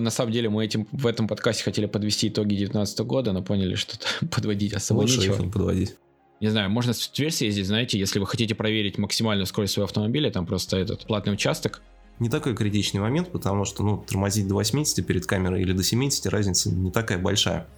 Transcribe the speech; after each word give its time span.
на 0.00 0.10
самом 0.10 0.32
деле 0.32 0.48
мы 0.48 0.64
этим, 0.64 0.86
в 0.92 1.06
этом 1.06 1.28
подкасте 1.28 1.64
хотели 1.64 1.86
подвести 1.86 2.28
итоги 2.28 2.48
2019 2.48 3.00
года, 3.00 3.32
но 3.32 3.42
поняли, 3.42 3.74
что 3.74 3.96
подводить 4.30 4.72
особо 4.74 5.00
Лучше 5.00 5.18
нечего. 5.18 5.42
не 5.42 5.50
подводить. 5.50 5.94
Не 6.40 6.48
знаю, 6.48 6.70
можно 6.70 6.92
с 6.92 7.08
Тверь 7.08 7.32
съездить, 7.32 7.66
знаете, 7.66 7.98
если 7.98 8.20
вы 8.20 8.26
хотите 8.26 8.54
проверить 8.54 8.96
максимальную 8.96 9.46
скорость 9.46 9.74
своего 9.74 9.86
автомобиля, 9.86 10.30
там 10.30 10.46
просто 10.46 10.76
этот 10.76 11.04
платный 11.06 11.32
участок. 11.32 11.82
Не 12.20 12.28
такой 12.28 12.54
критичный 12.54 13.00
момент, 13.00 13.30
потому 13.30 13.64
что, 13.64 13.82
ну, 13.82 13.98
тормозить 13.98 14.46
до 14.46 14.54
80 14.54 15.04
перед 15.06 15.26
камерой 15.26 15.62
или 15.62 15.72
до 15.72 15.82
70, 15.82 16.26
разница 16.26 16.70
не 16.70 16.90
такая 16.90 17.18
большая. 17.18 17.68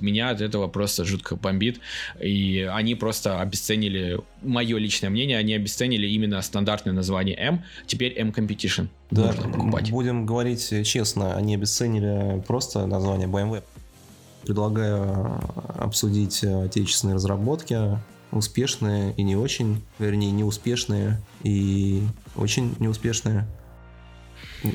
Меня 0.00 0.30
от 0.30 0.40
этого 0.40 0.68
просто 0.68 1.04
жутко 1.04 1.36
бомбит. 1.36 1.80
И 2.20 2.68
они 2.72 2.94
просто 2.94 3.40
обесценили, 3.40 4.18
мое 4.42 4.78
личное 4.78 5.10
мнение, 5.10 5.38
они 5.38 5.54
обесценили 5.54 6.06
именно 6.06 6.40
стандартное 6.42 6.92
название 6.92 7.36
M. 7.36 7.62
Теперь 7.86 8.12
M 8.18 8.30
Competition 8.30 8.88
Да, 9.10 9.26
можно 9.26 9.48
покупать. 9.50 9.90
будем 9.90 10.26
говорить 10.26 10.72
честно, 10.86 11.36
они 11.36 11.54
обесценили 11.54 12.42
просто 12.46 12.86
название 12.86 13.28
BMW. 13.28 13.62
Предлагаю 14.42 15.40
обсудить 15.78 16.44
отечественные 16.44 17.14
разработки, 17.14 17.98
успешные 18.30 19.14
и 19.16 19.22
не 19.22 19.36
очень, 19.36 19.82
вернее, 19.98 20.32
неуспешные 20.32 21.18
и 21.42 22.02
очень 22.36 22.74
неуспешные. 22.78 23.46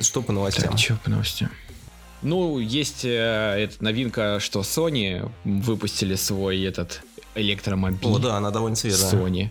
Что 0.02 0.22
по 0.22 0.32
новостям? 0.32 0.72
Так, 0.72 0.80
что 0.80 0.96
по 1.04 1.10
новостям? 1.10 1.50
Ну, 2.22 2.60
есть 2.60 3.06
э, 3.06 3.56
эта 3.58 3.84
новинка, 3.84 4.40
что 4.40 4.62
Sony 4.62 5.30
выпустили 5.46 6.16
свой 6.16 6.62
этот 6.64 7.02
электромобиль. 7.36 8.08
О, 8.08 8.18
да, 8.20 8.38
она 8.38 8.52
довольно 8.52 8.76
свежая. 8.76 9.12
Sony. 9.12 9.50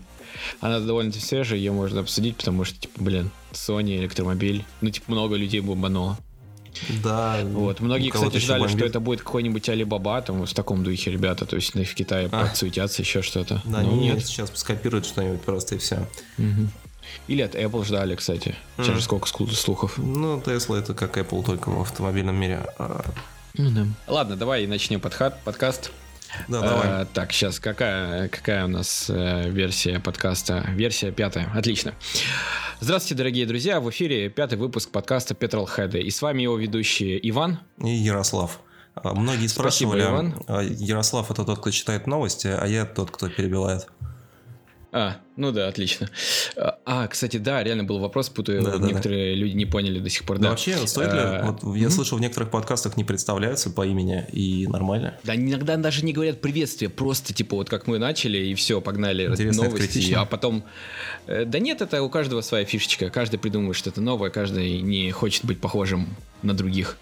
Она 0.61 0.79
довольно 0.79 1.11
свежая, 1.11 1.57
ее 1.57 1.71
можно 1.71 2.01
обсудить, 2.01 2.37
потому 2.37 2.63
что, 2.63 2.79
типа, 2.79 3.01
блин, 3.01 3.31
Sony, 3.51 3.97
электромобиль. 3.97 4.63
Ну, 4.81 4.89
типа, 4.89 5.11
много 5.11 5.35
людей 5.35 5.59
бомбануло. 5.61 6.17
Да. 7.03 7.39
Вот. 7.43 7.79
Многие, 7.79 8.09
кстати, 8.11 8.37
ждали, 8.37 8.61
что 8.67 8.69
бомбит. 8.69 8.89
это 8.89 8.99
будет 8.99 9.21
какой-нибудь 9.21 9.67
Alibaba, 9.67 10.21
там, 10.23 10.45
в 10.45 10.53
таком 10.53 10.83
духе, 10.83 11.11
ребята. 11.11 11.45
То 11.45 11.55
есть, 11.55 11.73
в 11.73 11.95
Китае 11.95 12.29
А. 12.31 12.45
подсуетятся, 12.45 13.01
еще 13.01 13.21
что-то. 13.21 13.61
Да, 13.65 13.81
Но 13.81 13.89
они 13.89 13.99
нет. 13.99 14.25
сейчас 14.25 14.51
скопируют 14.53 15.05
что-нибудь 15.05 15.41
просто 15.41 15.75
и 15.75 15.77
все. 15.79 16.07
Мгм. 16.37 16.71
Или 17.27 17.41
от 17.41 17.55
Apple 17.55 17.85
ждали, 17.85 18.15
кстати. 18.15 18.55
Сейчас 18.77 18.95
же 18.95 19.01
сколько 19.01 19.27
слухов. 19.27 19.97
Ну, 19.97 20.39
Tesla 20.39 20.79
это 20.79 20.93
как 20.93 21.17
Apple, 21.17 21.43
только 21.45 21.69
в 21.69 21.81
автомобильном 21.81 22.35
мире. 22.35 22.65
А, 22.77 23.03
Ну 23.55 23.69
да. 23.71 23.85
Ладно, 24.07 24.35
давай 24.35 24.65
начнем 24.67 24.99
подхат, 24.99 25.41
подкаст. 25.43 25.91
Да, 26.47 26.61
давай. 26.61 27.01
Э, 27.01 27.05
так, 27.11 27.31
сейчас 27.31 27.59
какая, 27.59 28.27
какая 28.29 28.65
у 28.65 28.67
нас 28.67 29.09
э, 29.09 29.49
версия 29.49 29.99
подкаста? 29.99 30.63
Версия 30.69 31.11
пятая. 31.11 31.51
Отлично. 31.55 31.93
Здравствуйте, 32.81 33.15
дорогие 33.15 33.45
друзья. 33.45 33.79
В 33.81 33.89
эфире 33.89 34.29
пятый 34.29 34.57
выпуск 34.57 34.91
подкаста 34.91 35.33
Petrolhead. 35.33 35.99
И 35.99 36.09
с 36.11 36.21
вами 36.21 36.43
его 36.43 36.55
ведущий 36.57 37.19
Иван. 37.29 37.59
И 37.83 37.89
Ярослав. 37.89 38.59
А, 38.95 39.13
Многие 39.13 39.47
Спасибо, 39.47 39.89
спрашивали, 39.93 40.01
Иван. 40.03 40.35
а, 40.47 40.61
Ярослав 40.61 41.31
это 41.31 41.45
тот, 41.45 41.59
кто 41.59 41.71
читает 41.71 42.05
новости, 42.07 42.47
а 42.47 42.65
я 42.67 42.85
тот, 42.85 43.11
кто 43.11 43.27
перебивает. 43.27 43.87
А, 44.91 45.17
ну 45.35 45.51
да, 45.51 45.67
отлично. 45.67 46.09
А, 46.57 46.79
А, 46.85 47.07
кстати, 47.07 47.37
да, 47.37 47.63
реально 47.63 47.83
был 47.83 47.99
вопрос, 47.99 48.29
путаю. 48.29 48.63
Да, 48.63 48.77
да, 48.77 48.87
Некоторые 48.87 49.35
люди 49.35 49.55
не 49.55 49.65
поняли 49.65 49.99
до 49.99 50.09
сих 50.09 50.23
пор. 50.23 50.37
Да. 50.37 50.43
Да, 50.43 50.49
вообще, 50.49 50.75
стоит 50.87 51.13
ли, 51.13 51.19
Э, 51.19 51.45
вот 51.45 51.61
я 51.75 51.83
мгм. 51.87 51.91
слышал, 51.91 52.17
в 52.17 52.21
некоторых 52.21 52.49
подкастах 52.49 52.97
не 52.97 53.03
представляются 53.03 53.69
по 53.69 53.85
имени, 53.85 54.25
и 54.31 54.65
нормально. 54.67 55.15
Да, 55.23 55.35
иногда 55.35 55.77
даже 55.77 56.03
не 56.03 56.11
говорят 56.11 56.41
приветствие, 56.41 56.89
просто 56.89 57.33
типа 57.33 57.55
вот 57.55 57.69
как 57.69 57.85
мы 57.85 57.99
начали, 57.99 58.39
и 58.39 58.55
все, 58.55 58.81
погнали 58.81 59.27
Интересно, 59.27 59.65
новости, 59.65 60.13
а 60.13 60.25
потом... 60.25 60.63
э, 61.27 61.45
Да 61.45 61.59
нет, 61.59 61.81
это 61.81 62.01
у 62.01 62.09
каждого 62.09 62.41
своя 62.41 62.65
фишечка, 62.65 63.11
каждый 63.11 63.37
придумывает 63.37 63.77
что-то 63.77 64.01
новое, 64.01 64.31
каждый 64.31 64.81
не 64.81 65.11
хочет 65.11 65.45
быть 65.45 65.61
похожим 65.61 66.07
на 66.41 66.55
других. 66.55 66.97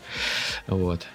Вот. 0.68 1.08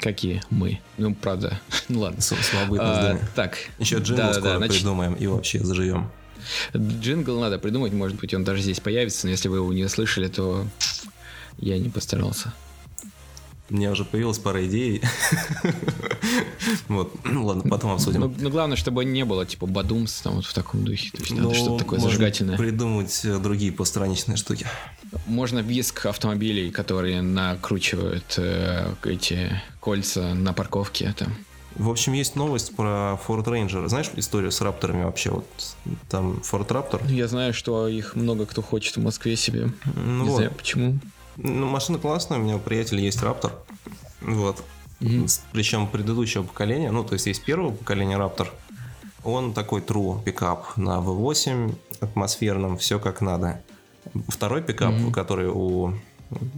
Какие 0.00 0.42
мы. 0.50 0.80
Ну, 0.98 1.14
правда. 1.14 1.60
Ну 1.88 2.00
ладно. 2.00 2.20
С- 2.20 2.34
Самобытность, 2.34 3.00
А, 3.00 3.12
да. 3.14 3.18
так. 3.34 3.58
Еще 3.78 3.96
джингл 3.98 4.16
Да, 4.22 4.32
скоро 4.34 4.58
да, 4.58 4.66
нач- 4.66 4.68
придумаем 4.70 5.14
и 5.14 5.26
вообще 5.26 5.60
заживем. 5.60 6.10
Джингл 6.76 7.40
надо 7.40 7.58
придумать, 7.58 7.92
может 7.92 8.18
быть, 8.18 8.32
он 8.34 8.44
даже 8.44 8.62
здесь 8.62 8.80
появится, 8.80 9.26
но 9.26 9.30
если 9.30 9.48
вы 9.48 9.56
его 9.58 9.72
не 9.72 9.88
слышали, 9.88 10.28
то 10.28 10.66
я 11.58 11.78
не 11.78 11.88
постарался. 11.88 12.52
У 13.68 13.74
меня 13.74 13.90
уже 13.90 14.04
появилась 14.04 14.38
пара 14.38 14.64
идей. 14.66 15.02
Вот, 16.88 17.12
ну 17.24 17.46
ладно, 17.46 17.62
потом 17.68 17.92
обсудим. 17.92 18.20
Ну, 18.20 18.34
ну, 18.38 18.50
главное, 18.50 18.76
чтобы 18.76 19.04
не 19.04 19.24
было, 19.24 19.46
типа, 19.46 19.66
бадумс, 19.66 20.20
там, 20.20 20.34
вот 20.34 20.44
в 20.46 20.54
таком 20.54 20.84
духе. 20.84 21.10
То 21.12 21.18
есть 21.18 21.30
надо 21.30 21.48
Ну, 21.48 21.54
что-то 21.54 21.78
такое 21.78 22.00
зажигательное. 22.00 22.56
придумать 22.56 23.24
э, 23.24 23.38
другие 23.38 23.72
постраничные 23.72 24.36
штуки. 24.36 24.66
Можно 25.26 25.60
виск 25.60 26.06
автомобилей, 26.06 26.70
которые 26.70 27.22
накручивают 27.22 28.34
э, 28.38 28.92
эти 29.04 29.60
кольца 29.80 30.34
на 30.34 30.52
парковке. 30.52 31.14
Там. 31.16 31.34
В 31.76 31.90
общем, 31.90 32.14
есть 32.14 32.36
новость 32.36 32.74
про 32.74 33.18
Ford 33.26 33.44
Ranger. 33.44 33.88
Знаешь 33.88 34.10
историю 34.16 34.50
с 34.50 34.60
рапторами 34.60 35.04
вообще? 35.04 35.30
Вот 35.30 35.46
там 36.08 36.40
Ford 36.50 36.66
Raptor. 36.68 37.12
Я 37.12 37.28
знаю, 37.28 37.52
что 37.52 37.86
их 37.86 38.16
много 38.16 38.46
кто 38.46 38.62
хочет 38.62 38.96
в 38.96 39.02
Москве 39.02 39.36
себе. 39.36 39.70
Ну 39.94 40.24
не 40.24 40.28
вот. 40.30 40.36
знаю 40.36 40.52
почему. 40.56 40.98
Ну, 41.36 41.66
машина 41.66 41.98
классная, 41.98 42.38
у 42.38 42.42
меня 42.42 42.56
у 42.56 42.58
приятеля 42.58 43.00
есть 43.00 43.20
Raptor. 43.22 43.52
Вот. 44.22 44.62
С- 45.00 45.42
Причем 45.52 45.86
предыдущего 45.86 46.42
поколения, 46.42 46.90
ну, 46.90 47.04
то 47.04 47.12
есть 47.14 47.26
есть 47.26 47.44
первого 47.44 47.72
поколения 47.72 48.16
Raptor. 48.16 48.48
Он 49.24 49.52
такой 49.52 49.80
true 49.80 50.22
пикап 50.22 50.76
на 50.76 50.98
V8 51.00 51.74
атмосферном, 52.00 52.78
все 52.78 52.98
как 52.98 53.20
надо. 53.20 53.60
Второй 54.28 54.62
пикап, 54.62 54.92
Мгм. 54.94 55.12
который 55.12 55.48
у... 55.48 55.92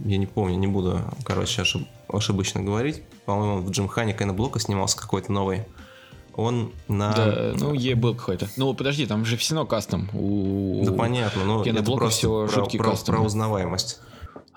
Я 0.05 0.17
не 0.17 0.25
помню, 0.25 0.55
не 0.55 0.67
буду, 0.67 1.01
короче, 1.23 1.61
ошиб- 1.61 1.87
ошибочно 2.07 2.61
говорить. 2.61 3.03
По-моему, 3.25 3.59
в 3.61 3.69
Джимхане 3.71 4.13
Кайна 4.13 4.33
Блока 4.33 4.59
снимался 4.59 4.97
какой-то 4.97 5.31
новый. 5.31 5.63
Он 6.35 6.71
на... 6.87 7.11
Да, 7.13 7.51
ну, 7.55 7.73
е 7.73 7.95
был 7.95 8.15
какой-то. 8.15 8.47
Ну, 8.55 8.73
подожди, 8.73 9.05
там 9.05 9.25
же 9.25 9.35
все 9.35 9.55
равно 9.55 9.67
кастом. 9.67 10.09
У... 10.13 10.83
Да 10.85 10.93
понятно, 10.93 11.43
но 11.43 11.61
это 11.61 11.69
Киноблока 11.71 11.99
просто 11.99 12.17
всего 12.19 12.47
про, 12.47 12.65
про- 12.65 12.91
кастом. 12.91 13.15
про 13.15 13.23
узнаваемость. 13.23 13.99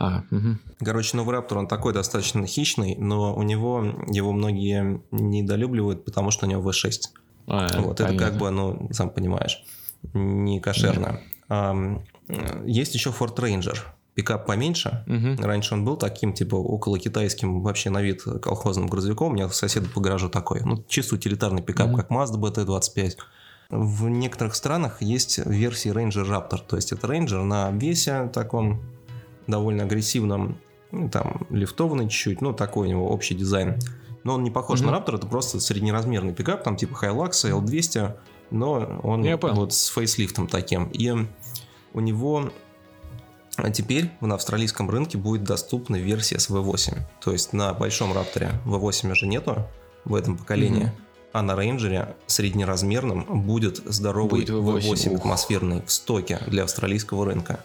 А, 0.03 0.25
мгм. 0.31 0.59
Короче, 0.81 1.17
новый 1.17 1.35
Раптор, 1.35 1.59
он 1.59 1.69
такой 1.69 1.93
достаточно 1.93 2.47
хищный, 2.47 2.97
но 2.99 3.35
у 3.35 3.43
него 3.43 3.85
его 4.09 4.33
многие 4.33 5.01
недолюбливают, 5.11 6.05
потому 6.05 6.31
что 6.31 6.47
у 6.47 6.49
него 6.49 6.69
V6. 6.71 6.91
А, 7.47 7.67
вот, 7.81 8.01
это 8.01 8.07
понятно. 8.11 8.19
как 8.29 8.37
бы, 8.39 8.51
ну, 8.51 8.89
сам 8.93 9.11
понимаешь, 9.11 9.65
не 10.15 10.61
кошерно. 10.61 11.21
Э, 11.49 11.97
есть 12.65 12.95
еще 12.95 13.11
Ford 13.11 13.37
Ranger. 13.37 13.77
Пикап 14.15 14.47
поменьше. 14.47 15.05
Мгм. 15.07 15.37
Раньше 15.41 15.75
он 15.75 15.85
был 15.87 15.97
таким, 15.97 16.35
типа, 16.35 16.55
около 16.57 16.99
китайским, 16.99 17.63
вообще 17.63 17.89
на 17.91 18.03
вид 18.03 18.23
колхозным 18.43 18.87
грузовиком. 18.87 19.33
У 19.33 19.35
меня 19.35 19.49
соседа 19.49 19.89
по 19.89 20.01
гаражу 20.01 20.29
такой. 20.29 20.61
Ну, 20.65 20.85
чисто 20.87 21.15
утилитарный 21.15 21.63
пикап, 21.63 21.89
Мгм. 21.89 21.97
как 21.97 22.11
Mazda 22.11 22.37
BT-25. 22.39 23.17
В 23.71 24.09
некоторых 24.09 24.55
странах 24.55 25.01
есть 25.01 25.39
версии 25.47 25.91
Ranger 25.91 26.27
Raptor. 26.29 26.61
То 26.67 26.77
есть 26.77 26.93
это 26.93 27.07
Ranger 27.07 27.43
на 27.45 27.69
обвесе 27.69 28.31
таком 28.35 28.83
довольно 29.47 29.85
агрессивном, 29.85 30.59
ну, 30.91 31.09
там, 31.09 31.47
лифтованный 31.51 32.09
чуть-чуть, 32.09 32.41
ну, 32.41 32.53
такой 32.53 32.89
у 32.89 32.91
него 32.91 33.09
общий 33.11 33.35
дизайн. 33.35 33.79
Но 34.25 34.35
он 34.35 34.45
не 34.45 34.51
похож 34.51 34.81
Мгм. 34.81 34.91
на 34.91 34.97
Raptor, 34.97 35.17
это 35.17 35.27
просто 35.27 35.59
среднеразмерный 35.61 36.33
пикап, 36.33 36.63
там 36.63 36.77
типа 36.77 37.05
Hilux, 37.05 37.31
L200, 37.51 38.13
но 38.51 39.01
он 39.03 39.25
Я 39.25 39.37
понял. 39.39 39.57
вот 39.57 39.73
с 39.73 39.89
фейслифтом 39.89 40.47
таким. 40.47 40.85
И 40.93 41.13
у 41.93 42.01
него 42.01 42.51
а 43.57 43.71
теперь 43.71 44.11
на 44.21 44.35
австралийском 44.37 44.89
рынке 44.89 45.19
будет 45.19 45.45
доступна 45.45 45.97
версия 45.97 46.39
с 46.39 46.49
V8. 46.49 46.99
То 47.21 47.33
есть 47.33 47.53
на 47.53 47.75
большом 47.75 48.13
Рапторе 48.15 48.53
V8 48.65 49.13
уже 49.13 49.27
нету 49.27 49.67
в 50.07 50.15
этом 50.15 50.39
поколении. 50.39 50.85
Мгм. 50.85 50.93
А 51.35 51.43
на 51.43 51.55
рейнджере 51.57 52.15
среднеразмерном 52.27 53.43
будет 53.47 53.77
здоровый 53.85 54.41
Будет 54.47 54.51
V8, 54.51 54.81
V8 54.81 55.11
ух. 55.15 55.19
атмосферный 55.21 55.83
в 55.85 55.91
стоке 55.93 56.41
для 56.47 56.63
австралийского 56.65 57.25
рынка. 57.27 57.65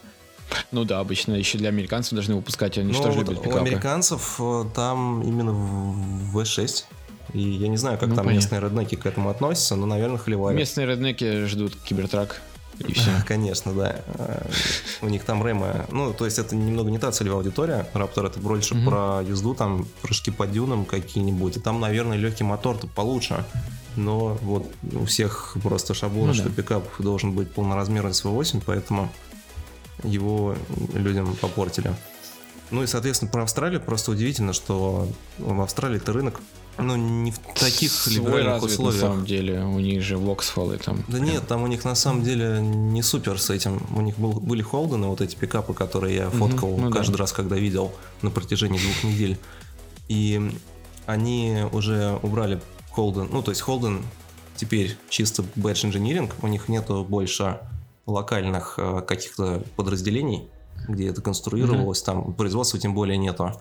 Ну 0.71 0.83
да, 0.85 0.99
обычно 0.99 1.33
еще 1.33 1.57
для 1.57 1.69
американцев 1.69 2.13
должны 2.13 2.35
выпускать, 2.35 2.77
они 2.77 2.93
что 2.93 3.03
же 3.03 3.09
Ну, 3.09 3.13
вот 3.15 3.27
любят 3.29 3.39
у 3.39 3.43
пикапы. 3.43 3.59
американцев 3.61 4.35
э, 4.39 4.65
там 4.73 5.21
именно 5.23 5.51
в- 5.53 6.37
V6. 6.37 6.85
И 7.33 7.39
я 7.41 7.67
не 7.67 7.77
знаю, 7.77 7.97
как 7.97 8.09
Ну, 8.09 8.15
там 8.15 8.25
понятно. 8.25 8.37
местные 8.43 8.61
реднеки 8.61 8.95
к 8.95 9.05
этому 9.05 9.29
относятся, 9.29 9.75
но, 9.75 9.85
наверное, 9.85 10.17
холиварят. 10.17 10.57
Местные 10.57 10.87
реднеки 10.87 11.45
ждут 11.45 11.75
кибертрак 11.75 12.41
и 12.79 12.93
все. 12.93 13.09
Конечно, 13.27 13.73
да. 13.73 13.97
Э, 14.17 14.47
У 15.01 15.09
них 15.09 15.23
там 15.25 15.45
ремы. 15.45 15.85
Ну, 15.91 16.13
то 16.13 16.23
есть 16.25 16.39
это 16.39 16.55
немного 16.55 16.89
не 16.89 16.97
та 16.99 17.11
целевая 17.11 17.39
аудитория. 17.39 17.87
Раптор 17.93 18.25
это 18.27 18.39
больше 18.39 18.75
Мгм. 18.75 18.85
про 18.89 19.21
езду, 19.27 19.53
там 19.53 19.85
прыжки 20.01 20.31
по 20.31 20.47
дюнам 20.47 20.85
какие-нибудь. 20.85 21.57
И 21.57 21.59
там, 21.59 21.79
наверное, 21.81 22.17
легкий 22.17 22.43
мотор-то 22.45 22.87
получше. 22.87 23.43
Но 23.97 24.37
вот 24.43 24.65
у 24.93 25.05
всех 25.05 25.57
просто 25.63 25.93
шаблон, 25.93 26.27
Ну 26.27 26.33
что 26.33 26.43
да. 26.43 26.49
пикап 26.51 26.83
должен 26.99 27.31
быть 27.33 27.51
полноразмерный 27.51 28.13
с 28.13 28.23
V8, 28.23 28.61
поэтому 28.65 29.09
его 30.03 30.55
людям 30.93 31.35
попортили. 31.35 31.93
Ну 32.69 32.83
и, 32.83 32.87
соответственно, 32.87 33.31
про 33.31 33.43
Австралию 33.43 33.81
просто 33.81 34.11
удивительно, 34.11 34.53
что 34.53 35.07
в 35.37 35.61
Австралии-то 35.61 36.11
рынок 36.11 36.41
ну, 36.77 36.95
не 36.95 37.31
в 37.31 37.39
таких 37.55 37.91
Свой 37.91 38.15
либеральных 38.15 38.53
развит 38.53 38.71
условиях. 38.71 39.01
на 39.01 39.09
самом 39.09 39.25
деле. 39.25 39.61
У 39.63 39.79
них 39.79 40.03
же 40.03 40.17
Воксфоллы 40.17 40.77
там. 40.77 41.03
Да 41.07 41.17
нет, 41.17 41.47
там 41.47 41.63
у 41.63 41.67
них 41.67 41.83
на 41.85 41.95
самом 41.95 42.23
деле 42.23 42.59
не 42.61 43.01
супер 43.01 43.39
с 43.39 43.49
этим. 43.49 43.81
У 43.95 44.01
них 44.01 44.17
был, 44.19 44.33
были 44.33 44.61
Холдены, 44.61 45.07
вот 45.07 45.21
эти 45.21 45.35
пикапы, 45.35 45.73
которые 45.73 46.15
я 46.15 46.29
фоткал 46.29 46.77
ну 46.77 46.89
да. 46.89 46.97
каждый 46.97 47.15
раз, 47.15 47.31
когда 47.31 47.55
видел 47.55 47.91
на 48.21 48.29
протяжении 48.29 48.77
двух 48.77 49.03
недель. 49.03 49.39
И 50.07 50.51
они 51.07 51.63
уже 51.71 52.19
убрали 52.21 52.61
Holden, 52.95 53.29
ну 53.31 53.41
то 53.41 53.51
есть 53.51 53.63
Holden 53.63 54.03
теперь 54.55 54.97
чисто 55.09 55.43
badge 55.55 55.89
engineering, 55.89 56.31
у 56.41 56.47
них 56.47 56.67
нету 56.67 57.05
больше 57.07 57.59
локальных 58.07 58.75
э, 58.77 59.01
каких-то 59.01 59.63
подразделений, 59.75 60.49
где 60.87 61.09
это 61.09 61.21
конструировалось, 61.21 62.01
mm-hmm. 62.01 62.05
там 62.05 62.33
производства 62.33 62.79
тем 62.79 62.95
более 62.95 63.17
нету. 63.17 63.51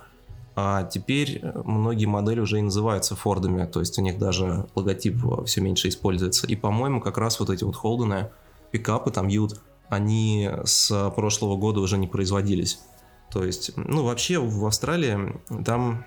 А 0.55 0.85
теперь 0.85 1.43
многие 1.65 2.07
модели 2.07 2.41
уже 2.41 2.59
и 2.59 2.63
называются 2.63 3.15
Фордами, 3.15 3.67
то 3.67 3.81
есть 3.81 3.99
у 3.99 4.03
них 4.03 4.19
даже 4.19 4.67
логотип 4.75 5.45
все 5.45 5.61
меньше 5.61 5.89
используется. 5.89 6.47
И, 6.47 6.57
по-моему, 6.57 7.03
как 7.03 7.19
раз 7.19 7.39
вот 7.41 7.51
эти 7.51 7.63
вот 7.63 7.77
Холдены, 7.77 8.31
пикапы, 8.71 9.11
там 9.11 9.29
Ют, 9.29 9.61
они 9.91 10.51
с 10.65 11.11
прошлого 11.15 11.57
года 11.57 11.81
уже 11.81 11.99
не 11.99 12.07
производились. 12.07 12.81
То 13.31 13.45
есть, 13.45 13.73
ну, 13.77 14.05
вообще 14.05 14.39
в 14.39 14.65
Австралии 14.65 15.39
там 15.65 16.07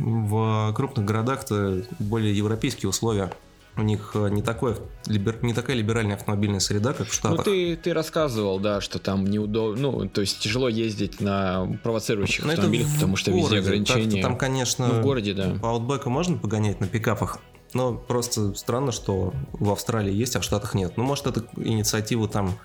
в 0.00 0.72
крупных 0.74 1.04
городах-то 1.04 1.84
более 1.98 2.34
европейские 2.36 2.88
условия 2.88 3.32
у 3.76 3.82
них 3.82 4.12
э, 4.14 4.28
не, 4.28 4.42
такое, 4.42 4.76
не 5.06 5.54
такая 5.54 5.76
либеральная 5.76 6.16
автомобильная 6.16 6.60
среда, 6.60 6.92
как 6.92 7.08
в 7.08 7.14
Штатах. 7.14 7.38
Ну, 7.38 7.42
ты, 7.44 7.76
ты 7.76 7.94
рассказывал, 7.94 8.58
да, 8.60 8.80
что 8.80 8.98
там 8.98 9.24
неудобно, 9.24 9.90
ну, 9.90 10.08
то 10.08 10.20
есть 10.20 10.40
тяжело 10.40 10.68
ездить 10.68 11.20
на 11.20 11.78
провоцирующих 11.82 12.44
Но 12.44 12.48
ну, 12.48 12.52
автомобилях, 12.54 12.88
потому 12.94 13.16
что 13.16 13.30
городе. 13.30 13.56
везде 13.56 13.70
ограничения. 13.70 14.22
Там, 14.22 14.36
конечно, 14.36 14.88
ну, 14.88 15.00
в 15.00 15.02
городе, 15.02 15.32
да. 15.32 15.54
по 15.60 15.70
аутбеку 15.70 16.10
можно 16.10 16.36
погонять 16.36 16.80
на 16.80 16.86
пикапах, 16.86 17.38
но 17.72 17.94
просто 17.94 18.54
странно, 18.54 18.92
что 18.92 19.32
в 19.52 19.70
Австралии 19.70 20.12
есть, 20.12 20.36
а 20.36 20.40
в 20.40 20.44
Штатах 20.44 20.74
нет. 20.74 20.94
Ну, 20.96 21.04
может, 21.04 21.26
это 21.26 21.44
инициатива 21.56 22.28
там 22.28 22.58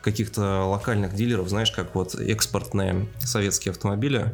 каких-то 0.00 0.64
локальных 0.64 1.14
дилеров, 1.14 1.48
знаешь, 1.48 1.70
как 1.70 1.94
вот 1.94 2.14
экспортные 2.14 3.06
советские 3.18 3.72
автомобили, 3.72 4.32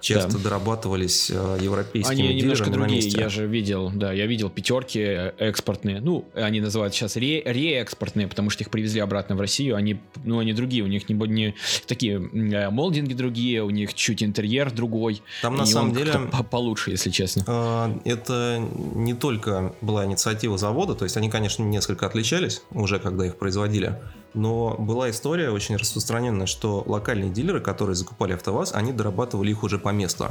часто 0.00 0.38
да. 0.38 0.44
дорабатывались 0.44 1.30
э, 1.30 1.58
европейскими 1.60 2.28
Они 2.28 2.34
немножко 2.34 2.70
другие, 2.70 3.00
на 3.00 3.04
месте. 3.04 3.20
я 3.20 3.28
же 3.28 3.46
видел, 3.46 3.90
да, 3.94 4.12
я 4.12 4.26
видел 4.26 4.50
пятерки 4.50 5.00
э, 5.00 5.32
экспортные, 5.38 6.00
ну, 6.00 6.24
они 6.34 6.60
называют 6.60 6.94
сейчас 6.94 7.16
ре, 7.16 7.42
реэкспортные, 7.44 8.28
потому 8.28 8.50
что 8.50 8.64
их 8.64 8.70
привезли 8.70 9.00
обратно 9.00 9.36
в 9.36 9.40
Россию, 9.40 9.76
они, 9.76 10.00
ну, 10.24 10.38
они 10.38 10.52
другие, 10.52 10.84
у 10.84 10.86
них 10.86 11.08
не, 11.08 11.14
не 11.14 11.54
такие 11.86 12.16
э, 12.16 12.70
молдинги 12.70 13.14
другие, 13.14 13.62
у 13.62 13.70
них 13.70 13.94
чуть 13.94 14.22
интерьер 14.22 14.70
другой. 14.72 15.22
Там 15.42 15.56
на 15.56 15.66
самом 15.66 15.94
деле 15.94 16.12
получше, 16.50 16.90
если 16.90 17.10
честно. 17.10 17.98
Это 18.04 18.62
не 18.94 19.14
только 19.14 19.74
была 19.80 20.04
инициатива 20.06 20.58
завода, 20.58 20.94
то 20.94 21.04
есть 21.04 21.16
они, 21.16 21.30
конечно, 21.30 21.62
несколько 21.62 22.06
отличались 22.06 22.62
уже, 22.70 22.98
когда 22.98 23.26
их 23.26 23.36
производили, 23.36 23.96
но 24.38 24.76
была 24.78 25.10
история 25.10 25.50
очень 25.50 25.76
распространенная, 25.76 26.46
что 26.46 26.84
локальные 26.86 27.30
дилеры, 27.30 27.60
которые 27.60 27.96
закупали 27.96 28.34
АвтоВАЗ, 28.34 28.72
они 28.72 28.92
дорабатывали 28.92 29.50
их 29.50 29.64
уже 29.64 29.78
по 29.78 29.88
месту. 29.88 30.28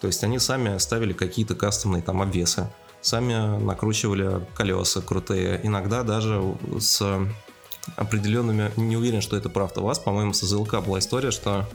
То 0.00 0.06
есть 0.06 0.24
они 0.24 0.38
сами 0.38 0.78
ставили 0.78 1.12
какие-то 1.12 1.54
кастомные 1.54 2.02
там 2.02 2.22
обвесы, 2.22 2.72
сами 3.02 3.62
накручивали 3.62 4.46
колеса 4.54 5.02
крутые, 5.02 5.60
иногда 5.62 6.02
даже 6.02 6.42
с 6.78 7.02
определенными, 7.96 8.70
не 8.76 8.96
уверен, 8.96 9.20
что 9.20 9.36
это 9.36 9.50
про 9.50 9.64
АвтоВАЗ, 9.64 9.98
по-моему, 9.98 10.32
с 10.32 10.40
ЗЛК 10.40 10.80
была 10.80 10.98
история, 10.98 11.30
что 11.30 11.68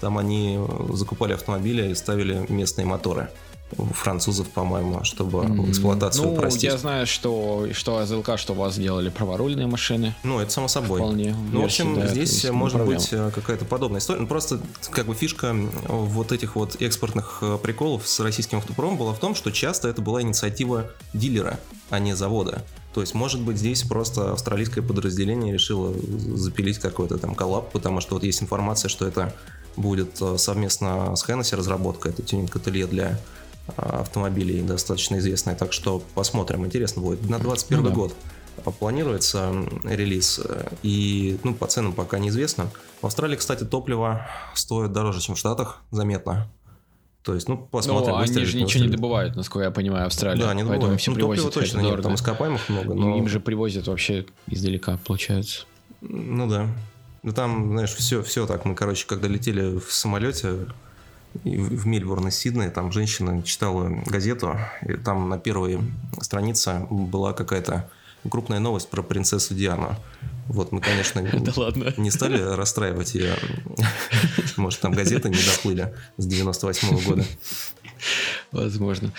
там 0.00 0.16
они 0.16 0.58
закупали 0.94 1.34
автомобили 1.34 1.90
и 1.90 1.94
ставили 1.94 2.46
местные 2.50 2.86
моторы 2.86 3.30
французов, 3.92 4.48
по-моему, 4.48 5.02
чтобы 5.04 5.40
mm-hmm. 5.40 5.70
эксплуатацию 5.70 6.26
ну, 6.26 6.32
упростить. 6.34 6.64
я 6.64 6.78
знаю, 6.78 7.06
что, 7.06 7.66
что 7.72 7.98
АЗЛК, 7.98 8.38
что 8.38 8.52
у 8.52 8.56
вас 8.56 8.74
сделали 8.74 9.08
праворульные 9.08 9.66
машины. 9.66 10.14
Ну, 10.22 10.38
это 10.38 10.50
само 10.50 10.68
собой. 10.68 11.00
Вполне. 11.00 11.36
Ну, 11.50 11.62
в 11.62 11.64
общем, 11.64 11.94
да, 11.94 12.06
здесь 12.06 12.48
может 12.50 12.84
быть 12.84 13.08
э, 13.12 13.30
какая-то 13.34 13.64
подобная 13.64 14.00
история. 14.00 14.20
Ну, 14.20 14.26
просто 14.28 14.60
как 14.90 15.06
бы 15.06 15.14
фишка 15.14 15.54
вот 15.88 16.32
этих 16.32 16.54
вот 16.54 16.80
экспортных 16.80 17.38
э, 17.42 17.58
приколов 17.60 18.06
с 18.08 18.20
российским 18.20 18.58
автопромом 18.58 18.96
была 18.96 19.12
в 19.12 19.18
том, 19.18 19.34
что 19.34 19.50
часто 19.50 19.88
это 19.88 20.00
была 20.00 20.22
инициатива 20.22 20.90
дилера, 21.12 21.58
а 21.90 21.98
не 21.98 22.14
завода. 22.14 22.64
То 22.94 23.00
есть, 23.00 23.14
может 23.14 23.40
быть, 23.40 23.58
здесь 23.58 23.82
просто 23.82 24.32
австралийское 24.32 24.82
подразделение 24.82 25.52
решило 25.52 25.92
запилить 26.34 26.78
какой-то 26.78 27.18
там 27.18 27.34
коллаб, 27.34 27.72
потому 27.72 28.00
что 28.00 28.14
вот 28.14 28.22
есть 28.22 28.42
информация, 28.42 28.88
что 28.88 29.06
это 29.06 29.34
будет 29.76 30.20
э, 30.22 30.38
совместно 30.38 31.14
с 31.16 31.28
Hennessy 31.28 31.56
разработка, 31.56 32.08
это 32.08 32.22
тюнинг-ателье 32.22 32.86
для 32.86 33.20
автомобилей 33.76 34.62
достаточно 34.62 35.16
известная, 35.16 35.56
так 35.56 35.72
что 35.72 36.02
посмотрим, 36.14 36.64
интересно 36.66 37.02
будет. 37.02 37.28
На 37.28 37.38
21 37.38 37.82
ну, 37.82 37.88
да. 37.88 37.94
год 37.94 38.14
планируется 38.78 39.52
релиз, 39.84 40.40
и 40.82 41.38
ну, 41.42 41.54
по 41.54 41.66
ценам 41.66 41.92
пока 41.92 42.18
неизвестно. 42.18 42.70
В 43.02 43.06
Австралии, 43.06 43.36
кстати, 43.36 43.64
топливо 43.64 44.26
стоит 44.54 44.92
дороже, 44.92 45.20
чем 45.20 45.34
в 45.34 45.38
Штатах, 45.38 45.82
заметно. 45.90 46.48
То 47.22 47.34
есть, 47.34 47.48
ну, 47.48 47.56
посмотрим. 47.56 48.12
Ну, 48.12 48.18
они 48.18 48.44
же 48.44 48.56
ничего 48.56 48.84
не 48.84 48.90
добывают, 48.90 49.34
насколько 49.34 49.64
я 49.64 49.72
понимаю, 49.72 50.06
Австралия. 50.06 50.40
Да, 50.40 50.54
не 50.54 50.62
добывают. 50.62 51.00
все 51.00 51.10
ну, 51.10 51.16
привозят 51.16 51.52
точно 51.52 51.80
нет, 51.80 52.00
там 52.00 52.14
ископаемых 52.14 52.68
много. 52.68 52.94
Но... 52.94 53.18
Им 53.18 53.28
же 53.28 53.40
привозят 53.40 53.88
вообще 53.88 54.26
издалека, 54.46 54.96
получается. 55.04 55.64
Ну 56.00 56.48
да. 56.48 56.68
Ну 57.24 57.32
там, 57.32 57.72
знаешь, 57.72 57.92
все, 57.92 58.22
все 58.22 58.46
так. 58.46 58.64
Мы, 58.64 58.76
короче, 58.76 59.06
когда 59.08 59.26
летели 59.26 59.76
в 59.76 59.92
самолете, 59.92 60.66
в 61.44 61.86
Мельбурн 61.86 62.28
из 62.28 62.36
Сиднея, 62.36 62.70
там 62.70 62.92
женщина 62.92 63.42
читала 63.42 63.90
газету, 64.06 64.58
и 64.82 64.94
там 64.94 65.28
на 65.28 65.38
первой 65.38 65.80
странице 66.20 66.86
была 66.90 67.32
какая-то 67.32 67.88
крупная 68.28 68.58
новость 68.58 68.88
про 68.90 69.02
принцессу 69.02 69.54
Диану. 69.54 69.96
Вот 70.48 70.72
мы, 70.72 70.80
конечно, 70.80 71.22
да 71.40 71.52
ладно. 71.56 71.92
не 71.96 72.10
стали 72.10 72.40
расстраивать 72.40 73.14
ее. 73.14 73.34
Может, 74.56 74.80
там 74.80 74.92
газеты 74.92 75.28
не 75.28 75.36
доплыли 75.36 75.94
с 76.16 76.26
98 76.26 76.88
-го 76.88 77.04
года. 77.04 77.24
Возможно. 78.52 79.12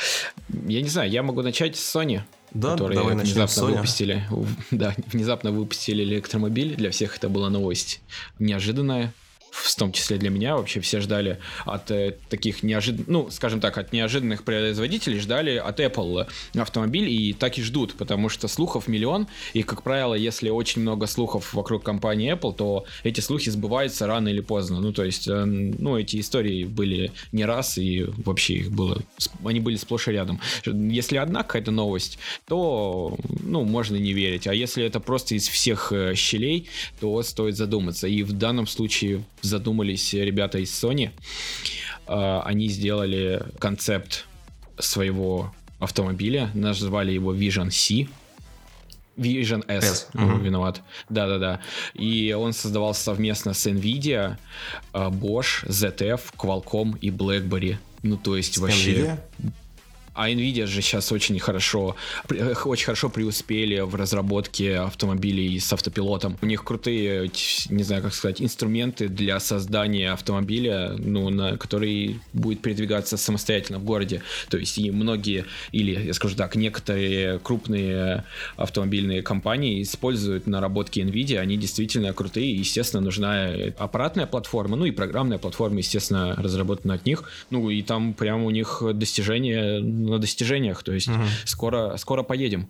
Я 0.50 0.82
не 0.82 0.90
знаю, 0.90 1.10
я 1.10 1.24
могу 1.24 1.42
начать 1.42 1.76
с 1.76 1.96
Sony. 1.96 2.22
Да, 2.52 2.72
которые 2.72 2.98
давай 2.98 3.16
внезапно 3.16 3.66
выпустили, 3.66 4.24
да, 4.72 4.96
внезапно 5.12 5.52
выпустили 5.52 6.04
электромобиль. 6.04 6.76
Для 6.76 6.92
всех 6.92 7.18
это 7.18 7.28
была 7.28 7.50
новость 7.50 8.02
неожиданная 8.40 9.14
в 9.64 9.76
том 9.76 9.92
числе 9.92 10.18
для 10.18 10.30
меня, 10.30 10.56
вообще 10.56 10.80
все 10.80 11.02
ждали 11.02 11.40
от 11.66 11.90
э, 11.92 12.16
таких 12.30 12.64
неожиданных, 12.64 13.08
ну, 13.08 13.30
скажем 13.32 13.60
так, 13.60 13.78
от 13.78 13.92
неожиданных 13.92 14.44
производителей, 14.44 15.20
ждали 15.20 15.56
от 15.56 15.80
Apple 15.80 16.28
автомобиль 16.58 17.10
и 17.10 17.34
так 17.34 17.58
и 17.58 17.64
ждут, 17.64 17.96
потому 17.96 18.30
что 18.30 18.48
слухов 18.48 18.88
миллион, 18.88 19.28
и, 19.54 19.64
как 19.64 19.84
правило, 19.84 20.14
если 20.14 20.50
очень 20.50 20.82
много 20.82 21.08
слухов 21.08 21.54
вокруг 21.54 21.84
компании 21.84 22.34
Apple, 22.34 22.56
то 22.56 22.86
эти 23.04 23.20
слухи 23.20 23.50
сбываются 23.50 24.08
рано 24.08 24.30
или 24.30 24.42
поздно. 24.42 24.80
Ну, 24.80 24.94
то 24.94 25.04
есть, 25.04 25.28
э, 25.28 25.46
ну, 25.46 25.98
эти 25.98 26.20
истории 26.20 26.64
были 26.64 27.12
не 27.32 27.46
раз, 27.46 27.78
и 27.78 28.06
вообще 28.26 28.56
их 28.56 28.72
было, 28.72 29.02
они 29.44 29.60
были 29.60 29.76
сплошь 29.76 30.08
и 30.08 30.12
рядом. 30.12 30.40
Если 30.66 31.18
одна 31.18 31.44
какая-то 31.44 31.72
новость, 31.72 32.20
то, 32.48 33.18
ну, 33.44 33.64
можно 33.64 33.96
не 33.96 34.14
верить, 34.14 34.48
а 34.48 34.54
если 34.54 34.84
это 34.84 35.00
просто 35.00 35.36
из 35.36 35.48
всех 35.48 35.92
э, 35.92 36.14
щелей, 36.16 36.68
то 37.00 37.22
стоит 37.24 37.58
задуматься. 37.58 38.08
И 38.08 38.24
в 38.24 38.34
данном 38.34 38.68
случае 38.68 39.24
задумались 39.48 40.14
ребята 40.14 40.60
из 40.60 40.72
Sony. 40.72 41.12
А, 42.06 42.42
они 42.46 42.68
сделали 42.68 43.44
концепт 43.60 44.26
своего 44.78 45.54
автомобиля, 45.80 46.50
назвали 46.54 47.12
его 47.12 47.34
Vision 47.34 47.72
C. 47.72 48.08
Vision 49.18 49.66
S, 49.68 49.84
S. 49.84 50.08
Uh-huh. 50.14 50.40
виноват. 50.40 50.82
Да-да-да. 51.10 51.60
И 51.96 52.34
он 52.34 52.54
создавался 52.54 53.02
совместно 53.02 53.54
с 53.54 53.66
NVIDIA, 53.66 54.38
а, 54.94 55.10
Bosch, 55.10 55.66
ZF, 55.68 56.22
Qualcomm 56.38 56.98
и 57.00 57.10
BlackBerry. 57.10 57.78
Ну, 58.04 58.18
то 58.18 58.38
есть 58.38 58.56
с 58.56 58.58
вообще... 58.60 58.94
NVIDIA? 58.94 59.20
А 60.18 60.32
Nvidia 60.32 60.66
же 60.66 60.82
сейчас 60.82 61.12
очень 61.12 61.38
хорошо, 61.38 61.96
очень 62.66 62.86
хорошо 62.86 63.10
преуспели 63.10 63.82
в 63.82 63.94
разработке 63.94 64.78
автомобилей 64.78 65.60
с 65.60 65.72
автопилотом. 65.72 66.38
У 66.42 66.48
них 66.48 66.64
крутые, 66.64 67.30
не 67.70 67.84
знаю, 67.84 68.02
как 68.02 68.16
сказать, 68.16 68.42
инструменты 68.42 69.10
для 69.10 69.40
создания 69.40 70.12
автомобиля, 70.12 70.96
ну, 70.98 71.30
на 71.30 71.56
который 71.58 72.20
будет 72.34 72.64
передвигаться 72.64 73.16
самостоятельно 73.16 73.78
в 73.78 73.84
городе. 73.84 74.24
То 74.50 74.58
есть 74.58 74.80
и 74.80 74.90
многие, 74.90 75.46
или, 75.72 76.08
я 76.08 76.14
скажу 76.16 76.36
так, 76.36 76.56
некоторые 76.56 77.38
крупные 77.38 78.24
автомобильные 78.56 79.22
компании 79.22 79.84
используют 79.84 80.48
наработки 80.48 81.00
Nvidia, 81.00 81.38
они 81.38 81.58
действительно 81.58 82.12
крутые, 82.14 82.56
естественно, 82.56 83.04
нужна 83.04 83.52
аппаратная 83.78 84.26
платформа, 84.26 84.78
ну 84.78 84.86
и 84.86 84.92
программная 84.92 85.38
платформа, 85.38 85.78
естественно, 85.78 86.34
разработана 86.36 86.96
от 86.96 87.06
них. 87.06 87.30
Ну 87.52 87.70
и 87.70 87.84
там 87.84 88.16
прямо 88.16 88.46
у 88.46 88.50
них 88.50 88.82
достижения 88.96 90.07
на 90.08 90.20
достижениях, 90.20 90.84
то 90.84 90.92
есть 90.92 91.08
угу. 91.08 91.24
скоро, 91.46 91.98
скоро 91.98 92.24
поедем 92.24 92.70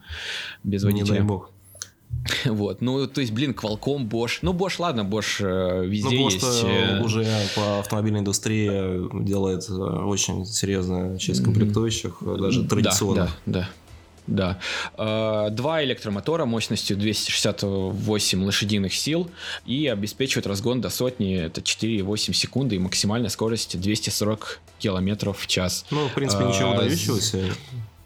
без 0.63 0.83
водителя. 0.83 1.13
Не 1.13 1.19
дай 1.19 1.21
бог. 1.21 1.51
Вот, 2.45 2.81
ну, 2.81 3.07
то 3.07 3.21
есть, 3.21 3.33
блин, 3.33 3.51
Qualcomm, 3.51 4.07
Bosch. 4.07 4.39
Ну, 4.41 4.53
Bosch, 4.53 4.75
ладно, 4.79 5.01
Bosch 5.01 5.37
э, 5.39 5.85
везде 5.85 6.15
ну, 6.15 6.29
есть. 6.29 6.63
Э... 6.63 7.01
уже 7.03 7.25
по 7.55 7.79
автомобильной 7.79 8.21
индустрии 8.21 9.23
делает 9.23 9.67
э, 9.69 9.73
очень 9.73 10.45
серьезную 10.45 11.17
часть 11.17 11.43
комплектующих, 11.43 12.17
даже 12.21 12.65
традиционных. 12.65 13.29
Да, 13.45 13.59
да, 13.59 13.59
да. 13.59 13.69
Э, 14.27 15.49
два 15.51 15.83
электромотора 15.83 16.45
мощностью 16.45 16.97
268 16.97 18.43
лошадиных 18.43 18.93
сил 18.93 19.29
и 19.65 19.87
обеспечивают 19.87 20.47
разгон 20.47 20.81
до 20.81 20.89
сотни, 20.89 21.35
это 21.37 21.61
4,8 21.61 22.33
секунды 22.33 22.75
и 22.75 22.79
максимальная 22.79 23.29
скорость 23.29 23.79
240 23.79 24.59
километров 24.79 25.39
в 25.39 25.47
час. 25.47 25.85
Ну, 25.91 26.07
в 26.07 26.13
принципе, 26.13 26.45
ничего 26.45 26.71
А, 26.71 26.75
выдающегося. 26.75 27.43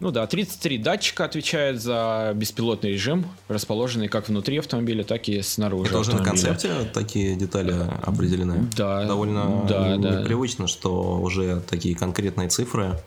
Ну 0.00 0.10
да, 0.10 0.26
33 0.26 0.78
датчика 0.78 1.24
отвечает 1.24 1.80
за 1.80 2.32
беспилотный 2.34 2.90
режим, 2.90 3.24
расположенный 3.46 4.08
как 4.08 4.28
внутри 4.28 4.58
автомобиля, 4.58 5.04
так 5.04 5.28
и 5.28 5.40
снаружи 5.42 5.90
Это 5.90 6.00
уже 6.00 6.10
на 6.10 6.18
автомобиля. 6.18 6.48
концепте 6.48 6.90
такие 6.92 7.36
детали 7.36 7.72
определены? 8.02 8.68
Да, 8.76 9.04
Довольно 9.04 9.64
да, 9.68 9.96
да. 9.96 10.20
непривычно, 10.22 10.66
что 10.66 11.20
уже 11.20 11.60
такие 11.70 11.94
конкретные 11.94 12.48
цифры. 12.48 12.98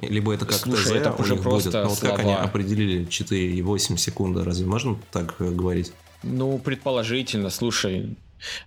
Либо 0.00 0.34
это 0.34 0.44
как 0.44 0.56
Слушай, 0.58 0.98
это 0.98 1.12
уже 1.12 1.36
просто 1.36 1.70
будет. 1.70 1.82
Но 1.82 1.88
вот 1.88 1.98
как 1.98 2.18
они 2.18 2.34
определили 2.34 3.06
4,8 3.06 3.96
секунды? 3.96 4.44
Разве 4.44 4.66
можно 4.66 4.98
так 5.10 5.36
э, 5.38 5.50
говорить? 5.50 5.92
Ну, 6.22 6.58
предположительно, 6.58 7.50
слушай. 7.50 8.16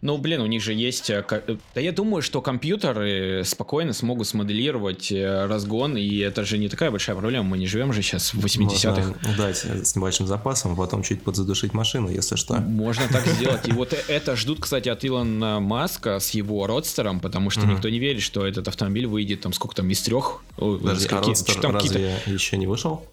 Ну, 0.01 0.17
блин, 0.17 0.41
у 0.41 0.45
них 0.47 0.61
же 0.63 0.73
есть... 0.73 1.09
э, 1.09 1.23
э, 1.29 1.57
Да 1.75 1.81
я 1.81 1.91
думаю, 1.91 2.21
что 2.21 2.41
компьютеры 2.41 3.43
спокойно 3.45 3.93
смогут 3.93 4.27
смоделировать 4.27 5.11
э, 5.11 5.45
разгон, 5.45 5.95
и 5.97 6.17
это 6.17 6.43
же 6.45 6.57
не 6.57 6.69
такая 6.69 6.91
большая 6.91 7.15
проблема. 7.15 7.43
Мы 7.49 7.57
не 7.57 7.67
живем 7.67 7.93
же 7.93 8.01
сейчас 8.01 8.33
в 8.33 8.43
80-х. 8.43 9.01
Можно 9.23 9.37
дать 9.37 9.57
с 9.57 9.95
небольшим 9.95 10.27
запасом, 10.27 10.75
потом 10.75 11.03
чуть 11.03 11.21
подзадушить 11.21 11.73
машину, 11.73 12.09
если 12.09 12.35
что. 12.35 12.55
Можно 12.59 13.07
так 13.09 13.25
сделать. 13.35 13.67
И 13.67 13.71
вот 13.71 13.93
это 14.07 14.35
ждут, 14.35 14.59
кстати, 14.61 14.89
от 14.89 15.05
Илона 15.05 15.59
Маска 15.59 16.19
с 16.19 16.31
его 16.31 16.65
родстером, 16.67 17.19
потому 17.19 17.49
что 17.49 17.61
никто 17.65 17.89
не 17.89 17.99
верит, 17.99 18.21
что 18.21 18.45
этот 18.45 18.67
автомобиль 18.67 19.05
выйдет 19.07 19.41
там 19.41 19.53
сколько 19.53 19.75
там 19.75 19.89
из 19.91 20.01
трех. 20.01 20.41
Какие- 20.57 21.29
Родстер 21.29 21.71
разве 21.71 22.15
еще 22.25 22.57
не 22.57 22.67
вышел? 22.67 23.05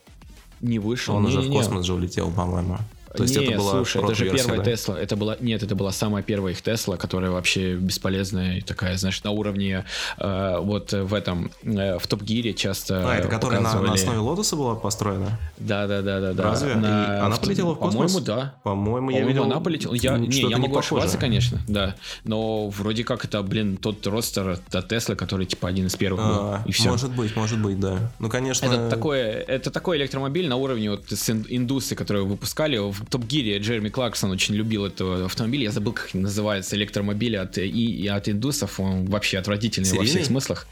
не 0.62 0.78
вышел. 0.78 1.14
Он 1.16 1.26
уже 1.26 1.40
в 1.40 1.50
космос 1.52 1.84
же 1.84 1.92
улетел, 1.94 2.30
по-моему. 2.30 2.78
То 3.16 3.22
есть 3.24 3.36
не, 3.36 3.46
это 3.46 3.58
была 3.58 3.70
слушай, 3.72 4.02
это 4.02 4.14
же 4.14 4.30
первая 4.30 4.58
да? 4.58 4.64
Тесла. 4.64 4.98
Это 5.00 5.16
была 5.16 5.36
нет, 5.40 5.62
это 5.62 5.74
была 5.74 5.92
самая 5.92 6.22
первая 6.22 6.52
их 6.52 6.62
Тесла, 6.62 6.96
которая 6.96 7.30
вообще 7.30 7.74
бесполезная 7.76 8.58
и 8.58 8.60
такая, 8.60 8.96
знаешь, 8.96 9.22
на 9.24 9.30
уровне 9.30 9.84
э, 10.18 10.58
вот 10.60 10.92
в 10.92 11.14
этом 11.14 11.50
э, 11.62 11.98
в 11.98 12.06
Топ 12.06 12.22
Гире 12.22 12.54
часто. 12.54 13.10
А, 13.10 13.14
это 13.16 13.28
которая 13.28 13.60
на, 13.60 13.68
на 13.72 13.80
показывали- 13.80 13.94
основе 13.94 14.18
Лотоса 14.18 14.56
была 14.56 14.74
построена? 14.74 15.38
Да, 15.58 15.86
да, 15.86 16.02
да, 16.02 16.20
да, 16.20 16.32
да. 16.32 16.42
Разве? 16.44 16.72
И 16.72 16.74
На- 16.76 17.26
она 17.26 17.36
в- 17.36 17.40
полетела 17.40 17.74
в 17.74 17.78
космос? 17.78 18.12
По-моему, 18.12 18.20
да. 18.20 18.54
По-моему, 18.62 19.10
я 19.10 19.16
По-моему, 19.18 19.28
видел... 19.28 19.44
она 19.44 19.60
полетела. 19.60 19.94
Я, 19.94 20.18
не, 20.18 20.40
я 20.40 20.58
могу 20.58 20.74
похожее. 20.74 20.98
ошибаться, 20.98 21.18
конечно, 21.18 21.60
да. 21.68 21.94
Но 22.24 22.68
вроде 22.68 23.04
как 23.04 23.24
это, 23.24 23.42
блин, 23.42 23.76
тот 23.76 24.06
родстер 24.06 24.58
от 24.72 24.88
Теслы, 24.88 25.16
который 25.16 25.46
типа 25.46 25.68
один 25.68 25.86
из 25.86 25.96
первых 25.96 26.20
был. 26.20 26.34
А, 26.34 26.62
и 26.66 26.72
все. 26.72 26.90
Может 26.90 27.14
быть, 27.14 27.34
может 27.36 27.60
быть, 27.60 27.78
да. 27.80 27.98
Ну, 28.18 28.28
конечно... 28.28 28.66
Это, 28.66 28.88
такое, 28.90 29.24
это 29.32 29.70
такой 29.70 29.96
электромобиль 29.98 30.48
на 30.48 30.56
уровне 30.56 30.90
вот 30.90 31.04
индусы, 31.48 31.94
которые 31.94 32.24
выпускали. 32.24 32.76
В 32.78 33.05
Топ 33.10 33.24
Гире 33.24 33.58
Джереми 33.58 33.88
Кларксон 33.88 34.30
очень 34.30 34.54
любил 34.54 34.84
этот 34.84 35.26
автомобиль. 35.26 35.62
Я 35.62 35.70
забыл, 35.70 35.92
как 35.92 36.12
называется 36.14 36.76
электромобиль 36.76 37.36
от, 37.36 37.58
и, 37.58 37.68
и 37.68 38.06
от 38.08 38.28
индусов. 38.28 38.80
Он 38.80 39.06
вообще 39.06 39.38
отвратительный 39.38 39.88
во 39.88 39.96
Серийный? 39.96 40.10
всех 40.10 40.26
смыслах. 40.26 40.66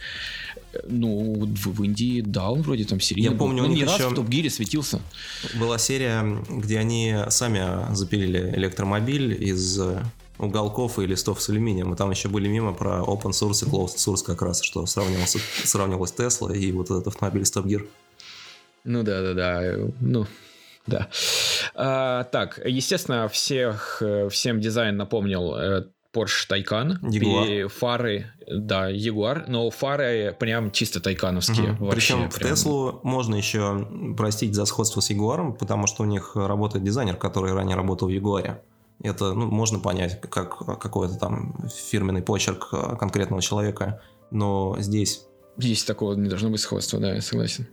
Ну, 0.88 1.34
в, 1.44 1.72
в 1.72 1.84
Индии, 1.84 2.20
да, 2.20 2.50
он 2.50 2.62
вроде 2.62 2.84
там 2.84 2.98
серийный. 3.00 3.32
Я 3.32 3.38
помню, 3.38 3.62
был. 3.62 3.68
у 3.68 3.72
Он 3.72 3.76
не 3.76 3.84
раз 3.84 4.00
в 4.00 4.14
Топ 4.14 4.28
Гире 4.28 4.50
светился. 4.50 5.00
Была 5.54 5.78
серия, 5.78 6.42
где 6.48 6.78
они 6.78 7.16
сами 7.28 7.94
запилили 7.94 8.52
электромобиль 8.56 9.40
из 9.40 9.78
э, 9.78 10.02
уголков 10.38 10.98
и 10.98 11.06
листов 11.06 11.40
с 11.40 11.48
алюминием. 11.48 11.94
И 11.94 11.96
там 11.96 12.10
еще 12.10 12.28
были 12.28 12.48
мимо 12.48 12.72
про 12.72 13.00
open 13.00 13.30
source 13.30 13.66
и 13.66 13.70
closed 13.70 13.96
source 13.96 14.24
как 14.24 14.42
раз, 14.42 14.62
что 14.62 14.84
сравнивался, 14.86 15.38
сравнивалась 15.62 16.12
Тесла 16.12 16.52
и 16.52 16.72
вот 16.72 16.86
этот 16.86 17.06
автомобиль 17.06 17.42
Stop 17.42 17.64
Gear. 17.64 17.86
Ну 18.84 19.02
да, 19.02 19.22
да, 19.22 19.34
да. 19.34 19.76
Ну, 20.00 20.26
да. 20.86 21.08
А, 21.74 22.24
так, 22.24 22.60
естественно, 22.64 23.28
всех, 23.28 23.98
э, 24.00 24.28
всем 24.28 24.60
дизайн 24.60 24.96
напомнил 24.96 25.54
э, 25.54 25.84
Porsche 26.14 26.48
Taycan. 26.48 27.00
Jaguar. 27.02 27.68
Фары, 27.68 28.26
да, 28.46 28.90
Jaguar, 28.90 29.44
но 29.48 29.68
фары 29.70 30.34
прям 30.38 30.70
чисто 30.70 31.00
тайкановские. 31.00 31.72
Мгм. 31.72 31.86
вообще 31.86 32.14
Причем 32.14 32.30
в 32.30 32.38
прям. 32.38 32.50
Теслу 32.50 33.00
можно 33.02 33.34
еще 33.34 34.14
простить 34.16 34.54
за 34.54 34.64
сходство 34.64 35.00
с 35.00 35.10
Ягуаром, 35.10 35.54
потому 35.54 35.86
что 35.86 36.04
у 36.04 36.06
них 36.06 36.36
работает 36.36 36.84
дизайнер, 36.84 37.16
который 37.16 37.52
ранее 37.52 37.76
работал 37.76 38.08
в 38.08 38.10
Ягуаре. 38.10 38.62
Это 39.02 39.32
ну, 39.34 39.46
можно 39.46 39.80
понять 39.80 40.20
как 40.20 40.56
какой-то 40.80 41.16
там 41.16 41.68
фирменный 41.90 42.22
почерк 42.22 42.68
э, 42.72 42.96
конкретного 42.96 43.42
человека. 43.42 44.00
Но 44.30 44.76
здесь 44.78 45.26
Есть 45.58 45.86
такого, 45.86 46.14
не 46.14 46.28
должно 46.28 46.50
быть 46.50 46.60
сходства, 46.60 47.00
да, 47.00 47.14
я 47.14 47.20
согласен. 47.20 47.66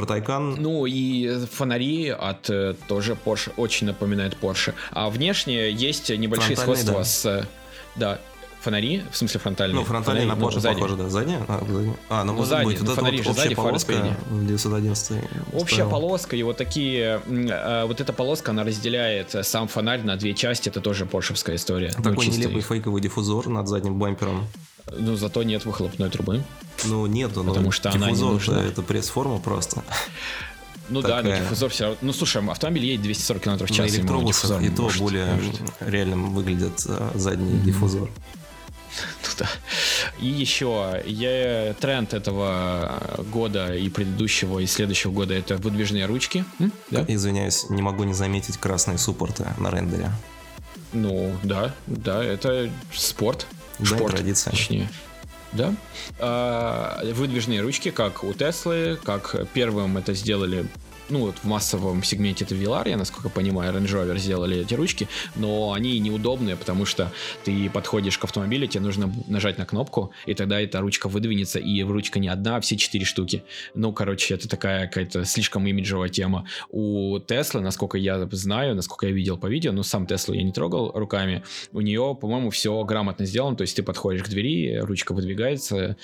Про 0.00 0.06
Тайкан 0.06 0.56
Ну 0.58 0.86
и 0.86 1.44
фонари 1.52 2.08
от 2.08 2.48
э, 2.48 2.74
тоже 2.88 3.16
Porsche 3.24 3.52
очень 3.56 3.86
напоминает 3.86 4.36
Porsche. 4.40 4.72
А 4.92 5.10
внешне 5.10 5.70
есть 5.70 6.08
небольшие 6.10 6.56
Фронтальные, 6.56 6.82
сходства 6.84 6.98
да. 6.98 7.04
с... 7.04 7.26
э, 7.26 7.44
Да, 7.96 8.18
фонари, 8.62 9.02
в 9.10 9.16
смысле 9.16 9.40
фронтальные. 9.40 9.78
Ну, 9.80 9.84
фронтальный 9.84 10.24
на 10.26 10.34
Фонари, 10.34 10.40
ну, 10.40 10.48
Porsche 10.50 10.60
сзади. 10.60 10.74
похоже, 10.76 10.96
да. 10.96 11.08
Задняя? 11.08 11.40
А, 11.48 11.60
задняя. 11.68 11.96
А, 12.08 12.24
ну, 12.24 12.32
Ну, 12.32 12.38
может 12.38 12.48
задняя, 12.50 12.66
быть, 12.66 12.78
ну, 12.80 12.84
вот 12.86 12.92
это 12.92 13.00
фонари 13.00 13.16
вот 13.18 13.24
же 13.24 13.30
общая 13.30 13.42
сзади, 13.42 13.54
полоска 13.54 13.92
спереди. 13.92 14.14
в 14.30 14.46
911 14.46 15.10
Общая 15.52 15.56
устроила. 15.84 15.90
полоска 15.90 16.36
и 16.36 16.42
вот 16.42 16.56
такие, 16.56 17.20
э, 17.26 17.84
вот 17.86 18.00
эта 18.00 18.12
полоска, 18.12 18.50
она 18.52 18.64
разделяет 18.64 19.34
сам 19.46 19.68
фонарь 19.68 20.02
на 20.02 20.16
две 20.16 20.34
части, 20.34 20.68
это 20.70 20.80
тоже 20.80 21.04
поршевская 21.06 21.56
история. 21.56 21.92
Ну, 21.98 22.02
Такой 22.04 22.24
чисто 22.26 22.40
нелепый 22.40 22.58
их. 22.60 22.66
фейковый 22.66 23.00
диффузор 23.02 23.48
над 23.48 23.68
задним 23.68 23.98
бампером. 23.98 24.46
Ну, 24.96 25.16
зато 25.16 25.42
нет 25.42 25.64
выхлопной 25.64 26.10
трубы. 26.10 26.42
Ну, 26.84 27.06
нету, 27.06 27.42
но 27.42 27.52
Потому 27.52 27.70
что 27.70 27.90
она 27.90 28.10
не 28.10 28.20
нужна. 28.20 28.62
это 28.62 28.82
пресс-форма 28.82 29.38
просто. 29.38 29.82
Ну 30.88 31.02
да, 31.02 31.16
но 31.16 31.22
Такая. 31.22 31.40
диффузор 31.42 31.70
все 31.70 31.84
равно... 31.84 31.98
Ну, 32.02 32.12
слушай, 32.12 32.42
автомобиль 32.48 32.84
едет 32.84 33.02
240 33.02 33.42
км 33.42 33.66
в 33.66 33.70
На 33.70 33.76
час, 33.76 33.86
ему 33.92 33.96
электробусах 33.98 34.62
и 34.62 34.68
то 34.70 34.82
может 34.82 35.00
более 35.00 35.26
нужен. 35.34 35.52
реальным 35.80 36.34
выглядит 36.34 36.84
э, 36.86 37.10
задний 37.14 37.58
диффузор. 37.60 38.10
Ну 39.22 39.28
да. 39.38 39.48
И 40.18 40.26
еще 40.26 41.00
я, 41.06 41.74
тренд 41.74 42.12
этого 42.12 43.00
года 43.30 43.72
и 43.76 43.88
предыдущего 43.88 44.58
и 44.58 44.66
следующего 44.66 45.12
года 45.12 45.32
это 45.32 45.56
выдвижные 45.58 46.06
ручки. 46.06 46.44
М? 46.58 46.72
Да? 46.90 47.04
Извиняюсь, 47.06 47.70
не 47.70 47.82
могу 47.82 48.02
не 48.02 48.14
заметить 48.14 48.56
красные 48.56 48.98
суппорты 48.98 49.46
на 49.58 49.70
рендере. 49.70 50.10
Ну 50.92 51.32
да, 51.44 51.72
да, 51.86 52.24
это 52.24 52.68
спорт. 52.92 53.46
Да, 53.80 53.86
Шпорт, 53.96 54.14
традиция. 54.14 54.50
Точнее. 54.52 54.88
Да. 55.52 55.74
А, 56.18 57.02
выдвижные 57.12 57.60
ручки, 57.60 57.90
как 57.90 58.22
у 58.24 58.32
Теслы, 58.32 58.98
как 59.02 59.34
первым 59.52 59.96
это 59.98 60.14
сделали 60.14 60.66
ну, 61.10 61.26
вот 61.26 61.36
в 61.36 61.44
массовом 61.44 62.02
сегменте 62.02 62.44
это 62.44 62.54
Velar, 62.54 62.88
я 62.88 62.96
насколько 62.96 63.28
понимаю, 63.28 63.72
Range 63.74 63.86
Rover 63.86 64.18
сделали 64.18 64.58
эти 64.58 64.74
ручки, 64.74 65.08
но 65.36 65.72
они 65.72 65.98
неудобные, 65.98 66.56
потому 66.56 66.84
что 66.84 67.12
ты 67.44 67.68
подходишь 67.70 68.18
к 68.18 68.24
автомобилю, 68.24 68.66
тебе 68.66 68.82
нужно 68.82 69.12
нажать 69.26 69.58
на 69.58 69.66
кнопку, 69.66 70.12
и 70.26 70.34
тогда 70.34 70.60
эта 70.60 70.80
ручка 70.80 71.08
выдвинется, 71.08 71.58
и 71.58 71.82
ручка 71.82 72.18
не 72.18 72.28
одна, 72.28 72.56
а 72.56 72.60
все 72.60 72.76
четыре 72.76 73.04
штуки. 73.04 73.42
Ну, 73.74 73.92
короче, 73.92 74.34
это 74.34 74.48
такая 74.48 74.86
какая-то 74.86 75.24
слишком 75.24 75.66
имиджевая 75.66 76.08
тема. 76.08 76.46
У 76.70 77.18
Теслы, 77.18 77.60
насколько 77.60 77.98
я 77.98 78.28
знаю, 78.32 78.74
насколько 78.74 79.06
я 79.06 79.12
видел 79.12 79.36
по 79.36 79.46
видео, 79.46 79.72
но 79.72 79.82
сам 79.82 80.06
Теслу 80.06 80.34
я 80.34 80.42
не 80.42 80.52
трогал 80.52 80.92
руками, 80.92 81.42
у 81.72 81.80
нее, 81.80 82.16
по-моему, 82.20 82.50
все 82.50 82.82
грамотно 82.84 83.26
сделано, 83.26 83.56
то 83.56 83.62
есть 83.62 83.76
ты 83.76 83.82
подходишь 83.82 84.22
к 84.22 84.28
двери, 84.28 84.78
ручка 84.78 85.12
выдвигается, 85.12 85.96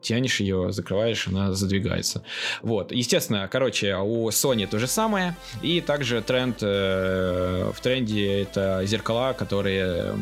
тянешь 0.00 0.40
ее, 0.40 0.72
закрываешь, 0.72 1.28
она 1.28 1.52
задвигается. 1.52 2.22
Вот, 2.62 2.92
естественно, 2.92 3.48
короче, 3.50 3.96
у 3.96 4.30
Sony 4.44 4.66
то 4.66 4.78
же 4.78 4.86
самое, 4.86 5.36
и 5.62 5.80
также 5.80 6.20
тренд 6.22 6.58
э, 6.62 7.70
в 7.74 7.80
тренде 7.80 8.42
это 8.42 8.82
зеркала, 8.86 9.32
которые 9.32 10.16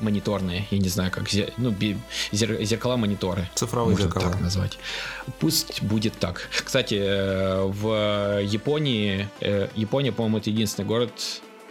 мониторные, 0.00 0.66
я 0.70 0.78
не 0.78 0.88
знаю, 0.90 1.10
как 1.10 1.24
зе- 1.24 1.52
ну, 1.56 1.70
зер- 2.32 2.62
зеркала 2.64 2.96
мониторы. 2.96 3.48
Цифровые 3.54 3.92
Можно 3.96 4.04
зеркала. 4.10 4.32
так 4.32 4.40
назвать. 4.42 4.78
Пусть 5.38 5.82
будет 5.82 6.12
так. 6.18 6.48
Кстати, 6.64 6.96
э, 7.00 7.62
в 7.64 8.40
Японии, 8.42 9.28
э, 9.40 9.68
Япония, 9.74 10.12
по-моему, 10.12 10.38
это 10.38 10.50
единственный 10.50 10.84
город, 10.84 11.12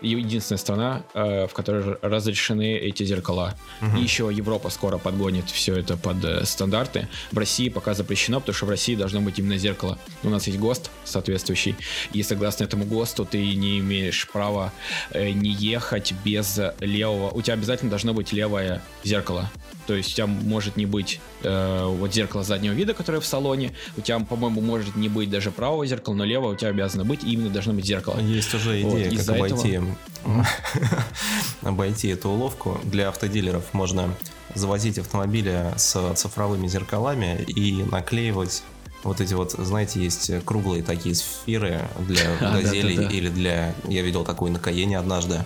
единственная 0.07 0.59
страна, 0.59 1.03
э, 1.13 1.47
в 1.47 1.53
которой 1.53 1.97
разрешены 2.01 2.77
эти 2.77 3.03
зеркала. 3.03 3.55
Мгм. 3.81 3.97
И 3.97 4.01
еще 4.01 4.29
Европа 4.31 4.69
скоро 4.69 4.97
подгонит 4.97 5.49
все 5.49 5.75
это 5.75 5.97
под 5.97 6.23
э, 6.23 6.45
стандарты. 6.45 7.07
В 7.31 7.37
России 7.37 7.69
пока 7.69 7.93
запрещено, 7.93 8.39
потому 8.39 8.55
что 8.55 8.65
в 8.65 8.69
России 8.69 8.95
должно 8.95 9.21
быть 9.21 9.39
именно 9.39 9.57
зеркало. 9.57 9.97
У 10.23 10.29
нас 10.29 10.47
есть 10.47 10.59
ГОСТ 10.59 10.89
соответствующий, 11.03 11.75
и 12.13 12.23
согласно 12.23 12.63
этому 12.63 12.85
ГОСТу 12.85 13.25
ты 13.25 13.55
не 13.55 13.79
имеешь 13.79 14.27
права 14.27 14.71
э, 15.11 15.29
не 15.31 15.49
ехать 15.49 16.13
без 16.23 16.59
левого. 16.79 17.29
У 17.29 17.41
тебя 17.41 17.53
обязательно 17.53 17.89
должно 17.89 18.13
быть 18.13 18.33
левое 18.33 18.81
зеркало. 19.03 19.49
То 19.87 19.93
есть 19.93 20.13
у 20.13 20.15
тебя 20.15 20.27
может 20.27 20.77
не 20.77 20.85
быть 20.85 21.19
э, 21.43 21.85
вот 21.85 22.13
зеркало 22.13 22.43
заднего 22.43 22.73
вида, 22.73 22.93
которое 22.93 23.19
в 23.19 23.25
салоне. 23.25 23.73
У 23.97 24.01
тебя, 24.01 24.19
по-моему, 24.19 24.61
может 24.61 24.95
не 24.95 25.09
быть 25.09 25.29
даже 25.29 25.51
правого 25.51 25.85
зеркала, 25.85 26.15
но 26.15 26.25
левого 26.25 26.53
у 26.53 26.55
тебя 26.55 26.69
обязано 26.69 27.05
быть, 27.05 27.23
и 27.23 27.33
именно 27.33 27.49
должно 27.49 27.73
быть 27.73 27.85
зеркало. 27.85 28.19
Есть 28.19 28.53
уже 28.53 28.81
Вот, 28.83 28.93
идея, 28.93 29.03
как 29.05 29.13
из-за 29.13 29.35
обойти, 29.35 29.81
обойти 31.61 32.09
эту 32.09 32.29
уловку. 32.29 32.79
Для 32.83 33.09
автодилеров 33.09 33.73
можно 33.73 34.13
завозить 34.53 34.97
автомобили 34.97 35.73
с 35.77 36.13
цифровыми 36.15 36.67
зеркалами 36.67 37.43
и 37.43 37.83
наклеивать 37.83 38.63
вот 39.03 39.21
эти 39.21 39.33
вот, 39.35 39.51
знаете, 39.51 40.03
есть 40.03 40.31
круглые 40.45 40.81
такие 40.81 41.13
сферы 41.13 41.81
для 42.07 42.21
А, 42.41 42.53
газелей 42.59 43.07
или 43.07 43.29
для... 43.29 43.75
Я 43.87 44.01
видел 44.01 44.23
такой 44.23 44.49
на 44.49 44.59
Каене 44.59 44.97
однажды. 44.97 45.45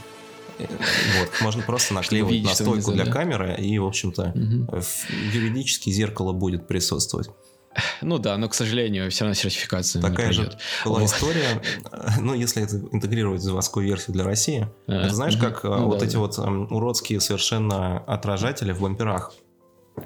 Э, 0.59 0.65
Вот, 1.19 1.41
можно 1.41 1.61
просто 1.63 1.93
наклеивать 1.95 2.43
на 2.43 2.55
стойку 2.55 2.93
для 2.93 3.05
камеры, 3.05 3.55
и, 3.59 3.77
в 3.77 3.85
общем-то, 3.85 4.33
юридически 5.33 5.89
зеркало 5.89 6.31
будет 6.31 6.67
присутствовать. 6.67 7.29
Ну 8.01 8.17
да, 8.17 8.37
но, 8.37 8.49
к 8.49 8.53
сожалению, 8.53 9.09
все 9.11 9.23
равно 9.25 9.33
сертификация 9.35 10.01
Такая 10.01 10.31
же 10.31 10.51
была 10.85 10.99
Вот. 10.99 11.05
история, 11.05 11.61
ну, 12.19 12.33
если 12.33 12.63
это 12.63 12.77
интегрировать 12.91 13.41
в 13.41 13.43
заводскую 13.43 13.85
версию 13.85 14.13
для 14.13 14.23
России, 14.23 14.67
А, 14.87 15.05
это 15.05 15.15
знаешь, 15.15 15.35
мгм. 15.35 15.45
как 15.45 15.63
Ну 15.63 15.85
вот 15.87 15.99
да, 15.99 16.05
эти 16.05 16.13
да. 16.13 16.19
вот 16.19 16.37
эм, 16.39 16.67
уродские 16.71 17.19
совершенно 17.19 17.99
отражатели 17.99 18.71
в 18.71 18.81
бамперах 18.81 19.33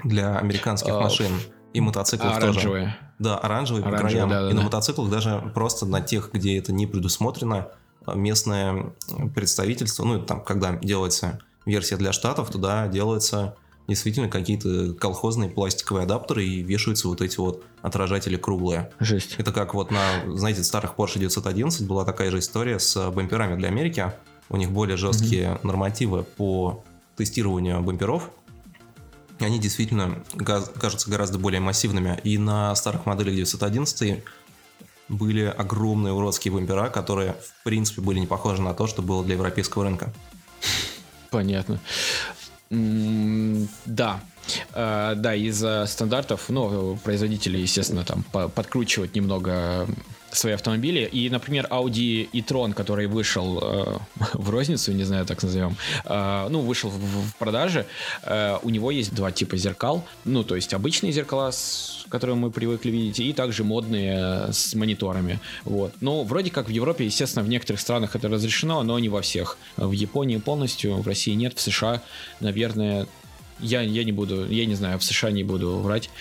для 0.03 0.37
американских 0.37 0.93
А, 0.93 0.99
машин 1.01 1.31
и 1.73 1.81
мотоциклов 1.81 2.33
тоже. 2.35 2.45
Оранжевые. 2.47 2.97
Да, 3.19 3.37
оранжевые 3.37 3.83
по 3.83 3.91
краям. 3.91 4.31
и 4.49 4.53
на 4.53 4.61
мотоциклах 4.61 5.09
даже 5.09 5.51
просто 5.53 5.85
на 5.85 6.01
тех, 6.01 6.31
где 6.33 6.57
это 6.57 6.73
не 6.73 6.85
предусмотрено, 6.87 7.69
а, 8.05 8.15
местное 8.15 8.93
представительство, 9.33 10.03
ну, 10.03 10.19
там, 10.21 10.43
когда 10.43 10.73
делается 10.75 11.39
версия 11.65 11.95
для 11.95 12.11
штатов, 12.11 12.49
туда 12.51 12.87
делаются 12.87 13.55
действительно 13.87 14.29
какие-то 14.29 14.93
колхозные 14.93 15.49
пластиковые 15.49 16.03
адаптеры 16.03 16.45
и 16.45 16.61
вешаются 16.61 17.07
вот 17.07 17.21
эти 17.21 17.37
вот 17.37 17.63
отражатели 17.81 18.37
круглые. 18.37 18.91
Жесть. 18.99 19.35
Это 19.37 19.51
как 19.51 19.73
вот 19.73 19.91
на, 19.91 20.01
знаете, 20.35 20.63
старых 20.63 20.95
Porsche 20.95 21.19
911 21.19 21.87
была 21.87 22.05
такая 22.05 22.31
же 22.31 22.39
история 22.39 22.79
с 22.79 23.11
бамперами 23.11 23.55
для 23.55 23.67
Америки. 23.67 24.11
У 24.49 24.57
них 24.57 24.71
более 24.71 24.97
жесткие 24.97 25.59
нормативы 25.63 26.23
по 26.23 26.83
тестированию 27.15 27.81
бамперов. 27.81 28.29
Они 29.39 29.59
действительно 29.59 30.23
кажутся 30.37 31.09
гораздо 31.09 31.37
более 31.37 31.59
массивными. 31.59 32.19
И 32.23 32.37
на 32.37 32.73
старых 32.75 33.05
моделях 33.05 33.35
911 33.35 34.23
были 35.09 35.43
огромные 35.43 36.13
уродские 36.13 36.53
бампера, 36.53 36.89
которые, 36.89 37.33
в 37.33 37.63
принципе, 37.63 38.01
были 38.01 38.19
не 38.19 38.27
похожи 38.27 38.61
на 38.61 38.73
то, 38.73 38.87
что 38.87 39.01
было 39.01 39.23
для 39.23 39.33
европейского 39.35 39.83
рынка. 39.83 40.13
Понятно. 41.29 41.79
Да. 43.85 44.19
Э, 44.73 45.13
Да, 45.15 45.35
из-за 45.35 45.85
стандартов, 45.87 46.49
ну, 46.49 46.97
производители, 47.03 47.57
естественно, 47.57 48.03
там 48.03 48.23
по- 48.31 48.49
подкручивают 48.49 49.15
немного 49.15 49.87
свои 50.35 50.53
автомобили. 50.53 51.09
И, 51.11 51.29
например, 51.29 51.67
Audi 51.69 52.29
e-tron, 52.31 52.73
который 52.73 53.07
вышел 53.07 53.59
э, 53.61 53.97
в 54.33 54.49
розницу, 54.49 54.91
не 54.91 55.03
знаю, 55.03 55.25
так 55.25 55.43
назовем, 55.43 55.75
э, 56.05 56.47
ну, 56.49 56.61
вышел 56.61 56.89
в, 56.89 56.97
в 56.97 57.35
продаже, 57.35 57.85
э, 58.23 58.57
у 58.61 58.69
него 58.69 58.91
есть 58.91 59.13
два 59.13 59.31
типа 59.31 59.57
зеркал. 59.57 60.05
Ну, 60.25 60.43
то 60.43 60.55
есть 60.55 60.73
обычные 60.73 61.11
зеркала, 61.11 61.51
с 61.51 62.03
которые 62.13 62.35
мы 62.35 62.51
привыкли 62.51 62.91
видеть, 62.91 63.19
и 63.19 63.33
также 63.33 63.63
модные 63.63 64.17
э, 64.19 64.53
с 64.53 64.75
мониторами. 64.75 65.39
Вот. 65.65 65.93
Но 65.99 66.23
вроде 66.23 66.51
как 66.51 66.67
в 66.67 66.69
Европе, 66.69 67.05
естественно, 67.05 67.43
в 67.43 67.49
некоторых 67.49 67.81
странах 67.81 68.15
это 68.15 68.29
разрешено, 68.29 68.83
но 68.83 68.99
не 68.99 69.09
во 69.09 69.21
всех. 69.21 69.57
В 69.77 69.93
Японии 69.93 70.37
полностью, 70.37 70.97
в 70.97 71.07
России 71.07 71.33
нет, 71.33 71.57
в 71.57 71.61
США, 71.61 72.03
наверное, 72.39 73.07
я, 73.59 73.81
я 73.81 74.03
не 74.03 74.11
буду, 74.11 74.47
я 74.47 74.67
не 74.67 74.75
знаю, 74.75 74.99
в 74.99 75.03
США 75.03 75.31
не 75.31 75.43
буду 75.43 75.79
врать. 75.79 76.11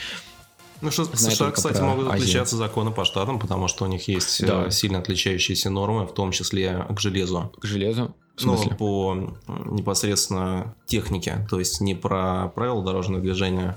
Ну 0.83 0.91
что, 0.91 1.05
в 1.05 1.17
США, 1.17 1.51
кстати, 1.53 1.81
могут 1.81 2.09
Азию. 2.09 2.23
отличаться 2.23 2.57
законы 2.57 2.91
по 2.91 3.05
штатам, 3.05 3.39
потому 3.39 3.69
что 3.69 3.85
у 3.85 3.89
них 3.89 4.09
есть 4.09 4.43
э, 4.43 4.47
Да. 4.47 4.71
сильно 4.71 4.99
отличающиеся 4.99 5.71
нормы, 5.71 6.07
в 6.07 6.12
том 6.12 6.33
числе 6.33 6.87
к 6.95 6.99
железу. 7.01 7.53
К 7.61 7.65
железу. 7.65 8.15
Ну, 8.43 8.57
по 8.79 9.15
непосредственно 9.87 10.75
технике, 10.87 11.47
то 11.51 11.59
есть 11.59 11.81
не 11.81 11.95
про 11.95 12.49
правила 12.55 12.83
дорожного 12.85 13.23
движения. 13.23 13.77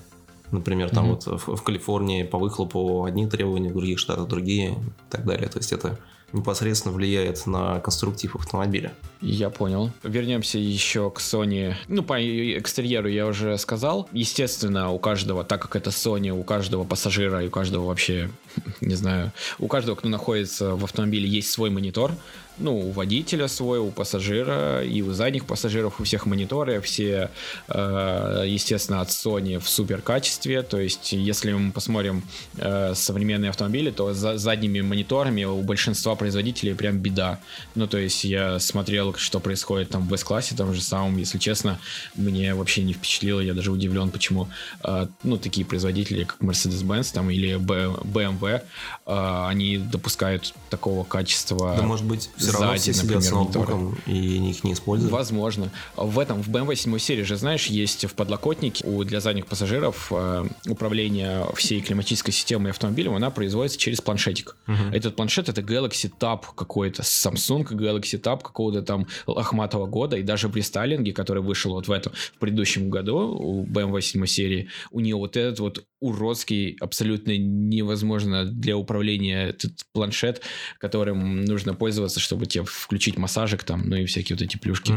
Например, 0.52 0.90
там 0.90 1.06
Мгм. 1.06 1.14
вот 1.16 1.26
в, 1.48 1.56
в 1.58 1.62
Калифорнии 1.64 2.24
по 2.24 2.38
выхлопу 2.38 3.04
одни 3.04 3.28
требования, 3.28 3.70
в 3.70 3.74
других 3.74 4.00
штатах 4.00 4.28
другие 4.28 4.72
и 4.74 4.76
так 5.12 5.26
далее. 5.26 5.48
То 5.50 5.58
есть 5.60 5.72
это 5.74 6.00
непосредственно 6.36 6.94
влияет 6.94 7.46
на 7.48 7.80
конструктив 7.80 8.36
автомобиля. 8.36 8.94
Я 9.22 9.50
понял. 9.50 9.92
Вернемся 10.04 10.60
еще 10.60 11.10
к 11.10 11.20
Sony. 11.20 11.74
Ну, 11.88 12.04
по 12.04 12.20
экстерьеру 12.20 13.08
я 13.08 13.26
уже 13.26 13.58
сказал. 13.58 14.08
Естественно, 14.12 14.92
у 14.92 15.00
каждого, 15.00 15.44
так 15.44 15.62
как 15.62 15.76
это 15.76 15.90
Sony, 15.90 16.30
у 16.30 16.44
каждого 16.44 16.84
пассажира 16.84 17.44
и 17.44 17.48
у 17.48 17.50
каждого 17.50 17.86
вообще, 17.86 18.30
не 18.82 18.96
знаю, 18.96 19.32
у 19.60 19.68
каждого, 19.68 19.96
кто 19.96 20.10
находится 20.10 20.76
в 20.76 20.84
автомобиле, 20.84 21.28
есть 21.28 21.52
свой 21.52 21.70
монитор. 21.70 22.12
Ну, 22.58 22.78
у 22.78 22.92
водителя 22.92 23.48
свой, 23.48 23.80
у 23.80 23.92
пассажира 23.92 24.82
и 24.84 25.02
у 25.02 25.12
задних 25.14 25.46
пассажиров, 25.46 26.00
у 26.00 26.04
всех 26.04 26.26
мониторы, 26.26 26.80
все, 26.80 27.30
э, 27.68 28.44
естественно, 28.48 29.02
от 29.02 29.10
Sony 29.10 29.60
в 29.60 29.68
супер 29.68 30.02
качестве. 30.02 30.62
То 30.62 30.80
есть, 30.80 31.12
если 31.12 31.52
мы 31.52 31.72
посмотрим 31.72 32.24
э, 32.58 32.94
современные 32.96 33.50
автомобили, 33.50 33.92
то 33.92 34.14
за 34.14 34.38
задними 34.38 34.82
мониторами 34.82 35.44
у 35.44 35.62
большинства 35.64 36.16
производителей 36.16 36.76
прям 36.76 36.98
беда. 37.00 37.40
Ну, 37.76 37.88
то 37.88 37.98
есть, 37.98 38.24
я 38.24 38.60
смотрел, 38.60 39.14
что 39.16 39.40
происходит 39.40 39.90
там 39.90 40.08
в 40.08 40.14
S-классе, 40.14 40.56
там 40.56 40.74
же 40.74 40.82
самом, 40.82 41.18
если 41.18 41.38
честно, 41.38 41.78
мне 42.16 42.54
вообще 42.56 42.84
не 42.84 42.94
впечатлило, 42.94 43.42
я 43.42 43.54
даже 43.54 43.72
удивлен, 43.72 44.12
почему, 44.12 44.48
э, 44.84 45.08
ну, 45.24 45.38
такие 45.38 45.66
производители, 45.66 46.24
как 46.24 46.40
Mercedes-Benz 46.40 47.14
там 47.14 47.30
или 47.30 47.56
BMW, 47.56 48.62
они 49.06 49.78
допускают 49.78 50.54
такого 50.70 51.04
качества. 51.04 51.76
да, 51.78 51.84
может 51.84 52.06
быть, 52.06 52.30
все 52.46 52.54
равно 52.54 52.78
сзади, 52.78 52.82
все 52.82 52.94
сидят 52.94 53.24
с 53.24 53.32
например, 53.32 53.34
мониторы. 53.34 53.74
ноутбуком 53.74 54.14
и 54.14 54.50
их 54.50 54.64
не 54.64 54.74
используют. 54.74 55.12
Возможно. 55.12 55.72
В 55.96 56.20
этом, 56.20 56.42
в 56.42 56.50
BMW 56.50 56.76
7 56.76 56.98
серии 57.00 57.24
же, 57.24 57.36
знаешь, 57.36 57.68
есть 57.68 58.06
в 58.06 58.14
подлокотнике 58.14 58.86
у, 58.86 59.04
для 59.04 59.20
задних 59.20 59.48
пассажиров 59.48 60.12
э, 60.12 60.46
управление 60.68 61.46
всей 61.56 61.82
климатической 61.82 62.34
системой 62.34 62.72
автомобилем, 62.72 63.16
она 63.16 63.30
производится 63.30 63.78
через 63.78 64.02
планшетик. 64.02 64.56
Мгм. 64.68 64.94
Этот 64.94 65.16
планшет 65.16 65.50
это 65.50 65.62
Galaxy 65.62 66.12
Tab 66.20 66.42
какой-то, 66.56 67.02
Samsung 67.04 67.66
Galaxy 67.68 68.20
Tab 68.20 68.42
какого-то 68.42 68.82
там 68.82 69.08
лохматого 69.28 69.86
года, 69.86 70.18
и 70.18 70.24
даже 70.24 70.50
при 70.50 70.62
Стайлинге, 70.62 71.14
который 71.14 71.42
вышел 71.42 71.72
вот 71.72 71.88
в 71.88 71.92
этом, 71.92 72.14
в 72.36 72.40
предыдущем 72.40 72.90
году 72.90 73.36
у 73.38 73.66
BMW 73.66 74.02
7 74.02 74.26
серии, 74.26 74.70
у 74.92 75.00
нее 75.00 75.16
вот 75.16 75.38
этот 75.38 75.60
вот 75.60 75.84
уродский, 76.00 76.78
абсолютно 76.80 77.38
невозможно 77.38 78.46
для 78.46 78.78
управления 78.78 79.50
этот 79.50 79.72
планшет, 79.92 80.42
которым 80.78 81.46
нужно 81.46 81.74
пользоваться, 81.74 82.20
чтобы 82.20 82.35
тебе 82.44 82.66
включить 82.66 83.18
массажик 83.18 83.64
там, 83.64 83.84
ну 83.88 83.96
и 83.96 84.06
всякие 84.06 84.36
вот 84.36 84.42
эти 84.44 84.58
плюшки. 84.58 84.94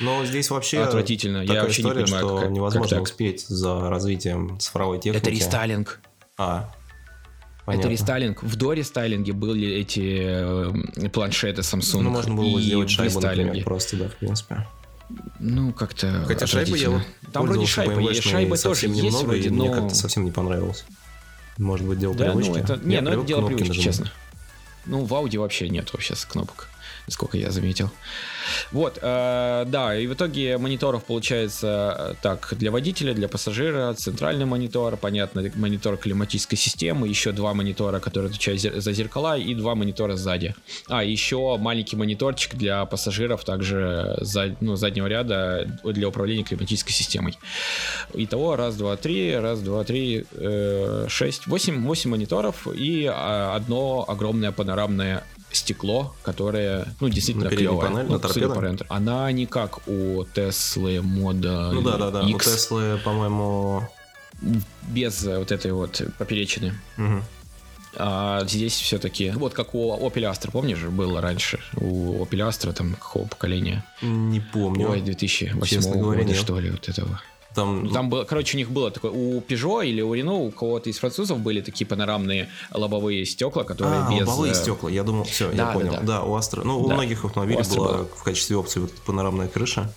Но 0.00 0.24
здесь 0.26 0.50
вообще 0.50 0.80
Отвратительно. 0.82 1.38
Я 1.38 1.46
такая 1.46 1.62
вообще 1.62 1.82
не 1.82 1.88
история, 1.88 2.04
понимаю, 2.04 2.24
что 2.26 2.34
как- 2.36 2.44
как 2.44 2.52
невозможно 2.52 2.96
так. 2.96 3.02
успеть 3.04 3.46
за 3.48 3.88
развитием 3.88 4.58
цифровой 4.60 4.98
техники. 5.00 5.22
Это 5.22 5.30
рестайлинг. 5.30 6.00
А, 6.36 6.70
Это 7.60 7.64
понятно. 7.64 7.88
рестайлинг. 7.88 8.42
В 8.42 8.56
дорестайлинге 8.56 9.32
были 9.32 9.68
эти 9.68 10.22
э, 11.04 11.08
планшеты 11.08 11.62
Samsung. 11.62 12.02
Ну, 12.02 12.10
можно 12.10 12.34
было 12.34 12.52
бы 12.52 12.60
и 12.60 12.62
сделать 12.62 12.90
шайбу, 12.90 13.20
например, 13.20 13.64
просто, 13.64 13.96
да, 13.96 14.08
в 14.08 14.16
принципе. 14.16 14.66
Ну, 15.38 15.72
как-то 15.72 16.24
Хотя 16.26 16.46
шайбы 16.46 16.76
я 16.78 16.90
вот. 16.90 17.02
Там 17.32 17.46
вроде 17.46 17.66
шайбы, 17.66 18.00
есть, 18.02 18.22
шайбы 18.22 18.56
тоже 18.56 18.74
совсем 18.74 18.92
есть 18.92 19.04
немного, 19.04 19.26
вроде, 19.26 19.48
и 19.48 19.50
мне 19.50 19.68
но... 19.70 19.74
как-то 19.80 19.94
совсем 19.94 20.24
не 20.24 20.30
понравилось. 20.30 20.84
Может 21.58 21.86
быть, 21.86 21.98
дело 21.98 22.14
Да, 22.14 22.30
привычки. 22.30 22.50
ну 22.50 22.56
это... 22.56 22.76
Не, 22.82 22.94
Я 22.96 23.02
ну 23.02 23.10
это 23.10 23.22
дело 23.22 23.46
привычки, 23.46 23.68
нажимать. 23.68 23.84
честно. 23.84 24.10
Ну, 24.86 25.04
в 25.04 25.12
Audi 25.12 25.38
вообще 25.38 25.68
нет 25.68 25.92
вообще 25.92 26.14
кнопок, 26.28 26.68
насколько 27.06 27.36
я 27.36 27.50
заметил. 27.50 27.90
Вот, 28.72 28.98
э, 29.00 29.64
да, 29.66 29.96
и 29.96 30.06
в 30.06 30.14
итоге 30.14 30.58
мониторов 30.58 31.04
получается 31.04 31.96
э, 31.98 32.14
так, 32.22 32.54
для 32.58 32.70
водителя, 32.70 33.14
для 33.14 33.28
пассажира, 33.28 33.94
центральный 33.94 34.44
монитор, 34.44 34.96
понятно, 34.96 35.50
монитор 35.54 35.96
климатической 35.96 36.58
системы, 36.58 37.08
еще 37.08 37.32
два 37.32 37.54
монитора, 37.54 38.00
которые 38.00 38.28
отвечают 38.28 38.60
за 38.60 38.92
зеркала, 38.92 39.36
и 39.38 39.54
два 39.54 39.74
монитора 39.74 40.16
сзади. 40.16 40.54
А, 40.88 41.04
еще 41.04 41.56
маленький 41.58 41.96
мониторчик 41.96 42.54
для 42.54 42.84
пассажиров, 42.84 43.44
также 43.44 44.16
за, 44.20 44.56
ну, 44.60 44.76
заднего 44.76 45.06
ряда 45.06 45.66
для 45.84 46.08
управления 46.08 46.44
климатической 46.44 46.92
системой. 46.92 47.38
Итого 48.14 48.56
раз, 48.56 48.76
два, 48.76 48.96
три, 48.96 49.36
раз, 49.36 49.60
два, 49.60 49.84
три, 49.84 50.26
э, 50.32 51.06
шесть, 51.08 51.46
восемь, 51.46 51.82
восемь 51.82 52.10
мониторов 52.10 52.66
и 52.68 53.10
а, 53.12 53.54
одно 53.54 54.04
огромное 54.06 54.52
панорамное 54.52 55.24
стекло, 55.56 56.14
которое, 56.22 56.86
ну, 57.00 57.08
действительно 57.08 57.50
На 57.50 57.56
клевое. 57.56 57.80
панели, 57.88 58.06
Ну, 58.08 58.18
на 58.18 58.60
рендеру. 58.60 58.86
Она 58.88 59.30
не 59.32 59.46
как 59.46 59.86
у 59.88 60.24
Теслы 60.34 61.00
мода 61.02 61.70
Ну 61.72 61.82
да, 61.82 61.96
да, 61.96 62.10
да. 62.10 62.22
У 62.22 62.28
X, 62.28 62.44
Теслы, 62.44 62.98
по-моему... 63.04 63.88
без 64.88 65.24
э, 65.26 65.38
вот 65.38 65.52
этой 65.52 65.72
вот 65.72 66.02
поперечины. 66.18 66.74
мгм. 66.96 67.22
А 67.96 68.44
здесь 68.46 68.72
все-таки, 68.74 69.30
вот 69.30 69.54
как 69.54 69.74
у 69.74 69.92
Opel 69.96 70.28
Astra, 70.30 70.50
помнишь, 70.50 70.80
было 70.80 71.20
раньше? 71.20 71.60
У 71.76 72.24
Opel 72.24 72.48
Astra 72.48 72.72
там 72.72 72.94
какого 72.94 73.26
поколения? 73.26 73.84
Не 74.02 74.40
помню. 74.40 74.90
Ой, 74.90 75.00
2008 75.00 75.64
Честно 75.64 75.96
говоря, 75.96 76.22
года, 76.22 76.32
нет. 76.32 76.42
что 76.42 76.58
ли, 76.58 76.70
вот 76.70 76.88
этого. 76.88 77.20
Там, 77.54 77.88
Там 77.90 78.10
было, 78.10 78.24
короче, 78.24 78.56
у 78.56 78.58
них 78.58 78.70
было 78.70 78.90
такое, 78.90 79.12
у 79.12 79.40
Peugeot 79.40 79.86
или 79.86 80.00
у 80.00 80.14
Renault, 80.14 80.48
у 80.48 80.50
кого-то 80.50 80.90
из 80.90 80.98
французов 80.98 81.38
были 81.38 81.60
такие 81.60 81.86
панорамные 81.86 82.48
лобовые 82.72 83.24
стекла, 83.26 83.62
которые 83.64 84.00
а, 84.00 84.10
без... 84.10 84.26
лобовые 84.26 84.52
э, 84.52 84.54
стекла. 84.54 84.90
Я 84.90 85.04
думал, 85.04 85.24
все, 85.24 85.52
да, 85.52 85.68
я 85.68 85.72
понял. 85.72 85.92
да, 85.92 86.00
Да, 86.00 86.06
да. 86.06 86.22
у 86.24 86.34
Астра. 86.34 86.64
Ну, 86.64 86.80
у 86.80 86.88
Да. 86.88 86.94
многих 86.94 87.24
автомобилей 87.24 87.58
У 87.58 87.62
Astra 87.62 87.76
была 87.76 87.92
было. 87.98 88.04
в 88.06 88.22
качестве 88.24 88.56
опции 88.56 88.80
вот 88.80 88.92
панорамная 89.06 89.46
крыша. 89.48 89.92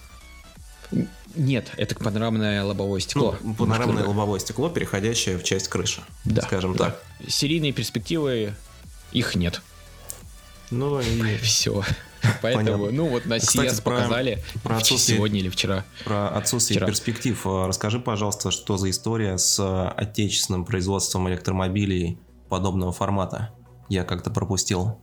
Нет, 1.35 1.71
это 1.77 1.95
панорамное 1.95 2.63
лобовое 2.63 2.99
стекло. 2.99 3.35
Ну, 3.41 3.53
панорамное 3.55 4.05
лобовое 4.05 4.39
стекло, 4.39 4.69
переходящее 4.69 5.37
в 5.37 5.43
часть 5.43 5.67
крыши. 5.67 6.01
Да. 6.25 6.43
Скажем 6.43 6.75
да. 6.75 6.85
так. 6.85 7.03
Серийные 7.27 7.73
перспективы, 7.73 8.53
их 9.11 9.35
нет. 9.35 9.61
Ну 10.69 10.99
и... 10.99 11.37
Все. 11.41 11.83
Поэтому, 12.41 12.65
Понятно. 12.65 12.91
ну 12.91 13.07
вот 13.07 13.25
на 13.25 13.39
Кстати, 13.39 13.69
CES 13.69 13.83
про, 13.83 13.91
показали 13.95 14.43
про 14.63 14.77
отсутствие, 14.77 15.17
сегодня 15.17 15.39
или 15.39 15.49
вчера. 15.49 15.85
Про 16.05 16.29
отсутствие 16.29 16.77
вчера. 16.77 16.87
перспектив. 16.87 17.41
А, 17.45 17.67
расскажи, 17.67 17.99
пожалуйста, 17.99 18.51
что 18.51 18.77
за 18.77 18.89
история 18.89 19.37
с 19.37 19.59
а, 19.59 19.89
отечественным 19.89 20.65
производством 20.65 21.27
электромобилей 21.29 22.19
подобного 22.49 22.91
формата? 22.91 23.51
Я 23.89 24.03
как-то 24.03 24.31
пропустил. 24.31 25.01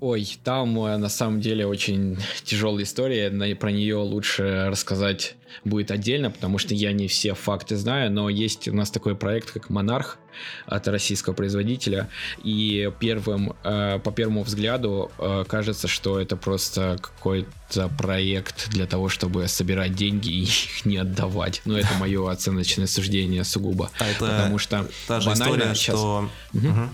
Ой, 0.00 0.38
там 0.44 0.78
э, 0.84 0.96
на 0.96 1.08
самом 1.08 1.40
деле 1.40 1.66
очень 1.66 2.18
тяжелая 2.44 2.84
история, 2.84 3.30
про 3.56 3.72
нее 3.72 3.96
лучше 3.96 4.66
рассказать 4.68 5.34
будет 5.64 5.90
отдельно, 5.90 6.30
потому 6.30 6.58
что 6.58 6.74
я 6.74 6.92
не 6.92 7.08
все 7.08 7.34
факты 7.34 7.76
знаю, 7.76 8.12
но 8.12 8.28
есть 8.28 8.68
у 8.68 8.74
нас 8.74 8.90
такой 8.90 9.16
проект, 9.16 9.50
как 9.50 9.70
«Монарх» 9.70 10.18
от 10.66 10.86
российского 10.86 11.32
производителя, 11.34 12.08
и 12.44 12.92
первым, 13.00 13.54
э, 13.64 13.98
по 13.98 14.12
первому 14.12 14.44
взгляду 14.44 15.10
э, 15.18 15.44
кажется, 15.48 15.88
что 15.88 16.20
это 16.20 16.36
просто 16.36 16.96
какой-то 17.00 17.88
проект 17.98 18.70
для 18.70 18.86
того, 18.86 19.08
чтобы 19.08 19.48
собирать 19.48 19.94
деньги 19.94 20.28
и 20.28 20.42
их 20.42 20.84
не 20.84 20.98
отдавать. 20.98 21.62
Но 21.64 21.76
это 21.76 21.92
мое 21.98 22.30
оценочное 22.30 22.86
суждение 22.86 23.42
сугубо. 23.42 23.90
А 23.98 24.06
это 24.06 24.26
потому 24.26 24.58
что 24.58 24.86
та 25.08 25.18
же 25.18 25.32
история, 25.32 25.74
сейчас... 25.74 25.96
что... 25.96 26.30
Угу. 26.54 26.68
Угу. 26.68 26.88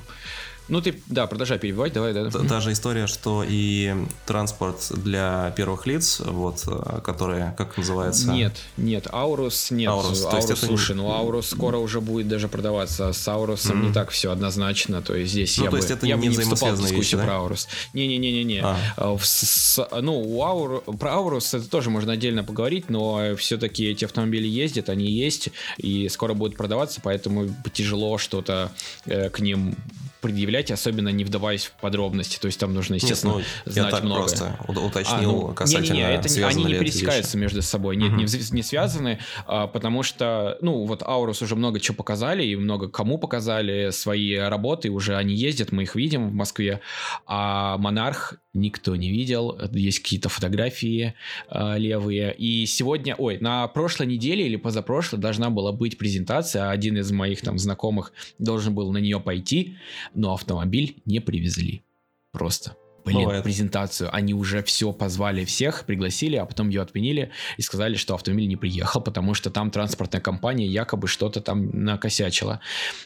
Ну 0.68 0.80
ты, 0.80 0.98
да, 1.08 1.26
продолжай 1.26 1.58
перебивать, 1.58 1.92
давай, 1.92 2.14
да. 2.14 2.30
Та, 2.30 2.38
та 2.38 2.60
же 2.60 2.72
история, 2.72 3.06
что 3.06 3.44
и 3.46 3.94
транспорт 4.24 4.92
для 4.96 5.52
первых 5.56 5.86
лиц, 5.86 6.20
вот, 6.24 6.64
э, 6.66 7.00
которые, 7.04 7.54
как 7.58 7.76
называется? 7.76 8.32
Нет, 8.32 8.56
нет, 8.78 9.06
Аурус 9.12 9.70
нет. 9.70 9.90
Аурус, 9.90 10.24
Аурус 10.24 10.46
то 10.46 10.52
есть 10.52 10.64
слушай, 10.64 10.96
не... 10.96 11.02
ну 11.02 11.10
Аурус 11.10 11.48
скоро 11.50 11.76
уже 11.76 12.00
будет 12.00 12.28
даже 12.28 12.48
продаваться. 12.48 13.12
С 13.12 13.28
Аурусом 13.28 13.82
mm-hmm. 13.82 13.88
не 13.88 13.92
так 13.92 14.08
все 14.08 14.32
однозначно, 14.32 15.02
то 15.02 15.14
есть 15.14 15.32
здесь 15.32 15.58
ну, 15.58 15.64
я 15.64 15.70
то 15.70 15.76
есть 15.76 15.88
бы, 15.88 15.94
это 15.94 16.06
я 16.06 16.16
не 16.16 16.28
бы 16.30 16.34
не 16.34 16.42
вступал 16.42 16.74
в 16.74 16.78
дискуссию 16.78 16.98
вещи, 16.98 17.16
да? 17.18 17.24
про 17.24 17.34
Аурус. 17.34 17.68
Не-не-не-не-не. 17.92 18.62
А. 18.64 18.78
Э, 18.96 20.00
ну, 20.00 20.18
у 20.18 20.42
Аур... 20.42 20.80
про 20.98 21.12
Аурус 21.12 21.52
это 21.52 21.68
тоже 21.68 21.90
можно 21.90 22.12
отдельно 22.12 22.42
поговорить, 22.42 22.88
но 22.88 23.36
все-таки 23.36 23.90
эти 23.90 24.06
автомобили 24.06 24.48
ездят, 24.48 24.88
они 24.88 25.10
есть, 25.10 25.50
и 25.76 26.08
скоро 26.08 26.32
будут 26.32 26.56
продаваться, 26.56 27.02
поэтому 27.02 27.54
тяжело 27.74 28.16
что-то 28.16 28.72
э, 29.04 29.28
к 29.28 29.40
ним 29.40 29.76
предъявлять, 30.24 30.70
особенно 30.70 31.10
не 31.10 31.22
вдаваясь 31.22 31.66
в 31.66 31.72
подробности. 31.72 32.38
То 32.38 32.46
есть 32.46 32.58
там 32.58 32.72
нужно, 32.72 32.94
естественно, 32.94 33.36
Нет, 33.36 33.44
ну, 33.66 33.72
знать 33.72 33.84
я 33.84 33.90
так 33.90 34.04
много. 34.04 34.20
просто 34.20 34.56
уточнил 34.66 35.30
а, 35.30 35.48
ну, 35.48 35.54
касательно 35.54 35.92
не, 35.92 36.00
не, 36.00 36.06
не, 36.06 36.14
это, 36.14 36.46
Они 36.46 36.64
не 36.64 36.78
пересекаются 36.78 37.36
между 37.36 37.60
собой, 37.60 37.96
нет, 37.96 38.12
угу. 38.12 38.22
не, 38.22 38.52
не 38.54 38.62
связаны, 38.62 39.18
а, 39.46 39.66
потому 39.66 40.02
что, 40.02 40.56
ну, 40.62 40.86
вот 40.86 41.02
Аурус 41.02 41.42
уже 41.42 41.56
много 41.56 41.78
чего 41.78 41.94
показали, 41.94 42.42
и 42.42 42.56
много 42.56 42.88
кому 42.88 43.18
показали 43.18 43.90
свои 43.90 44.34
работы, 44.34 44.88
уже 44.90 45.14
они 45.14 45.34
ездят, 45.34 45.72
мы 45.72 45.82
их 45.82 45.94
видим 45.94 46.30
в 46.30 46.32
Москве, 46.32 46.80
а 47.26 47.76
Монарх 47.76 48.36
никто 48.54 48.96
не 48.96 49.10
видел, 49.10 49.58
есть 49.72 49.98
какие-то 49.98 50.28
фотографии 50.28 51.14
э, 51.50 51.78
левые. 51.78 52.34
И 52.34 52.64
сегодня, 52.66 53.14
ой, 53.16 53.38
на 53.40 53.66
прошлой 53.68 54.06
неделе 54.06 54.46
или 54.46 54.56
позапрошлой 54.56 55.20
должна 55.20 55.50
была 55.50 55.72
быть 55.72 55.98
презентация, 55.98 56.70
один 56.70 56.96
из 56.96 57.10
моих 57.10 57.42
там 57.42 57.58
знакомых 57.58 58.12
должен 58.38 58.74
был 58.74 58.92
на 58.92 58.98
нее 58.98 59.20
пойти, 59.20 59.76
но 60.14 60.34
автомобиль 60.34 61.02
не 61.04 61.20
привезли. 61.20 61.84
Просто 62.32 62.76
блин, 63.04 63.20
Бывает. 63.20 63.44
презентацию. 63.44 64.14
Они 64.14 64.34
уже 64.34 64.62
все 64.62 64.92
позвали 64.92 65.44
всех, 65.44 65.84
пригласили, 65.84 66.36
а 66.36 66.46
потом 66.46 66.68
ее 66.68 66.82
отменили 66.82 67.30
и 67.56 67.62
сказали, 67.62 67.96
что 67.96 68.14
автомобиль 68.14 68.48
не 68.48 68.56
приехал, 68.56 69.00
потому 69.00 69.34
что 69.34 69.50
там 69.50 69.70
транспортная 69.70 70.20
компания 70.20 70.66
якобы 70.66 71.06
что-то 71.06 71.40
там 71.40 71.70
накосячила. 71.84 72.60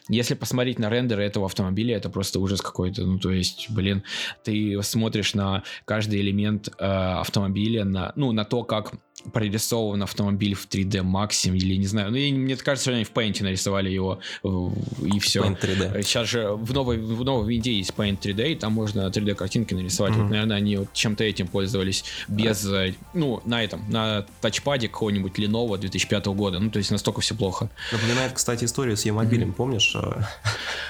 Если 0.09 0.35
посмотреть 0.35 0.79
на 0.79 0.89
рендеры 0.89 1.25
этого 1.25 1.47
автомобиля, 1.47 1.97
это 1.97 2.11
просто 2.11 2.41
ужас 2.41 2.61
какой-то. 2.61 3.05
Ну, 3.05 3.19
то 3.19 3.31
есть, 3.31 3.67
блин, 3.71 4.05
ты 4.45 4.81
смотришь 4.83 5.35
на 5.35 5.63
каждый 5.85 6.21
элемент 6.21 6.69
э, 6.79 6.85
автомобиля, 6.85 7.85
на, 7.85 8.13
ну, 8.17 8.33
на 8.33 8.45
то, 8.45 8.63
как 8.65 8.93
прорисован 9.33 10.03
автомобиль 10.03 10.55
в 10.55 10.67
3D 10.69 11.03
Maxim 11.03 11.57
или 11.57 11.77
не 11.77 11.87
знаю. 11.87 12.11
Ну, 12.11 12.17
мне 12.17 12.57
кажется, 12.57 12.91
что 12.91 12.95
они 12.95 13.05
в 13.05 13.13
Paint 13.13 13.43
нарисовали 13.43 13.91
его 13.91 14.21
и 14.43 15.19
все. 15.19 15.43
Paint 15.43 15.61
3D. 15.61 16.03
Сейчас 16.03 16.29
же 16.29 16.53
в 16.53 16.73
новой, 16.73 16.99
в 16.99 17.25
новой 17.25 17.55
винде 17.55 17.73
есть 17.73 17.93
Paint 17.97 18.21
3D, 18.21 18.53
и 18.53 18.55
там 18.55 18.73
можно 18.73 19.09
3D 19.09 19.35
картинки 19.35 19.75
нарисовать. 19.75 20.15
Mm-hmm. 20.15 20.23
Вот, 20.23 20.31
наверное, 20.31 20.57
они 20.57 20.77
вот 20.77 20.93
чем-то 20.93 21.25
этим 21.25 21.49
пользовались 21.49 22.05
без, 22.29 22.65
mm-hmm. 22.65 22.95
ну, 23.15 23.43
на 23.45 23.63
этом, 23.63 23.89
на 23.91 24.27
тачпаде 24.41 24.89
какого-нибудь 24.89 25.39
Lenovo 25.39 25.79
2005 25.79 26.27
года. 26.27 26.59
Ну, 26.59 26.71
то 26.71 26.79
есть 26.79 26.91
настолько 26.91 27.21
все 27.21 27.35
плохо. 27.35 27.71
Напоминает, 27.93 28.33
кстати, 28.33 28.65
историю 28.65 28.97
с 28.97 29.05
Е-мобилем, 29.05 29.51
mm-hmm. 29.51 29.55
помнишь? 29.55 29.97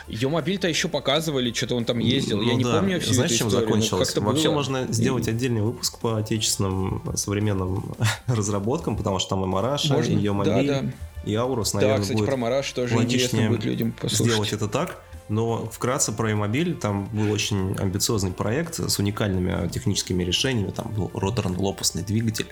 Е-мобиль-то 0.08 0.68
еще 0.68 0.88
показывали, 0.88 1.52
что-то 1.52 1.76
он 1.76 1.84
там 1.84 1.98
ездил. 1.98 2.38
Ну, 2.38 2.42
Я 2.42 2.54
не 2.54 2.64
да. 2.64 2.78
помню 2.78 3.00
всю 3.00 3.14
Знаешь, 3.14 3.32
чем 3.32 3.50
закончилось? 3.50 4.14
Вообще 4.16 4.48
было? 4.48 4.54
можно 4.54 4.86
сделать 4.90 5.28
отдельный 5.28 5.62
выпуск 5.62 5.98
по 5.98 6.16
отечественным 6.16 7.02
современным 7.14 7.94
разработкам, 8.26 8.96
потому 8.96 9.18
что 9.18 9.30
там 9.30 9.44
и 9.44 9.46
Мараша, 9.46 9.94
Можно? 9.94 10.12
и 10.12 10.28
мобиль, 10.28 10.66
да, 10.66 10.82
да. 10.82 10.92
и 11.24 11.34
Аурус, 11.34 11.74
наверное, 11.74 11.96
Да, 11.96 12.02
кстати, 12.02 12.18
будет 12.18 12.28
про 12.28 12.36
Мараш 12.36 12.72
тоже 12.72 12.94
интересно 12.94 13.48
будет 13.48 13.64
людям 13.64 13.92
послушать. 13.92 14.26
сделать 14.26 14.52
это 14.52 14.68
так. 14.68 15.02
Но 15.28 15.66
вкратце 15.66 16.12
про 16.12 16.30
e 16.30 16.74
там 16.74 17.06
был 17.12 17.30
очень 17.30 17.76
амбициозный 17.76 18.30
проект 18.30 18.80
с 18.80 18.98
уникальными 18.98 19.68
техническими 19.68 20.24
решениями. 20.24 20.70
Там 20.70 20.90
был 20.92 21.10
роторно-лопастный 21.12 22.02
двигатель. 22.02 22.46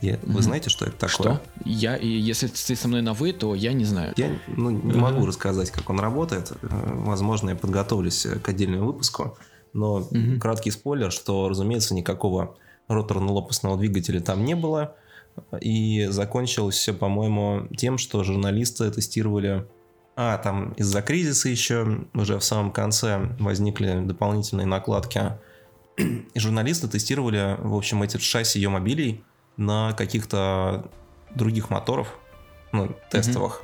Я, 0.00 0.18
вы 0.22 0.42
знаете, 0.42 0.70
что 0.70 0.86
это 0.86 0.96
такое? 0.96 1.34
Что? 1.34 1.42
Я, 1.64 1.96
и 1.96 2.08
если 2.08 2.46
ты 2.46 2.76
со 2.76 2.88
мной 2.88 3.02
на 3.02 3.12
вы, 3.12 3.32
то 3.32 3.54
я 3.54 3.72
не 3.72 3.84
знаю. 3.84 4.14
Я 4.16 4.38
ну, 4.46 4.70
не 4.70 4.92
mm 4.92 4.96
могу 4.96 5.26
рассказать, 5.26 5.70
как 5.70 5.90
он 5.90 6.00
работает. 6.00 6.52
Э, 6.62 6.66
возможно, 6.70 7.50
я 7.50 7.56
подготовлюсь 7.56 8.26
к 8.42 8.48
отдельному 8.48 8.86
выпуску. 8.86 9.36
Но 9.72 10.00
mm 10.10 10.38
краткий 10.38 10.70
спойлер, 10.70 11.12
что, 11.12 11.48
разумеется, 11.48 11.94
никакого 11.94 12.56
роторно-лопастного 12.88 13.78
двигателя 13.78 14.20
там 14.20 14.44
не 14.44 14.54
было. 14.54 14.96
И 15.60 16.06
закончилось 16.10 16.76
все, 16.76 16.92
по-моему, 16.92 17.68
тем, 17.76 17.98
что 17.98 18.22
журналисты 18.24 18.90
тестировали... 18.90 19.66
А, 20.14 20.36
там 20.36 20.72
из-за 20.72 21.00
кризиса 21.00 21.48
еще 21.48 22.04
уже 22.12 22.38
в 22.38 22.44
самом 22.44 22.70
конце 22.70 23.34
возникли 23.38 24.00
дополнительные 24.04 24.66
накладки. 24.66 25.38
И 25.96 26.38
журналисты 26.38 26.88
тестировали, 26.88 27.56
в 27.58 27.74
общем, 27.74 28.02
эти 28.02 28.18
шасси 28.18 28.58
ее 28.58 28.68
мобилей 28.68 29.24
на 29.56 29.92
каких-то 29.92 30.90
других 31.34 31.70
моторов, 31.70 32.18
ну, 32.72 32.94
тестовых. 33.10 33.62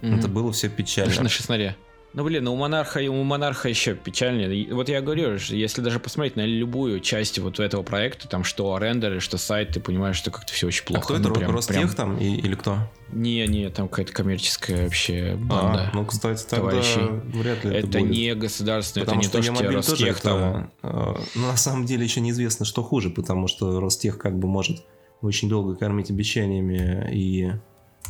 Mm-hmm. 0.00 0.18
Это 0.18 0.28
было 0.28 0.52
все 0.52 0.68
печально. 0.68 1.22
На 1.22 1.28
шестнаре. 1.28 1.76
Ну, 2.14 2.24
блин, 2.24 2.46
у 2.46 2.56
монарха, 2.56 2.98
у 3.00 3.22
монарха 3.22 3.70
еще 3.70 3.94
печальнее. 3.94 4.72
Вот 4.74 4.90
я 4.90 5.00
говорю, 5.00 5.38
если 5.48 5.80
даже 5.80 5.98
посмотреть 5.98 6.36
на 6.36 6.44
любую 6.44 7.00
часть 7.00 7.38
вот 7.38 7.58
этого 7.58 7.82
проекта, 7.82 8.28
там 8.28 8.44
что 8.44 8.76
рендеры, 8.76 9.20
что 9.20 9.38
сайт, 9.38 9.70
ты 9.70 9.80
понимаешь, 9.80 10.16
что 10.16 10.30
как-то 10.30 10.52
все 10.52 10.66
очень 10.66 10.84
плохо. 10.84 11.00
А 11.00 11.04
кто 11.04 11.14
ну, 11.14 11.20
это, 11.20 11.40
прям, 11.40 11.50
Ростех 11.52 11.76
прям... 11.76 11.88
там 11.90 12.18
и, 12.18 12.36
или 12.36 12.54
кто? 12.54 12.76
Не, 13.12 13.46
не, 13.46 13.70
там 13.70 13.88
какая-то 13.88 14.12
коммерческая 14.12 14.84
вообще 14.84 15.36
банда. 15.36 15.90
А, 15.92 15.96
ну, 15.96 16.04
кстати, 16.04 16.44
тогда 16.44 16.70
товарищей. 16.70 17.00
вряд 17.38 17.64
ли 17.64 17.76
это, 17.76 17.86
это 17.88 17.98
будет. 17.98 18.10
не 18.10 18.34
государственное, 18.34 19.06
это 19.06 19.16
не 19.16 19.28
то, 19.28 19.42
что 19.42 19.72
Ростех 19.72 20.20
там... 20.20 20.70
Это, 20.82 21.20
ну, 21.34 21.46
на 21.46 21.56
самом 21.56 21.86
деле 21.86 22.04
еще 22.04 22.20
неизвестно, 22.20 22.66
что 22.66 22.82
хуже, 22.82 23.08
потому 23.08 23.48
что 23.48 23.80
Ростех 23.80 24.18
как 24.18 24.38
бы 24.38 24.48
может 24.48 24.84
очень 25.22 25.48
долго 25.48 25.76
кормить 25.76 26.10
обещаниями 26.10 27.10
и 27.12 27.52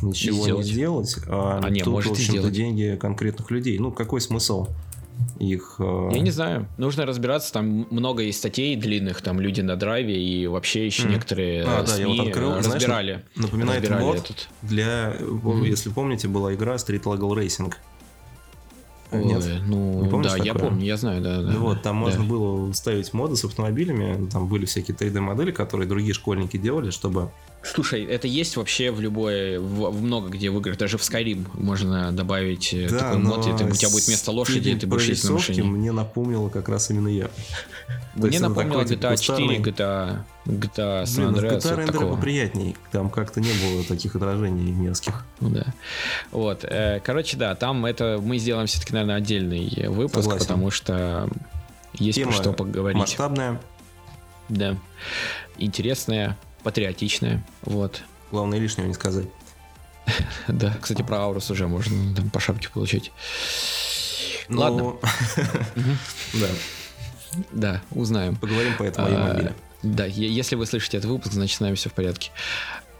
ничего 0.01 0.47
не 0.47 0.63
сделать, 0.63 1.15
а, 1.27 1.59
а 1.63 1.69
не, 1.69 1.81
тут, 1.81 1.93
может 1.93 2.11
в 2.11 2.13
общем-то, 2.13 2.49
деньги 2.49 2.97
конкретных 2.99 3.51
людей. 3.51 3.77
Ну, 3.79 3.91
какой 3.91 4.21
смысл? 4.21 4.67
их... 5.39 5.75
Э, 5.79 6.09
Я 6.11 6.19
не 6.19 6.31
знаю. 6.31 6.67
Нужно 6.77 7.05
разбираться. 7.05 7.53
Там 7.53 7.87
много 7.89 8.23
есть 8.23 8.39
статей 8.39 8.75
длинных, 8.75 9.21
там 9.21 9.39
люди 9.39 9.61
на 9.61 9.75
драйве 9.75 10.21
и 10.21 10.47
вообще 10.47 10.85
еще 10.85 11.03
mm. 11.03 11.11
некоторые 11.11 11.63
а, 11.63 11.83
да, 11.83 11.97
я 11.97 12.07
вот 12.07 12.27
открыл, 12.27 12.55
разбирали. 12.55 13.11
Знаешь, 13.11 13.23
напоминает 13.35 13.81
разбирали 13.81 14.03
мод 14.03 14.17
этот. 14.17 14.49
для, 14.61 15.15
mm-hmm. 15.19 15.67
если 15.67 15.89
помните, 15.89 16.27
была 16.27 16.53
игра 16.53 16.75
Street 16.75 17.03
Legal 17.03 17.31
Racing. 17.31 17.73
Ой, 19.11 19.25
Нет? 19.25 19.45
Ну, 19.67 20.09
да, 20.23 20.29
такое? 20.29 20.45
я 20.45 20.55
помню, 20.55 20.85
я 20.85 20.97
знаю, 20.97 21.21
да. 21.21 21.41
да 21.41 21.51
ну, 21.51 21.59
вот, 21.59 21.83
там 21.83 21.97
да. 21.97 22.01
можно 22.01 22.23
было 22.23 22.71
ставить 22.73 23.13
моды 23.13 23.35
с 23.35 23.45
автомобилями, 23.45 24.27
там 24.27 24.47
были 24.47 24.65
всякие 24.65 24.97
3D-модели, 24.97 25.51
которые 25.51 25.87
другие 25.87 26.15
школьники 26.15 26.57
делали, 26.57 26.89
чтобы 26.89 27.29
Слушай, 27.63 28.03
это 28.03 28.27
есть 28.27 28.57
вообще 28.57 28.91
в 28.91 28.99
любой, 28.99 29.57
в, 29.57 29.89
в 29.89 30.01
много 30.01 30.29
где 30.29 30.49
в 30.49 30.57
играх, 30.59 30.77
даже 30.77 30.97
в 30.97 31.01
Skyrim 31.01 31.47
можно 31.53 32.11
добавить 32.11 32.73
э, 32.73 32.89
да, 32.89 32.99
такой 32.99 33.19
мод, 33.19 33.47
и 33.47 33.57
ты, 33.57 33.63
у 33.63 33.71
тебя 33.71 33.89
будет 33.89 34.05
вместо 34.05 34.31
лошади, 34.31 34.69
и 34.69 34.75
ты 34.75 34.85
будешь 34.85 35.07
ездить 35.07 35.29
на 35.29 35.35
машине. 35.35 35.63
мне 35.63 35.91
напомнило 35.93 36.49
как 36.49 36.67
раз 36.67 36.89
именно 36.91 37.07
я. 37.07 37.29
Мне 38.15 38.39
напомнило 38.39 38.81
GTA 38.81 39.17
4, 39.17 39.57
GTA, 39.59 40.19
GTA 40.45 41.03
San 41.03 41.33
Andreas. 41.33 41.57
GTA 41.57 41.75
рендеры 41.75 42.05
поприятней, 42.07 42.75
там 42.91 43.09
как-то 43.09 43.41
не 43.41 43.51
было 43.53 43.83
таких 43.85 44.15
отражений 44.15 44.71
мерзких. 44.71 45.25
Ну 45.39 45.49
да. 45.49 45.65
Вот, 46.31 46.63
э, 46.63 46.99
короче, 47.03 47.37
да, 47.37 47.55
там 47.55 47.85
это 47.85 48.19
мы 48.21 48.37
сделаем 48.37 48.67
все-таки, 48.67 48.93
наверное, 48.93 49.15
отдельный 49.15 49.87
выпуск, 49.87 50.25
Согласен. 50.25 50.45
потому 50.45 50.69
что 50.69 51.29
есть 51.93 52.21
про 52.21 52.31
что 52.31 52.53
поговорить. 52.53 52.99
масштабная. 52.99 53.59
Да. 54.49 54.77
Интересная 55.57 56.37
патриотичная, 56.63 57.43
вот. 57.63 58.03
Главное 58.31 58.59
лишнего 58.59 58.87
не 58.87 58.93
сказать. 58.93 59.25
Да, 60.47 60.75
кстати, 60.81 61.01
про 61.01 61.17
Аурус 61.19 61.49
уже 61.51 61.67
можно 61.67 62.15
там 62.15 62.29
по 62.29 62.39
шапке 62.39 62.69
получить. 62.69 63.11
Ну, 64.49 64.59
Ладно. 64.59 64.93
Да, 66.33 66.47
Да, 67.51 67.81
узнаем. 67.91 68.35
поговорим 68.35 68.75
по 68.77 68.83
этому 68.83 69.07
А, 69.09 69.27
мобиле. 69.33 69.55
Да, 69.81 70.05
если 70.05 70.55
вы 70.55 70.65
слышите 70.65 70.97
этот 70.97 71.09
выпуск, 71.09 71.33
значит, 71.33 71.57
с 71.57 71.59
нами 71.59 71.75
все 71.75 71.89
в 71.89 71.93
порядке. 71.93 72.31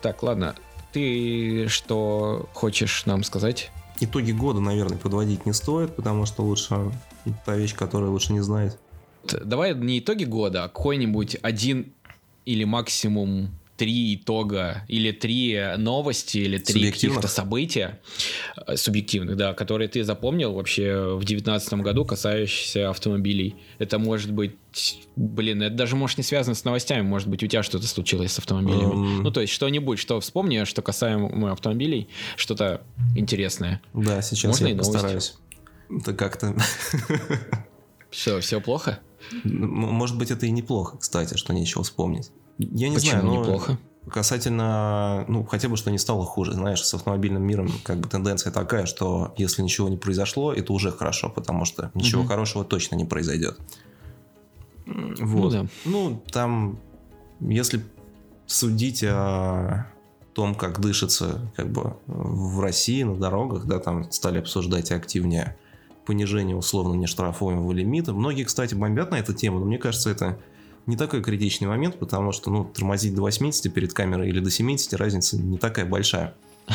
Так, 0.01 0.23
ладно. 0.23 0.55
Ты 0.91 1.67
что 1.69 2.47
хочешь 2.53 3.05
нам 3.05 3.23
сказать? 3.23 3.71
Итоги 3.99 4.31
года, 4.31 4.59
наверное, 4.59 4.97
подводить 4.97 5.45
не 5.45 5.53
стоит, 5.53 5.95
потому 5.95 6.25
что 6.25 6.43
лучше 6.43 6.91
та 7.45 7.55
вещь, 7.55 7.73
которая 7.73 8.09
лучше 8.09 8.33
не 8.33 8.41
знает. 8.41 8.77
Давай 9.23 9.73
не 9.73 9.99
итоги 9.99 10.25
года, 10.25 10.65
а 10.65 10.67
какой-нибудь 10.67 11.37
один 11.41 11.93
или 12.45 12.63
максимум 12.63 13.49
три 13.75 14.15
итога, 14.15 14.85
или 14.87 15.11
три 15.11 15.59
новости, 15.77 16.37
или 16.37 16.57
три 16.57 16.91
каких-то 16.91 17.27
события 17.27 17.99
э, 18.67 18.75
субъективных, 18.77 19.35
да, 19.35 19.53
которые 19.53 19.87
ты 19.87 20.03
запомнил 20.03 20.53
вообще 20.53 21.15
в 21.15 21.25
девятнадцатом 21.25 21.81
году, 21.81 22.05
касающиеся 22.05 22.91
автомобилей. 22.91 23.55
Это 23.79 23.97
может 23.97 24.31
быть, 24.31 24.55
блин, 25.15 25.63
это 25.63 25.75
даже 25.75 25.95
может 25.95 26.17
не 26.19 26.23
связано 26.23 26.55
с 26.55 26.63
новостями, 26.63 27.01
может 27.01 27.27
быть 27.27 27.43
у 27.43 27.47
тебя 27.47 27.63
что-то 27.63 27.87
случилось 27.87 28.31
с 28.33 28.39
автомобилями. 28.39 28.93
Эм. 28.93 29.23
Ну, 29.23 29.31
то 29.31 29.41
есть 29.41 29.51
что-нибудь, 29.51 29.97
что 29.97 30.19
вспомни, 30.19 30.63
что 30.65 30.81
касаемо 30.83 31.51
автомобилей, 31.51 32.07
что-то 32.35 32.83
интересное. 33.15 33.81
Да, 33.93 34.21
сейчас 34.21 34.51
Можно 34.51 34.67
и 34.67 34.69
я 34.69 34.75
новости? 34.75 34.93
постараюсь. 34.93 35.33
Это 35.89 36.13
как-то... 36.13 36.55
Все, 38.11 38.39
все 38.41 38.61
плохо? 38.61 38.99
Может 39.43 40.17
быть, 40.17 40.31
это 40.31 40.45
и 40.45 40.51
неплохо, 40.51 40.97
кстати, 40.97 41.35
что 41.35 41.53
нечего 41.53 41.83
вспомнить. 41.83 42.31
Я 42.57 42.89
не 42.89 42.95
Почему 42.95 43.21
знаю, 43.21 43.25
но 43.25 43.41
неплохо? 43.41 43.77
касательно, 44.11 45.25
ну, 45.27 45.43
хотя 45.45 45.69
бы, 45.69 45.77
что 45.77 45.91
не 45.91 45.97
стало 45.97 46.25
хуже. 46.25 46.53
Знаешь, 46.53 46.83
с 46.83 46.93
автомобильным 46.93 47.43
миром 47.43 47.81
как 47.83 47.99
бы 47.99 48.09
тенденция 48.09 48.51
такая, 48.51 48.85
что 48.85 49.33
если 49.37 49.61
ничего 49.61 49.89
не 49.89 49.97
произошло, 49.97 50.53
это 50.53 50.73
уже 50.73 50.91
хорошо, 50.91 51.29
потому 51.29 51.65
что 51.65 51.91
ничего 51.93 52.21
Мгм. 52.21 52.29
хорошего 52.29 52.63
точно 52.63 52.95
не 52.95 53.05
произойдет. 53.05 53.57
Ну 54.85 55.15
Вот. 55.19 55.53
да. 55.53 55.65
Ну, 55.85 56.21
там, 56.31 56.79
если 57.39 57.81
судить 58.45 59.03
о 59.03 59.87
том, 60.33 60.55
как 60.55 60.79
дышится 60.79 61.51
как 61.55 61.71
бы 61.71 61.95
в 62.07 62.59
России 62.59 63.03
на 63.03 63.15
дорогах, 63.15 63.65
да, 63.65 63.79
там 63.79 64.11
стали 64.11 64.39
обсуждать 64.39 64.91
активнее 64.91 65.57
понижение 66.05 66.55
условно 66.55 66.95
нештрафуемого 66.95 67.71
лимита. 67.71 68.13
Многие, 68.13 68.43
кстати, 68.43 68.75
бомбят 68.75 69.11
на 69.11 69.15
эту 69.15 69.33
тему, 69.33 69.59
но 69.59 69.65
мне 69.65 69.77
кажется, 69.77 70.09
это 70.09 70.39
не 70.85 70.97
такой 70.97 71.21
критичный 71.23 71.67
момент, 71.67 71.97
потому 71.97 72.31
что, 72.31 72.51
ну, 72.51 72.65
тормозить 72.65 73.15
до 73.15 73.21
80 73.21 73.73
перед 73.73 73.93
камерой 73.93 74.29
или 74.29 74.39
до 74.39 74.49
70 74.51 74.93
разница 74.93 75.37
не 75.37 75.57
такая 75.57 75.85
большая. 75.85 76.33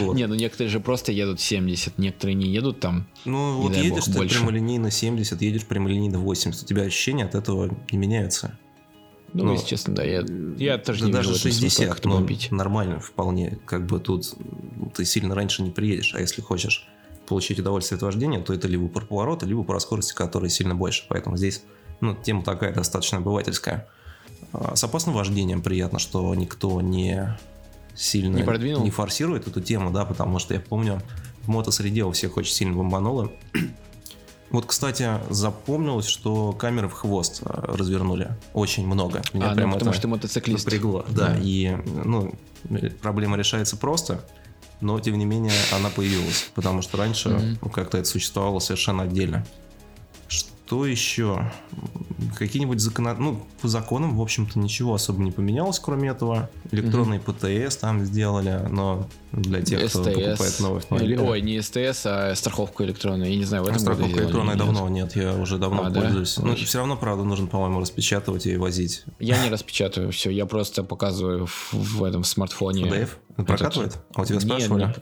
Вот. 0.00 0.16
Не, 0.16 0.26
ну 0.26 0.34
некоторые 0.34 0.70
же 0.70 0.80
просто 0.80 1.12
едут 1.12 1.40
70, 1.40 1.98
некоторые 1.98 2.34
не 2.34 2.48
едут 2.48 2.80
там. 2.80 3.06
Ну, 3.24 3.58
Не 3.58 3.68
вот 3.68 3.76
едешь 3.76 3.90
бог, 3.90 4.04
ты 4.04 4.12
больше. 4.12 4.36
прямолинейно 4.38 4.90
70, 4.90 5.42
едешь 5.42 5.66
прямолинейно 5.66 6.18
80, 6.18 6.62
у 6.62 6.66
тебя 6.66 6.82
ощущения 6.84 7.24
от 7.24 7.34
этого 7.34 7.76
не 7.90 7.98
меняются. 7.98 8.58
Ну, 9.32 9.44
Ну, 9.44 9.52
если 9.52 9.66
честно, 9.66 9.94
да, 9.94 10.02
я, 10.04 10.24
я 10.56 10.78
тоже 10.78 11.00
Да 11.00 11.06
не 11.06 11.12
даже 11.12 11.28
вижу 11.28 11.38
в 11.40 11.46
этом 11.46 11.52
смысла 11.52 11.68
60, 11.84 11.88
как-то 11.88 12.08
ну, 12.08 12.14
бомбить. 12.16 12.50
нормально 12.50 12.98
вполне. 13.00 13.58
Как 13.66 13.86
бы 13.86 14.00
тут 14.00 14.34
ты 14.94 15.04
сильно 15.04 15.34
раньше 15.34 15.62
не 15.62 15.70
приедешь, 15.70 16.14
а 16.14 16.20
если 16.20 16.40
хочешь 16.40 16.88
получить 17.30 17.58
удовольствие 17.58 17.96
от 17.96 18.02
вождения, 18.02 18.40
то 18.40 18.52
это 18.52 18.68
либо 18.68 18.88
по 18.88 19.00
повороту, 19.00 19.46
либо 19.46 19.62
по 19.64 19.78
скорости, 19.78 20.12
которая 20.12 20.50
сильно 20.50 20.74
больше. 20.74 21.04
Поэтому 21.08 21.36
здесь 21.36 21.62
ну, 22.00 22.14
тема 22.14 22.42
такая 22.42 22.74
достаточно 22.74 23.18
обывательская. 23.18 23.88
А 24.52 24.76
С 24.76 24.84
опасным 24.84 25.14
вождением 25.14 25.62
приятно, 25.62 25.98
что 25.98 26.34
никто 26.34 26.80
не 26.80 27.38
сильно 27.94 28.36
Не 28.36 28.42
продвинул? 28.42 28.82
не 28.84 28.90
форсирует 28.90 29.46
эту 29.48 29.60
тему, 29.60 29.90
да, 29.90 30.04
потому 30.04 30.38
что 30.38 30.54
я 30.54 30.60
помню, 30.60 31.00
в 31.42 31.48
мотосреде 31.48 32.04
у 32.04 32.12
всех 32.12 32.36
очень 32.36 32.52
сильно 32.52 32.76
бомбануло. 32.76 33.32
Вот, 34.50 34.66
кстати, 34.66 35.08
запомнилось, 35.28 36.06
что 36.06 36.52
камеры 36.52 36.88
в 36.88 36.92
хвост 36.92 37.40
э, 37.44 37.46
развернули. 37.46 38.36
Очень 38.52 38.84
много. 38.84 39.22
Меня 39.32 39.52
а, 39.52 39.54
прям 39.54 39.70
ну, 39.70 39.74
потому 39.74 39.90
это 39.90 39.98
что 39.98 40.02
ты 40.02 40.08
мотоциклист. 40.08 40.64
напрягло. 40.64 41.04
Да, 41.08 41.28
Да. 41.28 41.38
и 41.40 41.76
ну, 41.86 42.34
проблема 43.00 43.36
решается 43.36 43.76
просто, 43.76 44.24
но 44.80 44.98
тем 45.00 45.18
не 45.18 45.24
менее 45.24 45.52
она 45.72 45.90
появилась, 45.90 46.50
потому 46.54 46.82
что 46.82 46.96
раньше 46.96 47.56
ну, 47.60 47.68
как-то 47.68 47.98
это 47.98 48.08
существовало 48.08 48.58
совершенно 48.58 49.04
отдельно. 49.04 49.44
Что 50.70 50.86
еще? 50.86 51.50
Какие-нибудь 52.38 52.78
закона... 52.78 53.16
Ну, 53.18 53.44
по 53.60 53.66
законам, 53.66 54.16
в 54.16 54.22
общем-то, 54.22 54.56
ничего 54.56 54.94
особо 54.94 55.20
не 55.20 55.32
поменялось, 55.32 55.80
кроме 55.80 56.10
этого. 56.10 56.48
Электронный 56.70 57.18
ПТС 57.18 57.74
там 57.74 58.04
сделали, 58.04 58.68
но 58.70 59.08
для 59.32 59.62
тех, 59.62 59.90
кто 59.90 60.04
покупает 60.04 60.60
новый 60.60 60.78
автомобиль. 60.78 61.10
Или- 61.14 61.18
ой, 61.18 61.40
не 61.40 61.60
СТС, 61.60 62.06
а 62.06 62.32
страховку 62.36 62.84
электронную. 62.84 63.32
Я 63.32 63.36
не 63.36 63.44
знаю, 63.44 63.64
в 63.64 63.66
А 63.66 63.70
этом 63.72 63.82
году 63.84 63.96
страховка 63.96 64.22
электронная 64.22 64.54
нет. 64.54 64.64
давно 64.64 64.88
нет, 64.88 65.16
я 65.16 65.34
уже 65.34 65.58
давно 65.58 65.86
А, 65.86 65.90
да? 65.90 66.02
пользуюсь. 66.02 66.38
Ну, 66.38 66.50
Ой. 66.50 66.54
все 66.54 66.78
равно, 66.78 66.96
правда, 66.96 67.24
нужно, 67.24 67.48
по-моему, 67.48 67.80
распечатывать 67.80 68.46
и 68.46 68.56
возить. 68.56 69.02
Я 69.18 69.42
не 69.42 69.50
распечатываю 69.50 70.12
все, 70.12 70.30
я 70.30 70.46
просто 70.46 70.84
показываю 70.84 71.46
в, 71.46 71.72
в 71.72 72.04
этом 72.04 72.22
смартфоне. 72.22 72.88
Это 72.88 73.44
прокатывает? 73.44 73.98
А 74.14 74.22
у 74.22 74.24
тебя 74.24 74.38
спрашивали? 74.38 74.84
не. 74.84 74.94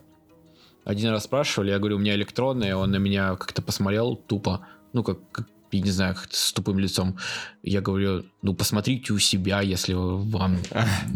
Один 0.87 1.11
раз 1.11 1.25
спрашивали, 1.25 1.73
я 1.73 1.79
говорю, 1.79 1.97
у 1.97 1.99
меня 1.99 2.15
электронная, 2.15 2.75
он 2.75 2.91
на 2.91 2.97
меня 2.97 3.37
как-то 3.37 3.61
посмотрел 3.61 4.17
тупо, 4.17 4.67
ну 4.95 5.05
как, 5.05 5.19
как, 5.31 5.47
я 5.71 5.81
не 5.81 5.91
знаю, 5.91 6.17
с 6.31 6.53
тупым 6.53 6.79
лицом. 6.79 7.17
Я 7.63 7.81
говорю, 7.81 8.25
ну 8.43 8.55
посмотрите 8.55 9.13
у 9.13 9.19
себя, 9.19 9.61
если 9.61 9.95
вам 9.95 10.59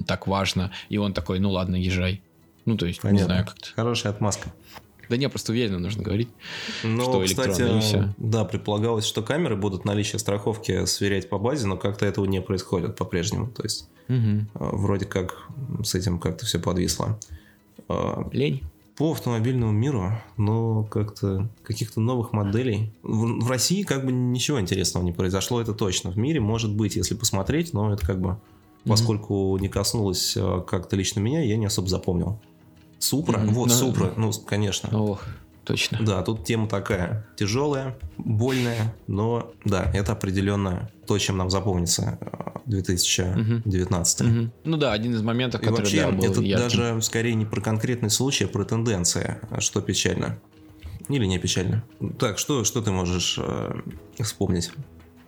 так 0.06 0.26
важно. 0.26 0.72
И 0.88 0.98
он 0.98 1.12
такой, 1.14 1.38
ну 1.40 1.50
ладно, 1.50 1.76
езжай. 1.76 2.22
Ну 2.64 2.76
то 2.76 2.86
есть, 2.86 3.02
не 3.02 3.08
Понятно. 3.10 3.26
знаю 3.26 3.46
как-то. 3.46 3.68
Хорошая 3.74 4.12
отмазка. 4.12 4.52
Да 5.08 5.16
не, 5.16 5.28
просто 5.28 5.52
уверенно 5.52 5.78
нужно 5.78 6.02
говорить. 6.02 6.28
Ну, 6.84 7.02
Что 7.02 7.22
кстати, 7.24 7.76
и 7.76 7.80
всё. 7.80 8.14
да, 8.16 8.44
предполагалось, 8.44 9.04
что 9.04 9.22
камеры 9.22 9.56
будут 9.56 9.84
наличие 9.84 10.18
страховки 10.18 10.86
сверять 10.86 11.28
по 11.28 11.38
базе, 11.38 11.66
но 11.66 11.76
как-то 11.76 12.06
этого 12.06 12.24
не 12.24 12.40
происходит 12.40 12.96
по-прежнему. 12.96 13.48
То 13.48 13.62
есть, 13.64 13.90
э, 14.08 14.40
вроде 14.54 15.04
как 15.04 15.48
с 15.84 15.94
этим 15.94 16.18
как-то 16.18 16.46
все 16.46 16.58
подвисло. 16.60 17.18
Э, 17.88 18.24
Лень. 18.32 18.62
По 18.96 19.12
автомобильному 19.12 19.72
миру, 19.72 20.12
но 20.36 20.84
как-то 20.84 21.48
каких-то 21.62 22.00
новых 22.00 22.32
моделей. 22.32 22.92
В, 23.02 23.44
в 23.44 23.50
России 23.50 23.82
как 23.82 24.04
бы 24.04 24.12
ничего 24.12 24.60
интересного 24.60 25.02
не 25.02 25.12
произошло, 25.12 25.60
это 25.60 25.72
точно. 25.72 26.10
В 26.10 26.18
мире 26.18 26.40
может 26.40 26.74
быть, 26.74 26.96
если 26.96 27.14
посмотреть, 27.14 27.72
но 27.72 27.92
это 27.92 28.06
как 28.06 28.20
бы, 28.20 28.36
поскольку 28.84 29.56
не 29.58 29.68
коснулось 29.68 30.36
э, 30.36 30.62
как-то 30.66 30.96
лично 30.96 31.20
меня, 31.20 31.42
я 31.42 31.56
не 31.56 31.66
особо 31.66 31.88
запомнил. 31.88 32.38
Супра? 32.98 33.38
Вот, 33.38 33.68
Ну, 33.68 33.74
Супра, 33.74 34.12
ну, 34.16 34.30
конечно. 34.46 34.88
Ох, 34.96 35.24
точно. 35.64 35.98
Да, 36.00 36.22
тут 36.22 36.44
тема 36.44 36.68
такая 36.68 37.26
тяжелая, 37.36 37.96
больная, 38.18 38.94
но 39.06 39.52
да, 39.64 39.90
это 39.94 40.12
определенно 40.12 40.90
то, 41.06 41.18
чем 41.18 41.36
нам 41.36 41.50
запомнится 41.50 42.18
э, 42.20 42.58
2019. 42.66 44.20
Мгм. 44.22 44.52
Ну 44.64 44.76
да, 44.76 44.92
один 44.92 45.14
из 45.14 45.22
моментов, 45.22 45.60
И 45.60 45.64
который 45.64 45.80
вообще, 45.80 46.02
да, 46.02 46.10
был 46.12 46.24
это 46.24 46.40
ярким. 46.40 46.64
даже 46.68 47.02
скорее 47.02 47.34
не 47.34 47.44
про 47.44 47.60
конкретный 47.60 48.10
случай, 48.10 48.44
а 48.44 48.48
про 48.48 48.64
тенденции, 48.64 49.38
что 49.58 49.80
печально. 49.80 50.38
Или 51.08 51.26
не 51.26 51.38
печально. 51.38 51.84
Так, 52.18 52.38
что, 52.38 52.64
что 52.64 52.80
ты 52.80 52.90
можешь 52.92 53.36
э, 53.38 53.74
вспомнить? 54.20 54.70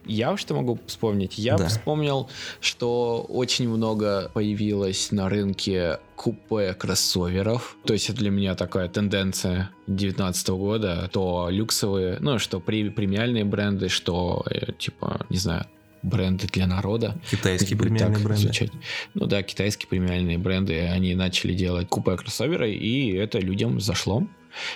Я 0.07 0.37
что 0.37 0.55
могу 0.55 0.79
вспомнить? 0.87 1.39
Я 1.39 1.57
Да. 1.57 1.69
вспомнил, 1.69 2.29
что 2.61 3.25
очень 3.29 3.69
много 3.69 4.31
появилось 4.35 5.11
на 5.13 5.29
рынке 5.29 5.99
купе 6.17 6.75
кроссоверов. 6.75 7.77
То 7.85 7.93
есть 7.93 8.09
это 8.11 8.19
для 8.19 8.31
меня 8.31 8.55
такая 8.55 8.89
тенденция 8.89 9.71
2019 9.87 10.49
года. 10.51 11.09
То 11.13 11.49
люксовые, 11.51 12.19
ну, 12.21 12.39
что 12.39 12.61
при, 12.61 12.89
премиальные 12.89 13.45
бренды, 13.45 13.89
что, 13.89 14.45
э, 14.51 14.73
типа, 14.79 15.27
не 15.31 15.37
знаю, 15.37 15.67
бренды 16.03 16.47
для 16.47 16.67
народа. 16.67 17.17
Китайские 17.31 17.79
премиальные 17.79 18.23
бренды. 18.23 18.43
звучать. 18.43 18.71
Ну 19.15 19.27
да, 19.27 19.43
китайские 19.43 19.89
премиальные 19.89 20.39
бренды, 20.39 20.79
они 20.81 21.15
начали 21.15 21.55
делать 21.55 21.89
купе 21.89 22.17
кроссоверы, 22.17 22.73
и 22.73 23.13
это 23.15 23.39
людям 23.39 23.81
зашло. 23.81 24.27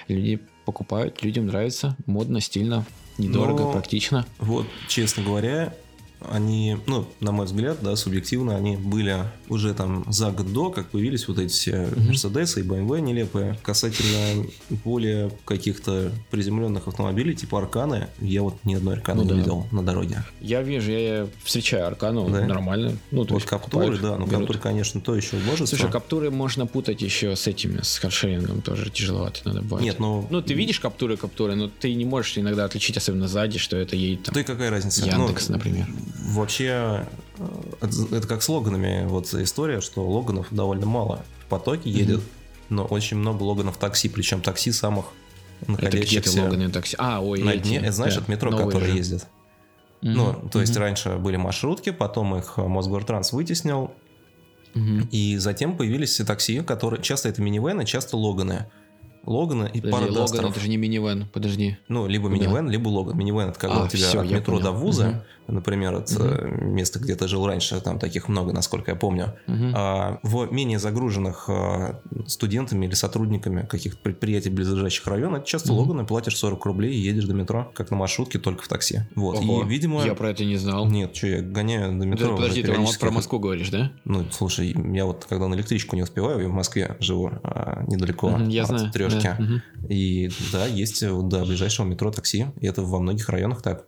Люди 0.09 0.41
покупают, 0.65 1.23
людям 1.23 1.47
нравится, 1.47 1.97
модно, 2.07 2.41
стильно, 2.41 2.85
недорого, 3.19 3.65
Но- 3.65 3.73
практично. 3.73 4.27
Вот, 4.39 4.67
честно 4.89 5.23
говоря, 5.23 5.75
они, 6.21 6.77
ну, 6.87 7.07
на 7.21 7.33
мой 7.33 7.47
взгляд, 7.47 7.79
да, 7.81 7.95
субъективно, 7.97 8.57
они 8.57 8.77
были 8.77 9.17
уже 9.49 9.73
там 9.75 10.05
за 10.09 10.31
год 10.31 10.53
до, 10.53 10.71
как 10.71 10.89
появились 10.91 11.29
вот 11.29 11.39
эти 11.39 11.53
все. 11.53 11.89
Мерседесы 11.97 12.61
и 12.61 12.63
BMW 12.65 13.01
нелепые. 13.01 13.59
Касательно 13.63 14.47
более 14.85 15.31
каких-то 15.45 16.13
приземленных 16.31 16.89
автомобилей, 16.89 17.35
типа 17.35 17.59
Арканы, 17.59 18.09
я 18.21 18.43
вот 18.43 18.57
ни 18.65 18.75
одной 18.75 18.95
Арканы 18.95 19.19
Ну 19.19 19.25
не 19.25 19.31
да. 19.31 19.37
видел 19.37 19.67
на 19.71 19.83
дороге. 19.83 20.23
Я 20.41 20.63
вижу, 20.63 20.91
я 20.91 21.27
встречаю 21.45 21.87
Аркану 21.87 22.29
Да? 22.31 22.47
нормально. 22.47 22.97
Ну, 23.11 23.25
то 23.25 23.35
вот 23.35 23.41
есть 23.41 23.49
Каптуры, 23.49 23.87
покупают, 23.87 24.01
да, 24.03 24.17
ну 24.19 24.27
берут. 24.27 24.39
Каптуры, 24.41 24.59
конечно, 24.59 25.01
то 25.01 25.15
еще 25.15 25.37
может. 25.37 25.69
Слушай, 25.69 25.91
каптуры 25.91 26.31
можно 26.31 26.67
путать 26.67 27.03
еще 27.03 27.37
с 27.37 27.47
этими, 27.47 27.81
с 27.83 27.99
каршерингом 27.99 28.63
тоже 28.63 28.91
тяжеловато 28.91 29.41
надо 29.45 29.63
бывает. 29.63 29.85
Нет, 29.85 29.99
ну... 29.99 30.27
Ну, 30.31 30.43
ты 30.43 30.55
видишь 30.55 30.81
каптуры, 30.81 31.17
каптуры, 31.17 31.55
но 31.55 31.69
ты 31.69 31.95
не 31.95 32.05
можешь 32.05 32.37
иногда 32.39 32.65
отличить, 32.65 32.97
особенно 32.97 33.29
сзади, 33.29 33.59
что 33.59 33.77
это 33.77 33.97
едет 33.97 34.25
там 34.25 34.35
Да 34.35 34.41
и 34.41 34.45
какая 34.45 34.71
разница? 34.71 35.05
Яндекс, 35.05 35.49
Ну, 35.49 35.55
например. 35.57 35.87
Вообще, 36.31 37.07
это, 37.81 38.17
это 38.17 38.27
как 38.27 38.43
с 38.43 38.49
Логанами, 38.49 39.07
вот 39.07 39.33
история, 39.35 39.81
что 39.81 40.09
Логанов 40.09 40.49
довольно 40.51 40.87
мало 40.87 41.25
в 41.45 41.47
потоке 41.47 41.91
едет, 41.91 42.21
mm-hmm. 42.21 42.67
но 42.71 42.85
очень 42.85 43.17
много 43.17 43.43
Логанов 43.43 43.77
такси, 43.77 44.09
причем 44.09 44.41
такси 44.41 44.73
самых 44.73 45.07
находящихся... 45.67 46.31
Это 46.31 46.43
Логаны 46.43 46.71
такси? 46.71 46.97
А, 46.99 47.21
ой, 47.21 47.43
на 47.43 47.57
дне, 47.57 47.79
это 47.79 47.93
знаешь, 47.93 48.15
да, 48.15 48.21
от 48.21 48.29
метро, 48.29 48.57
который 48.57 48.93
ездит. 48.93 49.23
Mm-hmm. 50.03 50.13
Ну, 50.13 50.49
то 50.51 50.61
есть 50.61 50.75
mm-hmm. 50.75 50.79
раньше 50.79 51.17
были 51.17 51.37
маршрутки, 51.37 51.91
потом 51.91 52.37
их 52.37 52.57
Мосгортранс 52.57 53.33
вытеснил, 53.33 53.93
mm-hmm. 54.75 55.09
и 55.11 55.37
затем 55.39 55.77
появились 55.77 56.17
такси, 56.17 56.61
которые 56.61 57.03
часто 57.03 57.29
это 57.29 57.43
минивены, 57.43 57.85
часто 57.85 58.17
Логаны. 58.17 58.67
Логана 59.25 59.65
и 59.65 59.81
Подожди, 59.81 59.91
пара 59.91 60.03
Логан 60.11 60.15
Дастеров. 60.23 60.51
это 60.53 60.61
же 60.61 60.69
не 60.69 60.77
минивэн, 60.77 61.27
подожди. 61.33 61.77
Ну, 61.89 62.07
либо 62.07 62.29
минивэн, 62.29 62.67
да. 62.67 62.73
либо 62.73 62.89
Логан. 62.89 63.17
Минивэн 63.17 63.51
это 63.51 63.59
когда 63.59 63.83
А, 63.83 63.85
у 63.85 63.89
тебя 63.89 64.07
всё, 64.07 64.21
от 64.21 64.31
метро 64.31 64.55
понял. 64.55 64.65
до 64.65 64.73
вуза, 64.73 65.07
Мгм. 65.47 65.55
например, 65.57 65.95
от 65.95 66.11
э, 66.19 66.49
места, 66.63 66.99
где 66.99 67.15
ты 67.15 67.29
жил 67.29 67.47
раньше, 67.47 67.81
там 67.81 67.99
таких 67.99 68.29
много, 68.29 68.53
насколько 68.53 68.91
я 68.93 68.97
помню. 68.97 69.35
Мгм. 69.47 69.73
А, 69.77 70.19
в 70.23 70.51
менее 70.53 70.79
загруженных 70.79 71.45
а, 71.49 72.01
студентами 72.27 72.87
или 72.87 72.95
сотрудниками 72.95 73.67
каких-то 73.67 73.99
предприятий 74.03 74.51
близлежащих 74.51 75.07
районов, 75.07 75.41
это 75.41 75.49
часто 75.49 75.73
Мгм. 75.73 75.79
Логаны, 75.81 76.07
платишь 76.07 76.37
40 76.37 76.65
рублей 76.65 76.95
и 76.95 76.99
едешь 77.01 77.25
до 77.25 77.35
метро, 77.35 77.71
как 77.75 77.91
на 77.91 77.97
маршрутке, 77.97 78.39
только 78.39 78.63
в 78.63 78.69
такси. 78.69 79.01
Вот. 79.15 79.37
Ого, 79.39 79.63
И, 79.63 79.69
видимо... 79.69 80.05
Я 80.05 80.15
про 80.15 80.31
это 80.31 80.45
не 80.45 80.57
знал. 80.57 80.87
Нет, 80.89 81.15
что, 81.15 81.27
я 81.27 81.43
гоняю 81.43 81.99
до 81.99 82.07
метро. 82.07 82.29
Да, 82.31 82.37
подожди, 82.37 82.63
ты 82.63 82.69
про, 82.69 82.75
периодически. 82.75 83.01
про 83.01 83.11
Москву 83.11 83.39
говоришь, 83.39 83.71
да? 83.71 83.93
Ну, 84.05 84.25
слушай, 84.31 84.75
я 84.95 85.05
вот 85.05 85.27
когда 85.29 85.49
на 85.49 85.55
электричку 85.55 85.97
не 85.97 86.03
успеваю, 86.03 86.41
я 86.43 86.49
в 86.49 86.53
Москве 86.53 86.97
живу 87.01 87.31
а, 87.43 87.83
недалеко 87.87 88.39
я 88.49 88.63
от 88.63 88.69
знаю. 88.69 88.91
Трешки. 89.11 89.29
да. 89.39 89.63
И 89.89 90.31
да, 90.53 90.67
есть 90.67 91.03
э, 91.03 91.09
до 91.23 91.45
ближайшего 91.45 91.87
метро 91.87 92.11
такси. 92.11 92.47
И 92.61 92.67
это 92.67 92.83
во 92.83 92.99
многих 92.99 93.29
районах 93.29 93.63
так. 93.63 93.87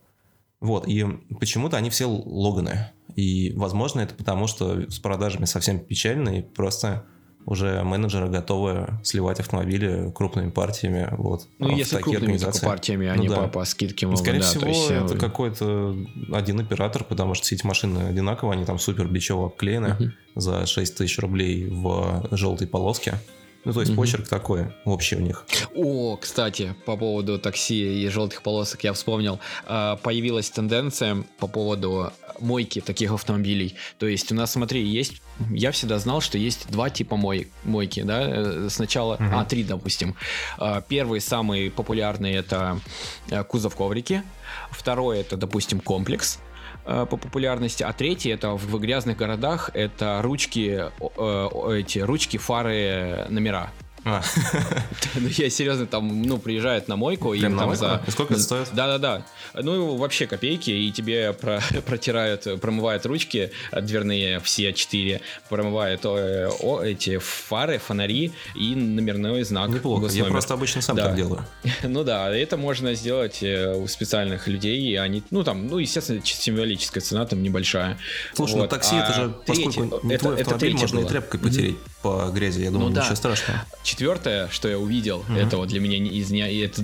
Вот, 0.61 0.87
и 0.87 1.07
почему-то 1.41 1.77
они 1.79 1.89
все 1.91 2.05
логаны. 2.07 2.91
И, 3.17 3.53
возможно, 3.57 4.01
это 4.01 4.15
потому, 4.15 4.47
что 4.47 4.91
с 4.91 4.99
продажами 4.99 5.47
совсем 5.47 5.79
печально, 5.81 6.39
и 6.39 6.43
просто 6.43 7.05
уже 7.47 7.83
менеджеры 7.83 8.29
готовы 8.29 8.99
сливать 9.03 9.41
автомобили 9.41 10.13
крупными 10.15 10.51
партиями. 10.51 11.09
Вот, 11.17 11.49
Ну, 11.59 11.75
если 11.75 11.97
крупными 11.97 12.15
только 12.21 12.25
организации. 12.35 12.67
партиями, 12.67 13.09
а 13.09 13.15
Ну 13.15 13.23
не 13.23 13.29
да. 13.31 13.37
по, 13.37 13.49
по 13.49 13.65
скидке. 13.65 14.07
Могут, 14.07 14.21
Скорее 14.21 14.41
да, 14.41 14.45
всего, 14.47 14.67
есть, 14.67 14.91
э, 14.91 15.05
это 15.07 15.17
какой-то 15.17 15.97
один 16.33 16.61
оператор, 16.61 17.03
потому 17.03 17.33
что 17.35 17.47
все 17.47 17.55
эти 17.57 17.65
машины 17.67 18.01
одинаковые, 18.01 18.57
они 18.57 18.67
там 18.67 18.79
супер 18.79 19.09
бичево 19.09 19.47
обклеены 19.47 19.97
Мгм. 19.99 20.13
за 20.37 20.67
6 20.67 20.97
тысяч 20.99 21.19
рублей 21.19 21.67
в 21.71 22.29
желтой 22.33 22.67
полоске. 22.69 23.15
Ну, 23.65 23.73
то 23.73 23.81
есть 23.81 23.93
Мгм. 23.93 24.01
почерк 24.01 24.29
такой 24.29 24.73
общий 24.85 25.17
у 25.17 25.21
них. 25.21 25.45
О, 25.75 26.17
кстати, 26.17 26.75
по 26.87 26.97
поводу 26.97 27.39
такси 27.39 28.05
и 28.05 28.09
желтых 28.09 28.43
полосок 28.43 28.85
я 28.85 28.93
вспомнил. 28.93 29.39
А, 29.67 29.97
Появилась 29.97 30.49
тенденция 30.51 31.25
по 31.39 31.47
поводу 31.47 32.13
мойки 32.41 32.81
таких 32.81 33.13
автомобилей. 33.13 33.75
То 33.99 34.07
есть 34.07 34.33
у 34.33 34.35
нас, 34.35 34.53
смотри, 34.53 34.83
есть... 34.83 35.21
Я 35.51 35.73
всегда 35.73 35.99
знал, 35.99 36.21
что 36.23 36.39
есть 36.39 36.71
два 36.71 36.89
типа 36.91 37.17
мой, 37.17 37.49
мойки, 37.65 38.03
да? 38.03 38.23
Э, 38.27 38.69
Сначала... 38.71 39.17
Мгм. 39.19 39.35
А, 39.35 39.45
три, 39.45 39.63
допустим. 39.63 40.17
А, 40.59 40.81
Первый, 40.81 41.21
самый 41.21 41.71
популярный, 41.71 42.33
это 42.33 42.81
э, 43.31 43.45
кузов 43.45 43.77
коврики. 43.77 44.23
Второй, 44.71 45.19
это, 45.21 45.37
допустим, 45.37 45.81
комплекс 45.81 46.39
по 46.85 47.17
популярности, 47.17 47.83
а 47.83 47.93
третий 47.93 48.31
это 48.31 48.53
в 48.53 48.79
грязных 48.79 49.17
городах 49.17 49.71
это 49.75 50.21
ручки, 50.23 50.81
э, 50.81 50.91
э, 51.17 51.79
эти 51.81 51.99
ручки, 51.99 52.37
фары, 52.37 53.27
номера. 53.29 53.71
А, 54.05 54.23
Ну, 55.15 55.29
я 55.29 55.51
серьезно, 55.51 55.87
там, 55.87 56.23
ну, 56.23 56.39
приезжают 56.39 56.89
на 56.89 56.97
мойку, 56.97 57.35
и 57.35 57.41
на 57.43 57.59
там 57.59 57.75
за... 57.77 58.03
И 58.07 58.11
сколько 58.11 58.35
это 58.35 58.43
стоит? 58.43 58.69
Да-да-да. 58.73 59.25
Ну, 59.55 59.97
вообще 59.97 60.27
копейки, 60.27 60.71
и 60.71 60.91
тебе 60.93 61.33
про- 61.33 61.61
протирают, 61.87 62.47
промывают 62.61 63.05
ручки 63.07 63.51
дверные 63.73 64.41
все 64.41 64.73
четыре, 64.73 65.21
промывают 65.49 66.05
э, 66.05 66.49
о, 66.61 66.81
эти 66.83 67.19
фары, 67.19 67.79
фонари 67.79 68.33
и 68.55 68.75
номерной 68.75 69.43
знак. 69.45 69.69
неплохо. 69.71 70.07
Я 70.13 70.25
просто 70.25 70.55
обычно 70.55 70.81
сам 70.83 70.97
Да. 70.97 71.07
так 71.07 71.17
делаю. 71.17 71.45
Ну 71.83 72.05
да, 72.05 72.35
это 72.35 72.57
можно 72.57 72.95
сделать 72.95 73.43
э, 73.43 73.75
у 73.75 73.87
специальных 73.89 74.47
людей, 74.49 74.81
и 74.81 74.95
они, 74.97 75.23
ну 75.31 75.43
там, 75.45 75.67
ну, 75.67 75.79
естественно, 75.79 76.21
символическая 76.25 77.03
цена 77.03 77.27
там 77.27 77.43
небольшая. 77.43 77.99
Слушай, 78.35 78.57
ну 78.57 78.67
такси 78.69 78.95
А 78.97 79.05
это 79.05 79.13
же, 79.15 79.35
поскольку 79.47 80.01
не 80.07 80.17
твой 80.19 80.35
это 80.35 80.43
автомобиль, 80.55 80.77
можно 80.79 81.01
и 81.01 81.05
тряпкой 81.05 81.41
потереть 81.41 81.77
по 82.03 82.31
грязи. 82.33 82.63
Я 82.63 82.71
думаю, 82.71 82.89
Ну 82.91 82.95
да. 82.95 83.03
ничего 83.03 83.17
страшного. 83.17 83.61
Четвертое, 83.91 84.49
что 84.51 84.69
я 84.69 84.79
увидел, 84.79 85.25
Мгм. 85.27 85.37
это 85.37 85.57
вот 85.57 85.69
для 85.69 85.81
меня 85.81 85.97
из 85.97 86.31
не- 86.31 86.49
и 86.49 86.61
это 86.61 86.81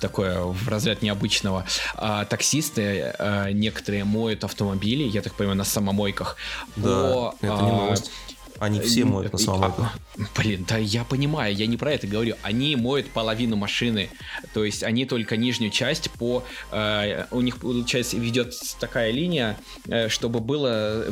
такое 0.00 0.38
в 0.42 0.68
разряд 0.68 1.02
необычного. 1.02 1.66
А, 1.96 2.24
таксисты 2.24 3.12
а, 3.18 3.50
некоторые 3.50 4.04
моют 4.04 4.44
автомобили, 4.44 5.02
я 5.02 5.22
так 5.22 5.34
понимаю, 5.34 5.58
на 5.58 5.64
самомойках. 5.64 6.36
Да, 6.76 6.82
по, 7.12 7.34
это 7.40 7.58
а, 7.58 7.62
не 7.62 7.72
новость. 7.72 8.12
Они 8.60 8.78
все 8.80 9.04
моют 9.04 9.32
на 9.32 9.36
и- 9.38 9.40
самомойку. 9.40 9.82
а, 9.82 9.92
Блин, 10.36 10.64
да 10.68 10.76
я 10.78 11.02
понимаю, 11.04 11.54
я 11.54 11.66
не 11.66 11.76
про 11.76 11.92
это 11.92 12.06
говорю. 12.06 12.36
Они 12.42 12.76
моют 12.76 13.08
половину 13.10 13.56
машины, 13.56 14.10
то 14.54 14.64
есть 14.64 14.82
они 14.84 15.04
только 15.06 15.36
нижнюю 15.36 15.70
часть 15.72 16.10
по... 16.12 16.44
э, 16.70 17.24
у 17.32 17.40
них, 17.40 17.58
получается, 17.58 18.16
ведет 18.18 18.54
такая 18.78 19.10
линия, 19.10 19.56
э, 19.88 20.08
чтобы 20.08 20.40
было 20.40 21.06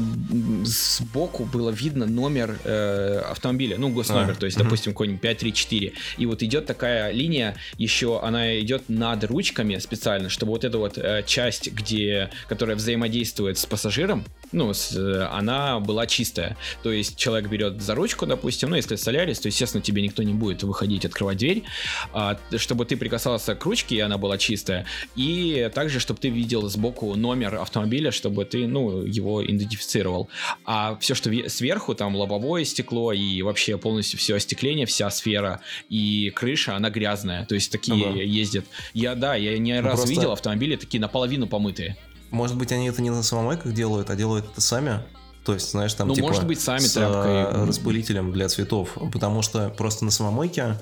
сбоку 0.64 1.44
было 1.44 1.70
видно 1.70 2.06
номер 2.06 2.58
э, 2.64 3.22
автомобиля, 3.30 3.78
ну, 3.78 3.88
госномер, 3.90 4.32
А, 4.32 4.34
то 4.34 4.46
есть, 4.46 4.56
мгм. 4.58 4.66
допустим, 4.66 4.92
какой-нибудь 4.92 5.20
534. 5.20 5.92
И 6.18 6.26
вот 6.26 6.42
идет 6.42 6.66
такая 6.66 7.10
линия, 7.12 7.56
еще 7.78 8.20
она 8.22 8.58
идет 8.60 8.88
над 8.88 9.24
ручками 9.24 9.78
специально, 9.78 10.28
чтобы 10.28 10.52
вот 10.52 10.64
эта 10.64 10.78
вот 10.78 10.98
э, 10.98 11.22
часть, 11.26 11.72
где, 11.72 12.30
которая 12.48 12.76
взаимодействует 12.76 13.58
с 13.58 13.66
пассажиром, 13.66 14.24
ну, 14.52 14.72
с, 14.72 14.94
э, 14.96 15.22
она 15.32 15.80
была 15.80 16.06
чистая. 16.06 16.56
То 16.82 16.90
есть 16.92 17.16
человек 17.16 17.37
берет 17.48 17.80
за 17.80 17.94
ручку, 17.94 18.26
допустим, 18.26 18.70
ну, 18.70 18.76
если 18.76 18.96
солярис, 18.96 19.38
то, 19.40 19.48
естественно, 19.48 19.82
тебе 19.82 20.02
никто 20.02 20.22
не 20.22 20.32
будет 20.34 20.62
выходить, 20.62 21.04
открывать 21.04 21.36
дверь, 21.38 21.64
а, 22.12 22.38
чтобы 22.56 22.84
ты 22.84 22.96
прикасался 22.96 23.54
к 23.54 23.64
ручке, 23.64 23.96
и 23.96 24.00
она 24.00 24.18
была 24.18 24.38
чистая, 24.38 24.86
и 25.16 25.70
также, 25.74 26.00
чтобы 26.00 26.20
ты 26.20 26.28
видел 26.28 26.68
сбоку 26.68 27.14
номер 27.14 27.56
автомобиля, 27.56 28.10
чтобы 28.10 28.44
ты, 28.44 28.66
ну, 28.66 29.02
его 29.04 29.44
идентифицировал. 29.44 30.28
А 30.64 30.96
все, 31.00 31.14
что 31.14 31.30
ве- 31.30 31.48
сверху, 31.48 31.94
там 31.94 32.16
лобовое 32.16 32.64
стекло 32.64 33.12
и 33.12 33.42
вообще 33.42 33.76
полностью 33.78 34.18
все 34.18 34.36
остекление, 34.36 34.86
вся 34.86 35.10
сфера 35.10 35.60
и 35.88 36.30
крыша, 36.34 36.74
она 36.76 36.90
грязная. 36.90 37.44
То 37.46 37.54
есть 37.54 37.70
такие 37.70 38.06
Ага. 38.08 38.18
ездят. 38.22 38.64
Я, 38.94 39.14
да, 39.14 39.34
я 39.34 39.58
не 39.58 39.74
Ну, 39.80 39.82
раз 39.82 39.96
просто- 40.00 40.10
видел 40.14 40.32
автомобили 40.32 40.76
такие 40.76 41.00
наполовину 41.00 41.46
помытые. 41.46 41.96
Может 42.30 42.56
быть, 42.56 42.72
они 42.72 42.88
это 42.88 43.00
не 43.02 43.10
на 43.10 43.22
самомойках 43.22 43.72
делают, 43.72 44.10
а 44.10 44.16
делают 44.16 44.46
это 44.52 44.60
сами? 44.60 45.00
То 45.48 45.54
есть, 45.54 45.70
знаешь, 45.70 45.94
там 45.94 46.08
Ну, 46.08 46.14
типа 46.14 46.26
может 46.26 46.46
быть, 46.46 46.60
сами 46.60 46.80
с 46.80 46.92
тряпкой. 46.92 47.32
э, 47.32 47.64
распылителем 47.64 48.32
для 48.32 48.50
цветов. 48.50 48.98
Потому 49.10 49.40
что 49.40 49.70
просто 49.70 50.04
на 50.04 50.10
самомойке 50.10 50.74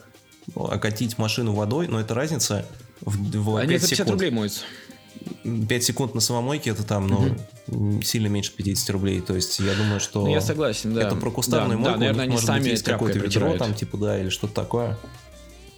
окатить 0.57 1.19
машину 1.19 1.53
водой, 1.55 1.87
но 1.87 2.01
это 2.01 2.15
разница 2.15 2.67
в, 3.01 3.17
в 3.39 3.57
Они 3.59 3.69
5 3.69 3.81
за 3.83 3.87
50 3.91 3.97
секунд. 3.99 4.11
рублей 4.11 4.31
моются. 4.33 4.63
5 5.69 5.85
секунд 5.85 6.15
на 6.17 6.21
самомойке 6.21 6.71
это 6.71 6.83
там, 6.83 7.07
ну, 7.07 8.03
сильно 8.03 8.27
меньше 8.27 8.51
50 8.57 8.91
рублей. 8.91 9.21
То 9.21 9.37
есть 9.37 9.61
я 9.61 9.73
думаю, 9.75 10.01
что 10.01 10.23
Ну, 10.23 10.33
я 10.33 10.41
согласен, 10.41 10.95
да. 10.95 11.03
это 11.03 11.15
про 11.15 11.31
кустарную 11.31 11.79
да, 11.79 11.85
мойку. 11.85 11.93
Да, 11.93 11.99
наверное, 12.01 12.23
они 12.25 12.33
может 12.33 12.47
сами 12.49 12.69
есть 12.69 12.85
тряпкой 12.85 13.13
какое-то 13.13 13.29
ведро 13.29 13.57
там, 13.57 13.73
типа, 13.73 13.97
да, 13.99 14.19
или 14.21 14.31
что-то 14.31 14.53
такое. 14.55 14.99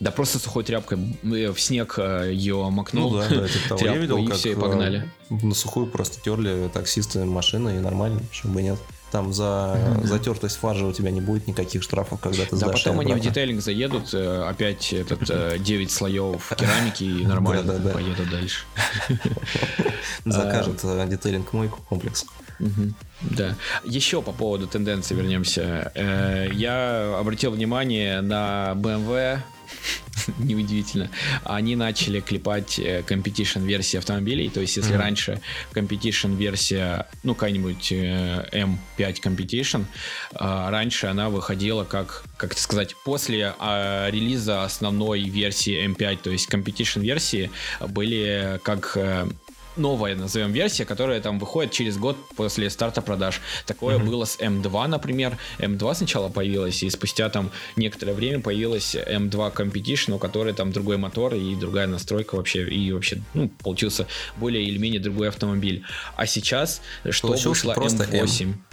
Да 0.00 0.10
просто 0.12 0.38
сухой 0.38 0.62
тряпкой 0.62 0.98
э, 1.24 1.50
в 1.52 1.60
снег 1.60 1.94
э, 1.98 2.30
ее 2.32 2.68
макнул. 2.70 3.10
Ну 3.12 3.18
да, 3.18 3.28
да, 3.28 3.48
типа 3.48 3.68
того. 3.70 3.80
Я 3.80 3.92
тряпку, 3.92 4.00
видел, 4.00 4.18
и 4.18 4.26
как 4.26 4.36
все, 4.36 4.50
и 4.50 4.54
э, 4.54 4.56
погнали. 4.56 5.10
на 5.30 5.54
сухую 5.54 5.86
просто 5.88 6.20
терли 6.20 6.70
таксисты 6.72 7.24
машины, 7.24 7.76
и 7.76 7.80
нормально, 7.80 8.20
почему 8.30 8.54
бы 8.54 8.62
нет. 8.62 8.78
Там 9.10 9.32
за 9.32 9.74
Мгм. 9.96 10.06
затертость 10.06 10.56
фаржа 10.58 10.84
у 10.84 10.92
тебя 10.92 11.10
не 11.10 11.22
будет 11.22 11.46
никаких 11.48 11.82
штрафов, 11.82 12.20
когда 12.20 12.44
ты 12.44 12.56
Да, 12.56 12.68
потом 12.68 13.00
они 13.00 13.14
в 13.14 13.20
детейлинг 13.20 13.62
заедут, 13.62 14.12
э, 14.12 14.42
опять 14.46 14.92
этот 14.92 15.28
э, 15.30 15.58
9 15.58 15.90
слоев 15.90 16.52
керамики 16.56 17.04
и 17.04 17.26
нормально 17.26 17.72
поедут 17.90 18.30
дальше. 18.30 18.64
Закажет 20.24 20.80
э, 20.84 21.06
детейлинг 21.08 21.52
мойку 21.52 21.80
комплекс. 21.88 22.26
Да. 23.22 23.54
Еще 23.84 24.20
по 24.20 24.32
поводу 24.32 24.66
тенденции 24.66 25.14
вернемся. 25.14 25.90
Я 26.52 27.16
обратил 27.18 27.52
внимание 27.52 28.20
на 28.20 28.72
BMW, 28.74 29.38
неудивительно, 30.38 31.10
они 31.44 31.76
начали 31.76 32.20
клепать 32.20 32.78
э, 32.78 33.02
competition 33.06 33.64
версии 33.64 33.96
автомобилей. 33.96 34.48
То 34.48 34.60
есть, 34.60 34.76
если 34.76 34.92
Мгм. 34.92 35.00
раньше 35.00 35.40
competition 35.72 36.36
версия, 36.36 37.06
ну, 37.22 37.34
какая-нибудь 37.34 37.92
э, 37.92 38.48
M5 38.52 39.20
competition, 39.22 39.84
а, 40.34 40.70
раньше 40.70 41.06
она 41.06 41.28
выходила 41.28 41.84
как, 41.84 42.24
как 42.36 42.52
это 42.52 42.60
сказать, 42.60 42.94
после 43.04 43.54
а, 43.58 44.08
релиза 44.10 44.64
основной 44.64 45.22
версии 45.22 45.86
M5, 45.86 46.18
то 46.22 46.30
есть 46.30 46.48
competition 46.52 47.00
версии 47.00 47.50
были 47.80 48.60
как 48.62 48.92
э, 48.96 49.28
новая, 49.78 50.14
назовем, 50.14 50.52
версия, 50.52 50.84
которая 50.84 51.20
там 51.20 51.38
выходит 51.38 51.72
через 51.72 51.96
год 51.96 52.16
после 52.36 52.70
старта 52.70 53.02
продаж. 53.02 53.40
Такое 53.66 53.98
mm-hmm. 53.98 54.04
было 54.04 54.24
с 54.24 54.38
M2, 54.38 54.86
например. 54.86 55.38
M2 55.58 55.94
сначала 55.94 56.28
появилась, 56.28 56.82
и 56.82 56.90
спустя 56.90 57.28
там 57.28 57.50
некоторое 57.76 58.12
время 58.12 58.40
появилась 58.40 58.94
M2 58.94 59.54
Competition, 59.54 60.14
у 60.14 60.18
которой 60.18 60.52
там 60.52 60.72
другой 60.72 60.96
мотор 60.96 61.34
и 61.34 61.54
другая 61.54 61.86
настройка 61.86 62.36
вообще, 62.36 62.68
и 62.68 62.92
вообще, 62.92 63.22
ну, 63.34 63.48
получился 63.48 64.06
более 64.36 64.64
или 64.64 64.78
менее 64.78 65.00
другой 65.00 65.28
автомобиль. 65.28 65.84
А 66.16 66.26
сейчас, 66.26 66.82
что 67.10 67.28
Получился 67.28 67.68
вышло 67.68 67.82
M8? 67.82 68.42
M. 68.42 68.67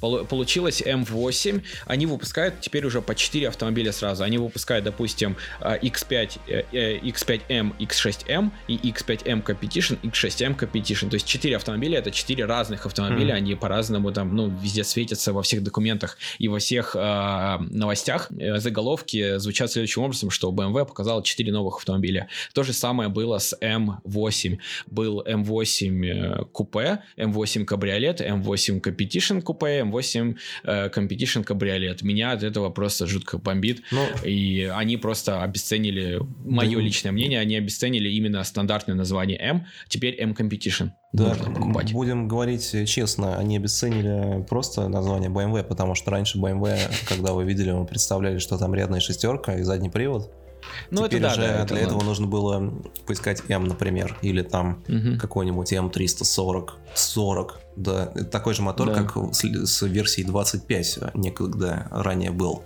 Получилось 0.00 0.82
M8. 0.82 1.62
Они 1.86 2.06
выпускают 2.06 2.60
теперь 2.60 2.86
уже 2.86 3.02
по 3.02 3.14
4 3.14 3.48
автомобиля 3.48 3.92
сразу. 3.92 4.24
Они 4.24 4.38
выпускают, 4.38 4.84
допустим, 4.84 5.36
X5, 5.60 6.40
X5M, 6.72 7.76
X6M 7.78 8.50
и 8.68 8.76
X5M 8.76 9.44
Competition, 9.44 10.00
X6M 10.02 10.58
Competition. 10.58 11.10
То 11.10 11.14
есть 11.14 11.26
4 11.26 11.56
автомобиля 11.56 11.98
это 11.98 12.10
4 12.10 12.44
разных 12.44 12.86
автомобиля. 12.86 13.34
Mm. 13.34 13.38
Они 13.38 13.54
по-разному 13.54 14.12
там, 14.12 14.34
ну, 14.34 14.48
везде 14.48 14.84
светятся 14.84 15.32
во 15.32 15.42
всех 15.42 15.62
документах 15.62 16.18
и 16.38 16.48
во 16.48 16.58
всех 16.58 16.96
э, 16.96 17.58
новостях. 17.70 18.30
Э, 18.38 18.58
заголовки 18.58 19.38
звучат 19.38 19.70
следующим 19.70 20.02
образом, 20.02 20.30
что 20.30 20.50
BMW 20.50 20.86
показала 20.86 21.22
4 21.22 21.52
новых 21.52 21.78
автомобиля. 21.78 22.28
То 22.54 22.62
же 22.62 22.72
самое 22.72 23.08
было 23.08 23.38
с 23.38 23.56
M8. 23.60 24.58
Был 24.86 25.22
M8 25.22 26.46
купе, 26.52 27.02
M8 27.16 27.64
кабриолет, 27.64 28.20
M8 28.20 28.80
Competition 28.80 29.42
купе, 29.42 29.84
M8 29.90 30.36
э, 30.64 30.88
Competition 30.88 31.44
кабриолет. 31.44 32.02
Меня 32.02 32.32
от 32.32 32.42
этого 32.42 32.70
просто 32.70 33.06
жутко 33.06 33.38
бомбит. 33.38 33.82
Но... 33.90 34.00
Ну, 34.00 34.28
и 34.28 34.70
они 34.74 34.96
просто 34.96 35.42
обесценили, 35.42 36.20
мое 36.44 36.76
да. 36.76 36.82
личное 36.82 37.12
мнение, 37.12 37.38
они 37.38 37.56
обесценили 37.56 38.08
именно 38.08 38.42
стандартное 38.44 38.94
название 38.94 39.38
M, 39.38 39.66
теперь 39.88 40.16
M 40.18 40.32
Competition. 40.32 40.90
Да, 41.12 41.34
покупать. 41.34 41.92
будем 41.92 42.28
говорить 42.28 42.88
честно, 42.88 43.36
они 43.36 43.56
обесценили 43.56 44.44
просто 44.48 44.88
название 44.88 45.28
BMW, 45.28 45.64
потому 45.64 45.94
что 45.94 46.10
раньше 46.10 46.38
BMW, 46.38 46.78
когда 47.08 47.32
вы 47.32 47.44
видели, 47.44 47.72
мы 47.72 47.84
представляли, 47.84 48.38
что 48.38 48.58
там 48.58 48.74
рядная 48.74 49.00
шестерка 49.00 49.56
и 49.56 49.62
задний 49.62 49.90
привод. 49.90 50.30
Ну, 50.90 51.06
Теперь 51.06 51.20
это 51.20 51.28
да, 51.28 51.32
уже 51.32 51.40
да, 51.40 51.64
для 51.64 51.76
это 51.78 51.86
этого 51.86 52.02
нужно 52.02 52.26
было 52.26 52.72
поискать 53.06 53.42
M, 53.48 53.64
например, 53.64 54.16
или 54.22 54.42
там 54.42 54.82
угу. 54.88 55.18
какой-нибудь 55.18 55.72
M340, 55.72 56.70
40. 56.94 57.60
Да, 57.76 58.06
такой 58.06 58.54
же 58.54 58.62
мотор, 58.62 58.88
да. 58.88 59.02
как 59.02 59.16
с, 59.34 59.44
с 59.44 59.82
версией 59.82 60.26
25 60.26 61.14
некогда 61.14 61.86
ранее 61.90 62.30
был. 62.30 62.64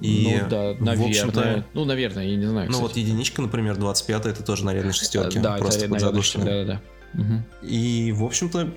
И, 0.00 0.38
ну 0.40 0.48
да, 0.48 0.74
наверное. 0.78 1.66
Ну, 1.74 1.84
наверное, 1.84 2.24
я 2.24 2.36
не 2.36 2.46
знаю. 2.46 2.70
Ну 2.70 2.80
вот 2.80 2.96
единичка, 2.96 3.42
например, 3.42 3.76
25 3.76 4.26
это 4.26 4.42
тоже 4.42 4.64
на 4.64 4.72
рядной 4.72 4.92
шестерке. 4.92 5.40
Да, 5.40 5.56
просто 5.56 5.84
это 5.84 5.94
под 5.94 6.00
Да, 6.00 6.44
да, 6.44 6.64
да. 6.64 6.80
Угу. 7.14 7.66
И, 7.66 8.12
в 8.12 8.24
общем-то, 8.24 8.70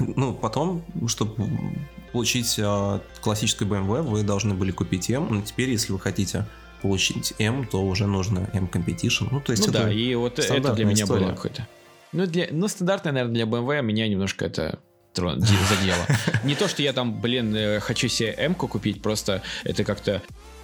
ну, 0.00 0.34
потом, 0.34 0.84
чтобы 1.06 1.48
получить 2.12 2.58
а, 2.58 3.00
классическую 3.20 3.70
BMW, 3.70 4.02
вы 4.02 4.22
должны 4.22 4.54
были 4.54 4.72
купить 4.72 5.10
M. 5.10 5.28
Но 5.30 5.42
теперь, 5.42 5.70
если 5.70 5.92
вы 5.92 6.00
хотите 6.00 6.46
получить 6.82 7.34
M, 7.38 7.66
то 7.66 7.82
уже 7.82 8.06
нужно 8.06 8.50
M 8.52 8.68
Competition. 8.72 9.28
Ну, 9.30 9.40
то 9.40 9.52
есть 9.52 9.66
ну 9.66 9.72
это 9.72 9.84
да, 9.84 9.92
и 9.92 10.14
вот 10.14 10.38
это 10.38 10.72
для 10.74 10.84
меня 10.84 11.04
история. 11.04 11.26
было 11.26 11.34
какое-то. 11.34 11.66
Ну, 12.12 12.26
для, 12.26 12.48
ну, 12.50 12.68
стандартное, 12.68 13.12
наверное, 13.12 13.34
для 13.34 13.44
BMW 13.44 13.82
меня 13.82 14.08
немножко 14.08 14.44
это 14.44 14.78
задело. 15.14 16.06
Не 16.44 16.54
то, 16.54 16.68
что 16.68 16.82
я 16.82 16.92
там, 16.92 17.20
блин, 17.20 17.54
э, 17.54 17.80
хочу 17.80 18.08
себе 18.08 18.34
М-ку 18.36 18.68
купить, 18.68 19.02
просто 19.02 19.42
это 19.64 19.84
как-то 19.84 20.22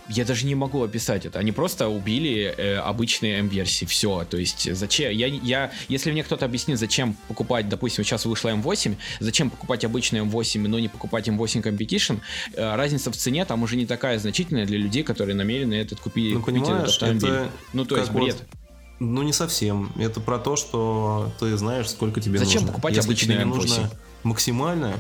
я 0.08 0.24
даже 0.24 0.46
не 0.46 0.54
могу 0.54 0.82
описать 0.82 1.26
это. 1.26 1.38
Они 1.38 1.52
просто 1.52 1.88
убили 1.88 2.54
э, 2.56 2.76
обычные 2.76 3.38
М-версии. 3.40 3.84
Все. 3.84 4.24
То 4.28 4.36
есть, 4.36 4.72
зачем? 4.74 5.10
Я, 5.12 5.26
я, 5.26 5.72
если 5.88 6.10
мне 6.10 6.22
кто-то 6.22 6.44
объяснит, 6.44 6.78
зачем 6.78 7.16
покупать, 7.28 7.68
допустим, 7.68 8.04
сейчас 8.04 8.24
вышла 8.26 8.50
М8, 8.50 8.96
зачем 9.20 9.50
покупать 9.50 9.84
обычный 9.84 10.20
М8, 10.20 10.68
но 10.68 10.78
не 10.78 10.88
покупать 10.88 11.28
М8 11.28 11.62
Competition, 11.62 12.20
э, 12.54 12.76
разница 12.76 13.10
в 13.10 13.16
цене 13.16 13.44
там 13.44 13.62
уже 13.62 13.76
не 13.76 13.86
такая 13.86 14.18
значительная 14.18 14.66
для 14.66 14.78
людей, 14.78 15.02
которые 15.02 15.34
намерены 15.34 15.74
этот 15.74 16.00
купи, 16.00 16.34
ну, 16.34 16.42
купить 16.42 16.62
этот 16.62 16.88
автомобиль. 16.88 17.28
Это 17.28 17.50
ну, 17.72 17.84
то 17.84 17.96
есть, 17.96 18.10
бред. 18.10 18.34
Вот... 18.34 18.60
Ну, 18.98 19.22
не 19.22 19.32
совсем. 19.32 19.92
Это 19.98 20.20
про 20.20 20.38
то, 20.38 20.56
что 20.56 21.32
ты 21.38 21.56
знаешь, 21.56 21.90
сколько 21.90 22.20
тебе 22.20 22.38
Зачем 22.38 22.44
нужно. 22.44 22.60
Зачем 22.60 22.68
покупать 22.68 22.94
Если 22.94 23.08
обычный 23.08 23.34
тебе 23.34 23.44
не 23.44 23.50
М8? 23.50 23.54
нужно 23.54 23.90
максимально, 24.22 24.94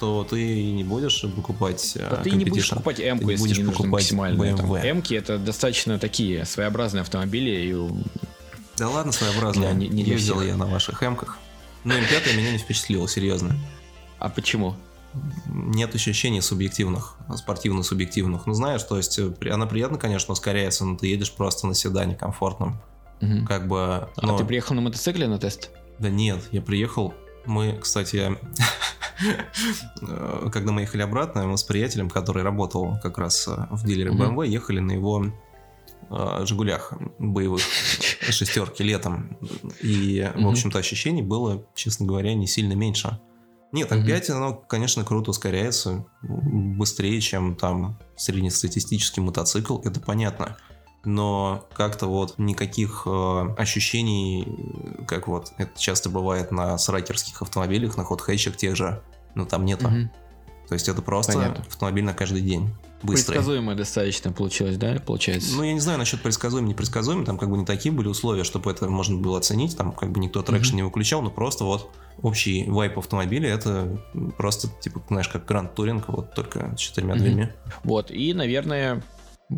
то 0.00 0.24
ты 0.24 0.72
не 0.72 0.82
будешь 0.82 1.22
покупать 1.22 1.96
да 1.98 2.16
ты 2.16 2.30
не 2.30 2.46
будешь 2.46 2.70
покупать 2.70 2.98
М-ку, 3.00 3.28
если 3.30 3.44
будешь 3.44 3.58
не 3.58 3.64
нужно 3.64 3.86
максимально. 3.86 4.42
М-ки 4.42 5.14
это 5.14 5.38
достаточно 5.38 5.98
такие 5.98 6.44
своеобразные 6.46 7.02
автомобили. 7.02 7.50
И... 7.50 8.04
Да 8.78 8.88
ладно, 8.88 9.12
своеобразные. 9.12 9.74
Не, 9.74 9.88
не 9.88 10.02
Ездил 10.02 10.40
я 10.40 10.56
на 10.56 10.66
ваших 10.66 11.02
М-ках. 11.02 11.38
Но 11.84 11.94
М5 11.94 12.36
меня 12.36 12.52
не 12.52 12.58
впечатлило, 12.58 13.08
серьезно. 13.08 13.54
А 14.18 14.28
почему? 14.28 14.74
Нет 15.46 15.94
ощущений 15.94 16.40
субъективных, 16.40 17.16
спортивно-субъективных. 17.36 18.46
Ну, 18.46 18.54
знаешь, 18.54 18.82
то 18.82 18.96
есть 18.96 19.18
э, 19.18 19.32
она 19.50 19.66
приятно, 19.66 19.98
конечно, 19.98 20.32
ускоряется, 20.32 20.84
но 20.84 20.96
ты 20.96 21.08
едешь 21.08 21.32
просто 21.32 21.66
на 21.66 21.74
седане 21.74 22.14
комфортном. 22.14 22.80
Угу. 23.20 23.46
Как 23.46 23.66
бы... 23.66 24.08
Но... 24.22 24.34
А 24.34 24.38
ты 24.38 24.44
приехал 24.44 24.74
на 24.76 24.82
мотоцикле 24.82 25.26
на 25.26 25.38
тест? 25.38 25.70
Да 25.98 26.10
нет, 26.10 26.40
я 26.52 26.62
приехал 26.62 27.12
мы, 27.46 27.78
кстати, 27.80 28.38
когда 30.52 30.72
мы 30.72 30.82
ехали 30.82 31.02
обратно, 31.02 31.46
мы 31.46 31.58
с 31.58 31.62
приятелем, 31.62 32.08
который 32.08 32.42
работал 32.42 32.98
как 33.02 33.18
раз 33.18 33.46
э, 33.48 33.66
в 33.70 33.84
дилере 33.84 34.10
BMW, 34.10 34.46
ехали 34.48 34.80
на 34.80 34.92
его 34.92 35.26
э, 36.10 36.44
Жигулях 36.46 36.92
боевых 37.18 37.60
шестерки 38.30 38.82
летом. 38.82 39.36
И, 39.80 40.28
в 40.34 40.48
общем-то, 40.48 40.78
ощущений 40.78 41.22
было, 41.22 41.66
честно 41.74 42.06
говоря, 42.06 42.34
не 42.34 42.46
сильно 42.46 42.72
меньше. 42.74 43.20
Нет, 43.72 43.92
М5, 43.92 44.30
оно, 44.32 44.54
конечно, 44.54 45.04
круто 45.04 45.30
ускоряется, 45.30 46.04
быстрее, 46.22 47.20
чем 47.20 47.54
там 47.54 48.00
среднестатистический 48.16 49.20
мотоцикл, 49.20 49.78
это 49.84 50.00
понятно 50.00 50.56
но 51.04 51.66
как-то 51.72 52.06
вот 52.06 52.34
никаких 52.38 53.02
э, 53.06 53.54
ощущений, 53.56 54.46
как 55.06 55.28
вот 55.28 55.52
это 55.56 55.78
часто 55.78 56.10
бывает 56.10 56.52
на 56.52 56.76
срайкерских 56.78 57.40
автомобилях, 57.42 57.96
на 57.96 58.04
хот-хэтчах 58.04 58.56
тех 58.56 58.76
же, 58.76 59.02
ну 59.34 59.46
там 59.46 59.64
нету. 59.64 59.86
Угу. 59.86 60.10
То 60.68 60.74
есть 60.74 60.88
это 60.88 61.02
просто 61.02 61.32
Понятно. 61.32 61.64
автомобиль 61.66 62.04
на 62.04 62.14
каждый 62.14 62.42
день. 62.42 62.70
Быстрый. 63.02 63.34
Предсказуемо 63.34 63.74
достаточно 63.74 64.30
получилось, 64.30 64.76
да, 64.76 65.02
получается? 65.04 65.56
Ну, 65.56 65.64
я 65.64 65.72
не 65.72 65.80
знаю 65.80 65.98
насчет 65.98 66.22
предсказуем, 66.22 66.66
непредсказуем, 66.66 67.24
там 67.24 67.38
как 67.38 67.50
бы 67.50 67.56
не 67.56 67.64
такие 67.64 67.92
были 67.92 68.06
условия, 68.06 68.44
чтобы 68.44 68.70
это 68.70 68.88
можно 68.88 69.16
было 69.16 69.38
оценить, 69.38 69.76
там 69.76 69.90
как 69.90 70.12
бы 70.12 70.20
никто 70.20 70.42
traction 70.42 70.74
mm-hmm. 70.74 70.76
не 70.76 70.82
выключал, 70.82 71.22
но 71.22 71.30
просто 71.30 71.64
вот 71.64 71.90
общий 72.22 72.68
vibe 72.68 72.98
автомобиля, 72.98 73.48
это 73.48 73.98
просто, 74.36 74.68
типа, 74.68 75.02
знаешь, 75.08 75.28
как 75.28 75.46
Grand 75.46 75.74
Touring, 75.74 76.08
вот 76.08 76.34
только 76.34 76.76
с 76.76 76.78
четырьмя 76.78 77.14
mm-hmm. 77.14 77.18
дверьми. 77.18 77.48
Вот, 77.82 78.10
и, 78.10 78.34
наверное, 78.34 79.02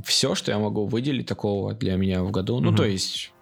все, 0.05 0.35
что 0.35 0.51
я 0.51 0.59
могу 0.59 0.87
выделить 0.87 1.27
такого 1.27 1.75
для 1.75 1.97
меня 1.97 2.23
в 2.23 2.31
году. 2.31 2.61
Ну, 2.61 2.75
то 2.75 2.85
есть 2.85 3.33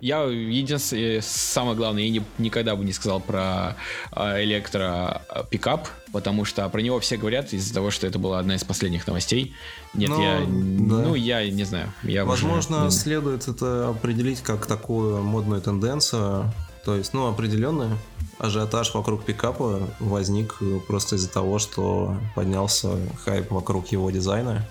я 0.00 0.22
единственное, 0.22 1.20
самое 1.20 1.76
главное, 1.76 2.04
я 2.04 2.10
не, 2.10 2.22
никогда 2.38 2.76
бы 2.76 2.84
не 2.84 2.92
сказал 2.92 3.20
про 3.20 3.76
э, 4.12 4.44
электро 4.44 5.22
пикап, 5.50 5.88
потому 6.12 6.44
что 6.44 6.68
про 6.68 6.80
него 6.80 7.00
все 7.00 7.16
говорят 7.16 7.52
из-за 7.52 7.74
того, 7.74 7.90
что 7.90 8.06
это 8.06 8.18
была 8.18 8.38
одна 8.38 8.54
из 8.54 8.64
последних 8.64 9.06
новостей. 9.06 9.54
Нет, 9.92 10.08
Но, 10.10 10.22
я, 10.22 10.40
ну, 10.40 10.96
да. 10.96 11.02
ну 11.02 11.14
я 11.14 11.48
не 11.50 11.64
знаю. 11.64 11.92
Я 12.02 12.24
Возможно, 12.24 12.86
уже... 12.86 12.96
следует 12.96 13.48
это 13.48 13.88
определить 13.90 14.40
как 14.40 14.66
такую 14.66 15.22
модную 15.22 15.60
тенденцию, 15.60 16.52
то 16.84 16.94
есть, 16.94 17.12
ну, 17.12 17.28
определенный 17.28 17.88
ажиотаж 18.38 18.94
вокруг 18.94 19.24
пикапа 19.24 19.82
возник 19.98 20.58
просто 20.86 21.16
из-за 21.16 21.30
того, 21.30 21.58
что 21.58 22.16
поднялся 22.34 22.96
хайп 23.24 23.50
вокруг 23.50 23.88
его 23.88 24.10
дизайна. 24.10 24.66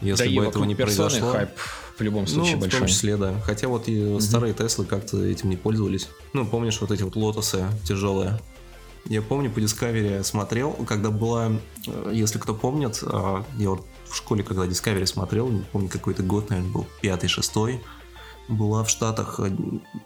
Если 0.00 0.28
да 0.28 0.40
бы 0.40 0.46
этого 0.46 0.64
не 0.64 0.74
произошло... 0.74 1.32
хайп 1.32 1.50
в 1.98 2.02
любом 2.02 2.26
случае 2.26 2.54
ну, 2.54 2.60
большой. 2.60 2.76
в 2.76 2.80
том 2.80 2.88
числе, 2.88 3.16
да. 3.16 3.40
Хотя 3.44 3.68
вот 3.68 3.88
и 3.88 4.04
угу. 4.04 4.20
старые 4.20 4.54
Теслы 4.54 4.84
как-то 4.84 5.24
этим 5.24 5.50
не 5.50 5.56
пользовались. 5.56 6.08
Ну, 6.32 6.46
помнишь 6.46 6.80
вот 6.80 6.92
эти 6.92 7.02
вот 7.02 7.16
лотосы 7.16 7.66
тяжелые? 7.84 8.38
Я 9.04 9.22
помню, 9.22 9.50
по 9.50 9.58
Discovery 9.58 10.22
смотрел, 10.22 10.72
когда 10.86 11.10
была, 11.10 11.52
э, 11.86 12.10
если 12.12 12.38
кто 12.38 12.54
помнит, 12.54 13.02
э, 13.02 13.42
я 13.58 13.70
вот 13.70 13.86
в 14.04 14.14
школе, 14.14 14.42
когда 14.44 14.66
Discovery 14.66 15.06
смотрел, 15.06 15.48
не 15.48 15.62
помню, 15.72 15.88
какой-то 15.88 16.22
год, 16.22 16.50
наверное, 16.50 16.72
был, 16.72 16.86
пятый, 17.00 17.28
шестой, 17.28 17.80
была 18.48 18.84
в 18.84 18.90
Штатах 18.90 19.40
э, 19.40 19.50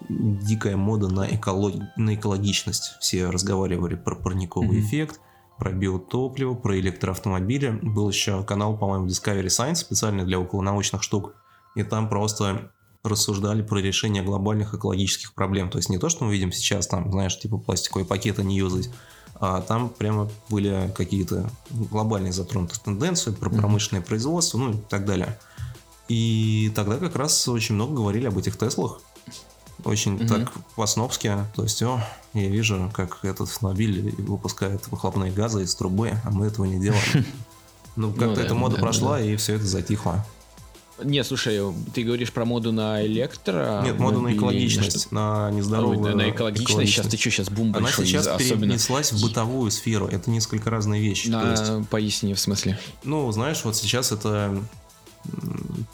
дикая 0.09 0.77
мода 0.77 1.09
на, 1.09 1.27
эколог... 1.35 1.75
на 1.97 2.15
экологичность. 2.15 2.93
Все 3.01 3.29
разговаривали 3.29 3.97
про 3.97 4.15
парниковый 4.15 4.79
mm-hmm. 4.79 4.81
эффект, 4.81 5.21
про 5.63 5.71
биотопливо, 5.71 6.55
про 6.55 6.77
электроавтомобили. 6.81 7.79
Был 7.83 8.09
еще 8.09 8.43
канал, 8.43 8.77
по-моему, 8.77 9.07
Discovery 9.07 9.47
Science, 9.47 9.77
специально 9.77 10.25
для 10.25 10.41
околонаучных 10.41 11.05
штук. 11.05 11.35
И 11.77 11.85
там 11.85 12.09
просто 12.09 12.73
рассуждали 13.05 13.63
про 13.63 13.79
решение 13.79 14.25
глобальных 14.25 14.75
экологических 14.75 15.35
проблем. 15.35 15.71
То 15.71 15.79
есть 15.79 15.89
не 15.89 15.99
то, 15.99 16.09
что 16.09 16.25
мы 16.25 16.33
видим 16.33 16.51
сейчас, 16.51 16.89
там, 16.89 17.13
знаешь, 17.13 17.39
типа 17.39 17.59
пластиковые 17.59 18.05
пакеты 18.05 18.43
не 18.43 18.57
юзать, 18.57 18.91
а 19.37 19.61
там 19.61 19.89
прямо 19.89 20.29
были 20.49 20.93
какие-то 20.97 21.49
глобальные 21.71 22.33
затронутые 22.33 22.81
тенденции 22.85 23.31
про 23.31 23.49
промышленное 23.49 24.03
mm-hmm. 24.03 24.07
производство, 24.09 24.59
ну 24.59 24.73
и 24.73 24.77
так 24.89 25.07
далее. 25.07 25.39
И 26.09 26.73
тогда 26.75 26.97
как 26.97 27.15
раз 27.15 27.47
очень 27.47 27.77
много 27.77 27.95
говорили 27.95 28.27
об 28.27 28.37
этих 28.37 28.59
Теслах. 28.59 29.01
Очень 29.85 30.13
Мгм. 30.15 30.27
так 30.29 30.53
по-снобски. 30.77 31.33
То 31.55 31.63
есть, 31.65 31.83
о, 31.83 32.03
я 32.35 32.49
вижу, 32.49 32.91
как 32.95 33.19
этот 33.25 33.49
автомобиль 33.49 34.15
выпускает 34.19 34.87
выхлопные 34.89 35.31
газы 35.33 35.63
из 35.63 35.75
трубы, 35.75 36.13
а 36.25 36.31
мы 36.31 36.47
этого 36.47 36.65
не 36.65 36.81
делаем. 36.81 37.25
Ну, 37.95 38.11
как-то 38.11 38.37
да, 38.37 38.43
эта 38.45 38.55
мода 38.55 38.77
да, 38.77 38.81
прошла, 38.81 39.21
и 39.21 39.37
все 39.37 39.57
это 39.57 39.67
затихло. 39.67 40.25
Не, 41.05 41.23
слушай, 41.25 41.61
ты 41.93 42.05
говоришь 42.05 42.33
про 42.33 42.47
моду 42.47 42.73
на 42.73 43.05
электро? 43.05 43.83
Нет, 43.85 43.99
мода 43.99 44.21
на 44.21 44.35
экологичность, 44.35 45.13
на 45.13 45.49
Ой, 45.49 45.55
нездоровую 45.57 46.01
на, 46.01 46.15
на 46.15 46.31
экологичность. 46.31 46.91
Сейчас 46.91 47.07
ты 47.09 47.19
что, 47.19 47.31
сейчас 47.31 47.51
бум 47.51 47.69
Она 47.71 47.81
большой, 47.81 48.07
сейчас 48.07 48.27
особенно. 48.27 48.63
перенеслась 48.63 49.13
в 49.13 49.21
бытовую 49.23 49.71
сферу. 49.71 50.07
Это 50.07 50.31
несколько 50.31 50.71
разные 50.71 51.03
вещи. 51.03 51.31
То 51.31 51.51
есть, 51.51 51.69
На, 51.69 51.85
поясни, 51.85 52.33
в 52.33 52.41
смысле. 52.41 52.79
ну, 53.05 53.31
знаешь, 53.31 53.63
вот 53.65 53.77
сейчас 53.77 54.11
это 54.11 54.57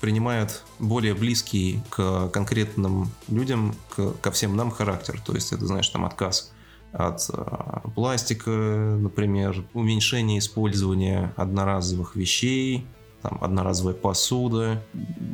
принимает 0.00 0.64
более 0.78 1.14
близкий 1.14 1.82
к 1.90 2.28
конкретным 2.28 3.10
людям, 3.28 3.74
к- 3.94 4.12
ко 4.20 4.30
всем 4.30 4.56
нам 4.56 4.70
характер. 4.70 5.20
То 5.24 5.34
есть 5.34 5.52
это, 5.52 5.66
знаешь, 5.66 5.88
там 5.88 6.04
отказ 6.04 6.52
от 6.92 7.28
а, 7.32 7.82
пластика, 7.94 8.50
например, 8.50 9.64
уменьшение 9.74 10.38
использования 10.38 11.32
одноразовых 11.36 12.16
вещей, 12.16 12.86
там, 13.22 13.38
одноразовая 13.42 13.94
посуда, 13.94 14.82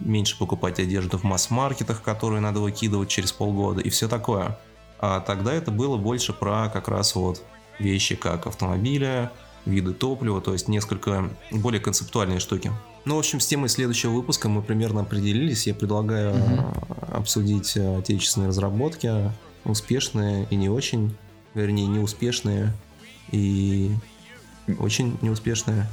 меньше 0.05 0.39
покупать 0.39 0.81
одежду 0.81 1.19
в 1.19 1.23
масс-маркетах, 1.23 2.03
которую 2.03 2.41
надо 2.41 2.61
выкидывать 2.61 3.09
через 3.09 3.33
полгода 3.33 3.81
и 3.81 3.91
все 3.91 4.09
такое. 4.09 4.59
А 4.99 5.21
тогда 5.21 5.53
это 5.53 5.71
было 5.71 5.97
больше 5.97 6.33
про 6.33 6.71
как 6.71 6.89
раз 6.89 7.15
вот 7.15 7.43
вещи 7.79 8.17
как 8.17 8.47
автомобили, 8.47 9.31
виды 9.67 9.93
топлива, 9.93 10.41
то 10.41 10.53
есть 10.53 10.69
несколько 10.69 11.31
более 11.51 11.81
концептуальные 11.81 12.41
штуки. 12.41 12.73
Ну, 13.05 13.17
в 13.17 13.19
общем, 13.19 13.39
с 13.41 13.47
темой 13.47 13.69
следующего 13.69 14.13
выпуска 14.13 14.49
мы 14.49 14.63
примерно 14.63 15.03
определились. 15.03 15.67
Я 15.67 15.75
предлагаю 15.75 16.35
э, 16.35 16.59
обсудить 17.13 17.77
э, 17.77 17.99
отечественные 17.99 18.49
разработки, 18.49 19.13
успешные 19.65 20.47
и 20.51 20.57
не 20.57 20.71
очень, 20.71 21.15
вернее, 21.55 21.87
неуспешные 21.87 22.73
и 23.31 23.91
очень 24.79 25.19
неуспешные. 25.21 25.87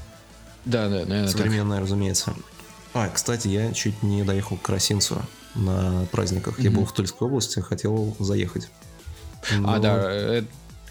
Да, 0.64 0.86
да, 0.88 1.00
наверное, 1.06 1.28
так. 1.28 1.38
Современная, 1.38 1.82
разумеется. 1.82 2.34
А, 2.94 3.10
кстати, 3.10 3.50
я 3.50 3.74
чуть 3.74 4.02
не 4.04 4.24
доехал 4.24 4.56
к 4.58 4.62
Красинцу 4.62 5.22
на 5.56 6.06
праздниках. 6.12 6.60
Я 6.60 6.70
Мгм. 6.70 6.80
был 6.80 6.86
в 6.86 6.94
Тульской 6.94 7.28
области, 7.28 7.60
хотел 7.60 8.16
заехать. 8.20 8.70
А, 9.52 9.58
Но- 9.58 9.80
да, 9.80 9.98
э, 10.10 10.44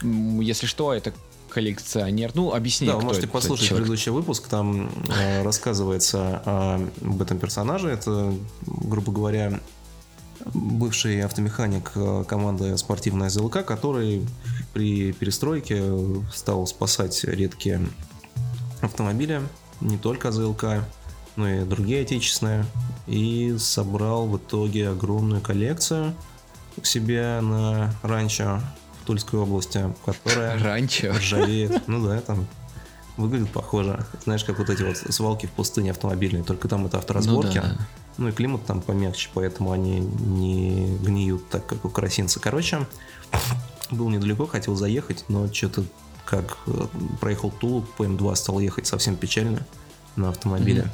если 0.03 0.67
что, 0.67 0.93
это 0.93 1.15
коллекционер. 1.51 2.31
Ну, 2.35 2.53
объясни, 2.53 2.87
Да, 2.87 2.97
вы 2.97 3.03
можете 3.03 3.27
этот 3.27 3.33
послушать 3.33 3.67
человек. 3.67 3.87
предыдущий 3.87 4.13
выпуск, 4.13 4.49
там 4.49 4.91
э, 5.09 5.43
рассказывается 5.43 6.43
о- 6.47 6.89
об 7.03 7.21
этом 7.23 7.39
персонаже. 7.39 7.89
Это, 7.91 8.33
грубо 8.67 9.13
говоря, 9.13 9.61
бывший 10.55 11.23
автомеханик 11.23 11.93
э, 11.95 12.25
команды 12.27 12.77
спортивная 12.79 13.29
ЗЛК, 13.29 13.65
который 13.65 14.27
при 14.73 15.13
перестройке 15.13 15.83
стал 16.33 16.67
спасать 16.67 17.23
редкие 17.25 17.81
автомобили, 18.81 19.43
не 19.81 19.99
только 19.99 20.33
ЗЛК, 20.33 20.65
но 21.37 21.49
и 21.49 21.65
другие 21.65 22.03
отечественные, 22.03 22.65
и 23.07 23.55
собрал 23.59 24.27
в 24.27 24.37
итоге 24.39 24.89
огромную 24.91 25.41
коллекцию 25.41 26.15
у 26.77 26.85
себя 26.85 27.41
на 27.43 27.93
ранчо 28.03 28.61
Тульской 29.01 29.41
области, 29.41 29.93
которая 30.05 30.63
Ранчо. 30.63 31.13
ржавеет. 31.13 31.89
Ну 31.89 32.07
да, 32.07 32.21
там 32.21 32.47
выглядит 33.17 33.51
похоже. 33.51 34.05
Знаешь, 34.25 34.45
как 34.45 34.59
вот 34.59 34.71
эти 34.71 34.83
вот 34.83 34.97
свалки 34.97 35.47
в 35.47 35.51
пустыне 35.51 35.91
автомобильные, 35.91 36.43
только 36.45 36.69
там 36.69 36.87
это 36.87 36.99
авторазборки. 36.99 37.57
Ну 37.59 37.63
да, 37.63 37.69
да. 37.79 37.87
Ну 38.19 38.29
и 38.29 38.33
климат 38.33 38.65
там 38.67 38.83
помягче, 38.83 39.31
поэтому 39.35 39.73
они 39.73 40.01
не 40.01 40.97
гниют 40.99 41.49
так, 41.49 41.67
как 41.67 41.85
у 41.85 41.89
карасинца. 41.89 42.39
Короче, 42.41 42.87
был 43.91 44.09
недалеко, 44.11 44.47
хотел 44.47 44.77
заехать, 44.77 45.25
но 45.29 45.53
что-то 45.53 45.85
как 46.27 46.59
э, 46.67 46.87
проехал 47.21 47.51
Тулу 47.51 47.83
по 47.97 48.05
М2, 48.05 48.37
стал 48.37 48.61
ехать 48.61 48.87
совсем 48.87 49.17
печально 49.17 49.67
на 50.17 50.29
автомобиле. 50.29 50.83
Мгм. 50.83 50.91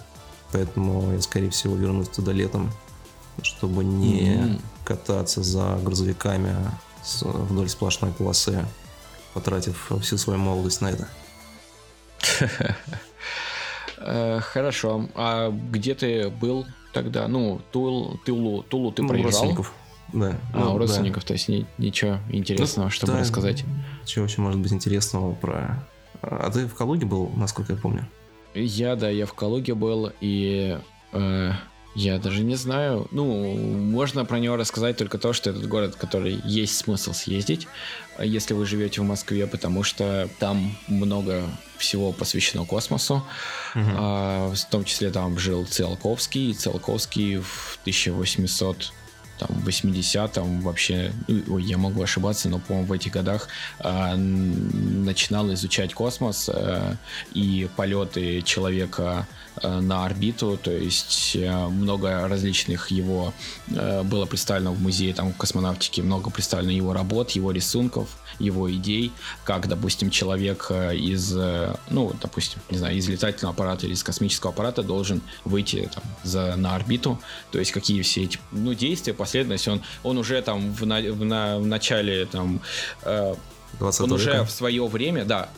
Поэтому 0.53 1.13
я, 1.13 1.21
скорее 1.21 1.51
всего, 1.51 1.75
вернусь 1.75 2.09
туда 2.09 2.33
летом, 2.33 2.71
чтобы 3.43 3.85
не 3.85 4.37
Мгм. 4.37 4.61
кататься 4.85 5.43
за 5.43 5.79
грузовиками 5.83 6.55
вдоль 7.23 7.69
сплошной 7.69 8.13
полосы, 8.13 8.65
потратив 9.35 9.91
всю 10.01 10.17
свою 10.19 10.39
молодость 10.39 10.81
на 10.81 10.89
это. 10.91 11.09
Э, 13.99 14.41
Хорошо. 14.41 15.09
А 15.15 15.51
где 15.51 15.95
ты 15.95 16.29
был 16.29 16.67
тогда? 16.93 17.29
Ну, 17.29 17.61
Тул, 17.73 18.21
Тулу, 18.27 18.63
Тулу 18.63 18.93
ты 18.93 19.03
Ну, 19.03 19.09
у 19.09 19.11
проезжал? 19.11 19.31
родственников. 19.31 19.73
Да. 20.13 20.37
А, 20.53 20.59
Ну, 20.59 20.71
у 20.71 20.73
да. 20.75 20.79
родственников, 20.81 21.25
то 21.25 21.33
есть 21.33 21.49
ни- 21.49 21.67
ничего 21.79 22.19
интересного, 22.31 22.87
Ну, 22.87 22.91
чтобы 22.91 23.15
да, 23.15 23.21
рассказать. 23.21 23.65
Что 24.05 24.21
вообще 24.21 24.41
может 24.43 24.61
быть 24.61 24.73
интересного 24.73 25.35
про... 25.35 25.83
А 26.23 26.51
ты 26.51 26.67
в 26.67 26.75
Калуге 26.75 27.07
был, 27.07 27.31
насколько 27.37 27.73
я 27.73 27.79
помню? 27.79 28.07
Я, 28.55 28.97
да, 28.97 29.09
я 29.09 29.27
в 29.27 29.35
Калуге 29.35 29.75
был, 29.75 30.13
и 30.21 30.79
э, 31.13 31.53
я 31.97 32.19
даже 32.19 32.43
не 32.43 32.57
знаю. 32.57 33.09
Ну, 33.11 33.57
можно 33.57 34.27
про 34.27 34.39
него 34.39 34.57
рассказать 34.57 34.99
только 34.99 35.17
то, 35.17 35.33
что 35.33 35.49
этот 35.49 35.67
город, 35.67 35.97
который 35.97 36.39
есть 36.45 36.77
смысл 36.77 37.15
съездить, 37.15 37.67
если 38.19 38.53
вы 38.53 38.67
живете 38.67 39.01
в 39.01 39.05
Москве, 39.05 39.47
потому 39.47 39.83
что 39.83 40.29
там 40.39 40.77
много 40.89 41.45
всего 41.79 42.13
посвящено 42.13 42.67
космосу. 42.67 43.23
Мгм. 43.75 43.95
А, 43.97 44.53
в 44.55 44.71
том 44.71 44.85
числе 44.85 45.11
там 45.11 45.39
жил 45.39 45.65
Циолковский, 45.65 46.51
и 46.51 46.55
Циолковский 46.55 47.39
в 47.39 47.79
1800 47.83 48.93
там, 49.39 49.49
80-м 49.65 50.61
вообще, 50.63 51.13
ну, 51.29 51.55
ой, 51.55 51.63
я 51.65 51.79
могу 51.79 52.03
ошибаться, 52.03 52.49
но, 52.49 52.59
по-моему, 52.59 52.89
в 52.89 52.93
этих 52.93 53.13
годах 53.13 53.49
н- 53.81 55.05
начинал 55.05 55.53
изучать 55.55 55.95
космос 55.95 56.49
а, 56.53 56.97
и 57.33 57.69
полеты 57.77 58.43
человека 58.43 59.27
а, 59.63 59.81
на 59.81 60.05
орбиту, 60.05 60.59
то 60.63 60.71
есть 60.71 61.37
а, 61.41 61.69
много 61.69 62.29
различных 62.29 62.91
его 62.91 63.35
а, 63.75 64.03
было 64.03 64.27
представлено 64.27 64.73
в 64.73 64.81
музее 64.81 65.15
там 65.15 65.33
космонавтики, 65.33 66.01
много 66.01 66.31
представлено 66.31 66.73
его 66.73 66.93
работ, 66.93 67.31
его 67.33 67.51
рисунков, 67.53 68.09
его 68.39 68.71
идей, 68.73 69.13
как, 69.45 69.69
допустим, 69.69 70.11
человек 70.11 70.67
э, 70.71 70.97
из, 70.97 71.33
э, 71.37 71.75
ну, 71.91 72.13
допустим, 72.21 72.61
не 72.71 72.79
знаю, 72.79 72.97
из 72.97 73.09
летательного 73.09 73.55
аппарата 73.55 73.87
или 73.87 73.95
из 73.95 74.03
космического 74.03 74.53
аппарата 74.53 74.83
должен 74.83 75.21
выйти 75.45 75.89
там, 75.95 76.05
за, 76.23 76.57
на 76.57 76.75
орбиту, 76.75 77.19
то 77.51 77.59
есть 77.59 77.73
какие 77.73 78.03
все 78.03 78.25
эти, 78.25 78.39
ну, 78.53 78.75
действия, 78.75 79.15
последовательность, 79.15 79.69
он, 79.69 79.83
он 80.03 80.19
уже 80.19 80.41
там 80.43 80.73
в, 80.73 80.85
на- 80.87 81.01
в, 81.01 81.25
на- 81.25 81.59
в 81.59 81.67
начале 81.67 82.27
там 82.27 82.61
э, 83.03 83.35
20 83.79 84.01
он 84.03 84.13
уже 84.13 84.31
века? 84.33 84.45
в 84.45 84.51
свое 84.51 84.87
время, 84.87 85.25
да, 85.25 85.49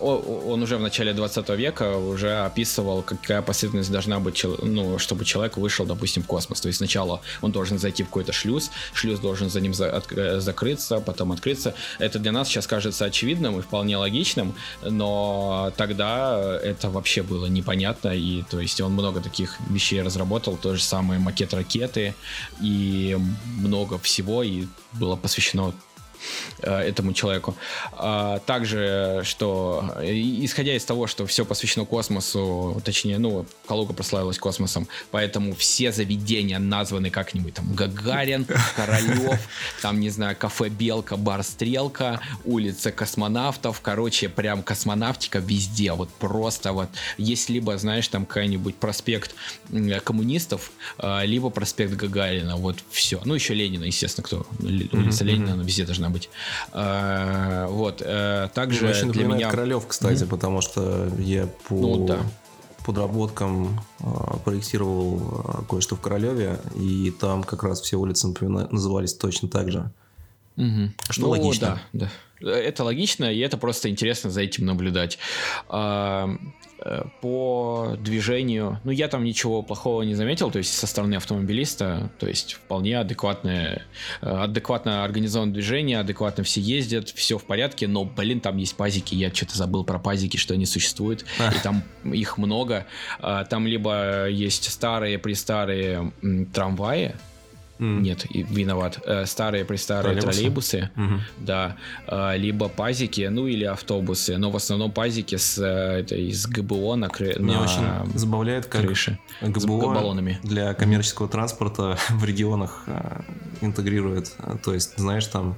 он 0.00 0.62
уже 0.62 0.76
в 0.76 0.80
начале 0.80 1.12
20 1.12 1.48
века 1.50 1.96
уже 1.96 2.38
описывал, 2.38 3.02
какая 3.02 3.42
последовательность 3.42 3.90
должна 3.90 4.20
быть, 4.20 4.44
ну, 4.44 4.98
чтобы 4.98 5.24
человек 5.24 5.56
вышел, 5.56 5.86
допустим, 5.86 6.22
в 6.22 6.26
космос. 6.26 6.60
То 6.60 6.68
есть 6.68 6.78
сначала 6.78 7.20
он 7.40 7.52
должен 7.52 7.78
зайти 7.78 8.02
в 8.02 8.06
какой-то 8.06 8.32
шлюз, 8.32 8.70
шлюз 8.92 9.20
должен 9.20 9.50
за 9.50 9.60
ним 9.60 9.74
за- 9.74 9.88
отк- 9.88 10.40
закрыться, 10.40 11.00
потом 11.00 11.32
открыться. 11.32 11.74
Это 11.98 12.18
для 12.18 12.32
нас 12.32 12.48
сейчас 12.48 12.66
кажется 12.66 13.04
очевидным 13.04 13.58
и 13.58 13.62
вполне 13.62 13.96
логичным, 13.96 14.54
но 14.82 15.72
тогда 15.76 16.58
это 16.62 16.90
вообще 16.90 17.22
было 17.22 17.46
непонятно, 17.46 18.08
и 18.08 18.42
то 18.42 18.60
есть 18.60 18.80
он 18.80 18.92
много 18.92 19.20
таких 19.20 19.56
вещей 19.70 20.02
разработал, 20.02 20.56
то 20.56 20.74
же 20.74 20.82
самое 20.82 21.20
макет 21.20 21.54
ракеты, 21.54 22.14
и 22.60 23.16
много 23.58 23.98
всего, 23.98 24.42
и 24.42 24.66
было 24.92 25.16
посвящено 25.16 25.68
э, 25.68 25.85
этому 26.60 27.12
человеку. 27.12 27.56
А 27.92 28.38
также, 28.40 29.22
что 29.24 29.94
э, 29.98 30.12
исходя 30.14 30.74
из 30.74 30.84
того, 30.84 31.06
что 31.06 31.26
все 31.26 31.44
посвящено 31.44 31.84
космосу, 31.84 32.80
точнее, 32.84 33.18
ну, 33.18 33.46
Калуга 33.66 33.92
прославилась 33.92 34.38
космосом, 34.38 34.88
поэтому 35.10 35.54
все 35.54 35.92
заведения 35.92 36.58
названы 36.58 37.10
как-нибудь 37.10 37.54
там 37.54 37.72
Гагарин, 37.74 38.46
Королев, 38.76 39.40
там, 39.82 40.00
не 40.00 40.10
знаю, 40.10 40.36
кафе 40.36 40.68
Белка, 40.68 41.16
бар 41.16 41.42
Стрелка, 41.42 42.20
улица 42.44 42.92
космонавтов, 42.92 43.80
короче, 43.80 44.28
прям 44.28 44.62
космонавтика 44.62 45.38
везде, 45.38 45.92
вот 45.92 46.08
просто 46.10 46.72
вот 46.72 46.88
есть 47.18 47.48
либо, 47.48 47.76
знаешь, 47.78 48.08
там 48.08 48.26
какой-нибудь 48.26 48.76
проспект 48.76 49.34
коммунистов, 50.04 50.72
а, 50.98 51.24
либо 51.24 51.50
проспект 51.50 51.94
Гагарина, 51.94 52.56
вот 52.56 52.76
все. 52.90 53.20
Ну, 53.24 53.34
еще 53.34 53.54
Ленина, 53.54 53.84
естественно, 53.84 54.24
кто, 54.24 54.46
улица 54.60 55.24
Ленина, 55.24 55.52
она 55.52 55.62
везде 55.62 55.84
должна 55.84 56.08
быть. 56.08 56.15
А, 56.72 57.66
Вот, 57.68 58.02
э, 58.04 58.48
также 58.54 58.88
Очень 58.88 59.12
для 59.12 59.26
меня... 59.26 59.50
Королев, 59.50 59.86
кстати, 59.86 60.24
потому 60.24 60.60
что 60.60 61.08
я 61.18 61.46
по 61.68 61.74
Ну, 61.74 62.06
да. 62.06 62.18
подработкам 62.84 63.80
а, 64.00 64.36
проектировал 64.44 65.64
кое-что 65.68 65.96
в 65.96 66.00
Королеве, 66.00 66.58
и 66.74 67.10
там 67.18 67.42
как 67.44 67.62
раз 67.64 67.80
все 67.80 67.96
улицы 67.96 68.28
напомина- 68.28 68.68
назывались 68.70 69.14
точно 69.14 69.48
так 69.48 69.70
же. 69.72 69.90
Мгм. 70.56 70.94
Что 71.10 71.22
Ну, 71.22 71.28
логично. 71.30 71.80
Да, 71.92 72.06
да. 72.06 72.10
Это 72.40 72.84
логично, 72.84 73.32
и 73.32 73.38
это 73.38 73.56
просто 73.56 73.88
интересно 73.88 74.30
за 74.30 74.42
этим 74.42 74.66
наблюдать. 74.66 75.18
А, 75.68 76.28
э, 76.78 77.04
по 77.20 77.96
движению, 77.98 78.80
ну, 78.84 78.90
я 78.90 79.08
там 79.08 79.24
ничего 79.24 79.62
плохого 79.62 80.02
не 80.02 80.14
заметил, 80.14 80.50
то 80.50 80.58
есть 80.58 80.72
со 80.72 80.86
стороны 80.86 81.14
автомобилиста, 81.14 82.10
то 82.18 82.26
есть 82.26 82.54
вполне 82.54 82.98
адекватное, 82.98 83.86
э, 84.20 84.28
адекватно 84.28 85.04
организованное 85.04 85.54
движение, 85.54 86.00
адекватно 86.00 86.44
все 86.44 86.60
ездят, 86.60 87.08
все 87.08 87.38
в 87.38 87.44
порядке, 87.44 87.88
но, 87.88 88.04
блин, 88.04 88.40
там 88.40 88.56
есть 88.58 88.76
пазики, 88.76 89.14
я 89.14 89.32
что-то 89.32 89.56
забыл 89.56 89.84
про 89.84 89.98
пазики, 89.98 90.36
что 90.36 90.54
они 90.54 90.66
существуют, 90.66 91.24
и 91.38 91.62
там 91.62 91.82
их 92.04 92.38
много. 92.38 92.86
А, 93.20 93.44
там 93.44 93.66
либо 93.66 94.28
есть 94.28 94.70
старые, 94.70 95.18
престарые 95.18 96.12
трамваи, 96.52 97.14
Mm. 97.78 98.00
Нет, 98.00 98.26
виноват. 98.30 98.98
Э, 99.04 99.26
старые 99.26 99.64
престарые 99.64 100.20
троллейбусы, 100.20 100.90
mm-hmm. 100.96 101.20
да, 101.38 101.76
э, 102.06 102.36
либо 102.36 102.68
пазики, 102.68 103.28
ну 103.30 103.46
или 103.46 103.64
автобусы, 103.64 104.38
но 104.38 104.50
в 104.50 104.56
основном 104.56 104.92
пазики 104.92 105.36
с 105.36 105.58
э, 105.58 106.00
этой 106.00 106.32
с 106.32 106.46
ГБО 106.46 106.96
на, 106.96 107.08
кры... 107.08 107.34
Мне 107.38 107.56
на 107.56 107.62
очень 107.62 108.18
забавляет, 108.18 108.66
как 108.66 108.82
крыше 108.82 109.18
ГБО 109.42 109.58
с 109.60 109.66
баллонами 109.66 110.38
для 110.42 110.72
коммерческого 110.74 111.28
транспорта 111.28 111.98
в 112.08 112.24
регионах 112.24 112.84
интегрирует. 113.60 114.34
То 114.64 114.72
есть, 114.72 114.98
знаешь, 114.98 115.26
там 115.26 115.56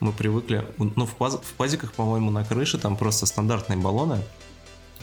мы 0.00 0.12
привыкли, 0.12 0.64
ну 0.78 1.06
в, 1.06 1.14
паз... 1.14 1.38
в 1.40 1.54
пазиках, 1.54 1.92
по-моему, 1.92 2.30
на 2.30 2.44
крыше 2.44 2.78
там 2.78 2.96
просто 2.96 3.26
стандартные 3.26 3.78
баллоны 3.78 4.18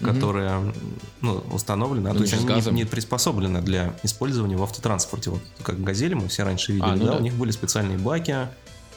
которые 0.01 0.73
ну, 1.21 1.43
установлены, 1.51 2.07
а 2.07 2.13
ну, 2.13 2.19
то 2.19 2.25
есть 2.25 2.33
они 2.33 2.45
не, 2.45 2.71
не 2.71 2.85
приспособлены 2.85 3.61
для 3.61 3.95
использования 4.03 4.57
в 4.57 4.63
автотранспорте. 4.63 5.29
Вот 5.29 5.41
как 5.63 5.81
газели 5.83 6.13
мы 6.13 6.27
все 6.27 6.43
раньше 6.43 6.73
видели, 6.73 6.89
а, 6.89 6.95
ну 6.95 7.05
да, 7.05 7.11
да, 7.11 7.17
у 7.17 7.21
них 7.21 7.35
были 7.35 7.51
специальные 7.51 7.97
баки. 7.97 8.47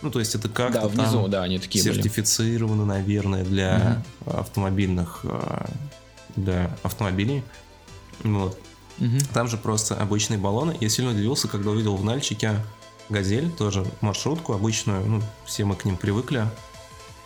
Ну, 0.03 0.11
то 0.11 0.19
есть 0.19 0.35
это 0.35 0.49
как-то 0.49 0.83
да, 0.83 0.89
внизу, 0.89 1.23
там 1.23 1.31
да, 1.31 1.43
они 1.45 1.59
такие 1.59 1.83
сертифицированы, 1.83 2.85
были. 2.85 2.99
наверное, 2.99 3.45
для 3.45 4.03
угу. 4.21 4.37
автомобильных, 4.39 5.21
э, 5.25 5.67
для 6.37 6.77
автомобилей. 6.83 7.43
Вот. 8.23 8.59
Угу. 8.99 9.19
Там 9.33 9.49
же 9.49 9.57
просто 9.57 9.97
обычные 9.97 10.39
баллоны. 10.39 10.77
Я 10.81 10.89
сильно 10.89 11.13
удивился, 11.13 11.49
когда 11.49 11.71
увидел 11.71 11.97
в 11.97 12.05
Нальчике 12.05 12.57
газель, 13.09 13.51
тоже 13.51 13.87
маршрутку 14.01 14.53
обычную, 14.53 15.07
ну, 15.07 15.23
все 15.45 15.65
мы 15.65 15.75
к 15.75 15.85
ним 15.85 15.97
привыкли. 15.97 16.47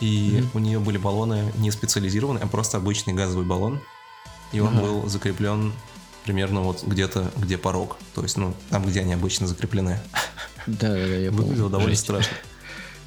И 0.00 0.38
mm-hmm. 0.38 0.48
у 0.54 0.58
нее 0.58 0.78
были 0.78 0.98
баллоны 0.98 1.52
не 1.56 1.70
специализированные, 1.70 2.44
а 2.44 2.46
просто 2.46 2.76
обычный 2.76 3.14
газовый 3.14 3.44
баллон. 3.44 3.80
И 4.52 4.60
он 4.60 4.76
uh-huh. 4.76 4.80
был 4.80 5.08
закреплен 5.08 5.72
примерно 6.24 6.60
вот 6.60 6.82
где-то, 6.84 7.30
где 7.36 7.58
порог. 7.58 7.96
То 8.14 8.22
есть, 8.22 8.36
ну, 8.36 8.54
там, 8.70 8.84
где 8.84 9.00
они 9.00 9.14
обычно 9.14 9.46
закреплены. 9.46 9.98
Да, 10.66 10.88
да, 10.88 10.98
я 10.98 11.30
Выглядело 11.30 11.70
довольно 11.70 11.90
Жесть. 11.90 12.02
страшно. 12.02 12.36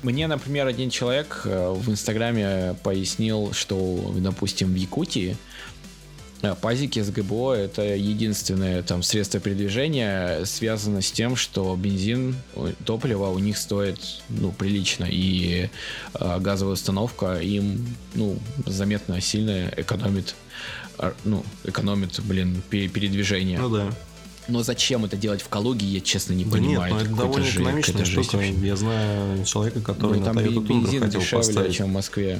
Мне, 0.02 0.26
например, 0.26 0.66
один 0.66 0.90
человек 0.90 1.42
э, 1.46 1.70
в 1.72 1.92
Инстаграме 1.92 2.76
пояснил, 2.84 3.54
что, 3.54 4.12
допустим, 4.18 4.74
в 4.74 4.76
Якутии 4.76 5.38
пазики 6.62 7.02
с 7.02 7.10
ГБО 7.10 7.54
это 7.54 7.84
единственное 7.96 8.82
там 8.84 9.04
средство 9.04 9.40
передвижения, 9.40 10.44
связано 10.46 11.02
с 11.02 11.12
тем, 11.12 11.36
что 11.36 11.76
бензин, 11.76 12.36
топливо 12.86 13.28
у 13.28 13.40
них 13.40 13.58
стоит 13.58 14.00
ну, 14.30 14.52
прилично, 14.52 15.06
и 15.10 15.70
э, 16.14 16.40
газовая 16.40 16.74
установка 16.74 17.36
им 17.36 17.96
ну, 18.16 18.38
заметно 18.66 19.22
сильно 19.22 19.72
экономит, 19.78 20.36
э, 20.98 21.12
ну, 21.24 21.46
экономит, 21.64 22.20
блин, 22.24 22.62
передвижение. 22.70 23.60
Ну 23.60 23.70
да. 23.70 23.92
Но 24.48 24.64
зачем 24.64 25.06
это 25.06 25.16
делать 25.16 25.42
в 25.42 25.50
Калуге, 25.50 25.86
я 25.86 26.02
честно 26.02 26.34
не 26.34 26.46
да 26.46 26.52
понимаю. 26.52 26.94
Нет, 26.94 27.04
ну 27.04 27.08
это 27.08 27.16
довольно 27.16 27.48
экономичная 27.48 28.06
штука. 28.06 28.42
Я 28.42 28.76
знаю 28.76 29.46
человека, 29.46 29.82
который 29.82 30.20
ну, 30.20 30.34
на 30.34 30.40
Toyota 30.40 30.68
Tundra 30.68 31.00
хотел 31.00 31.22
дешевле, 31.22 31.38
поставить. 31.38 31.76
чем 31.76 31.88
в 31.88 31.94
Москве. 31.94 32.40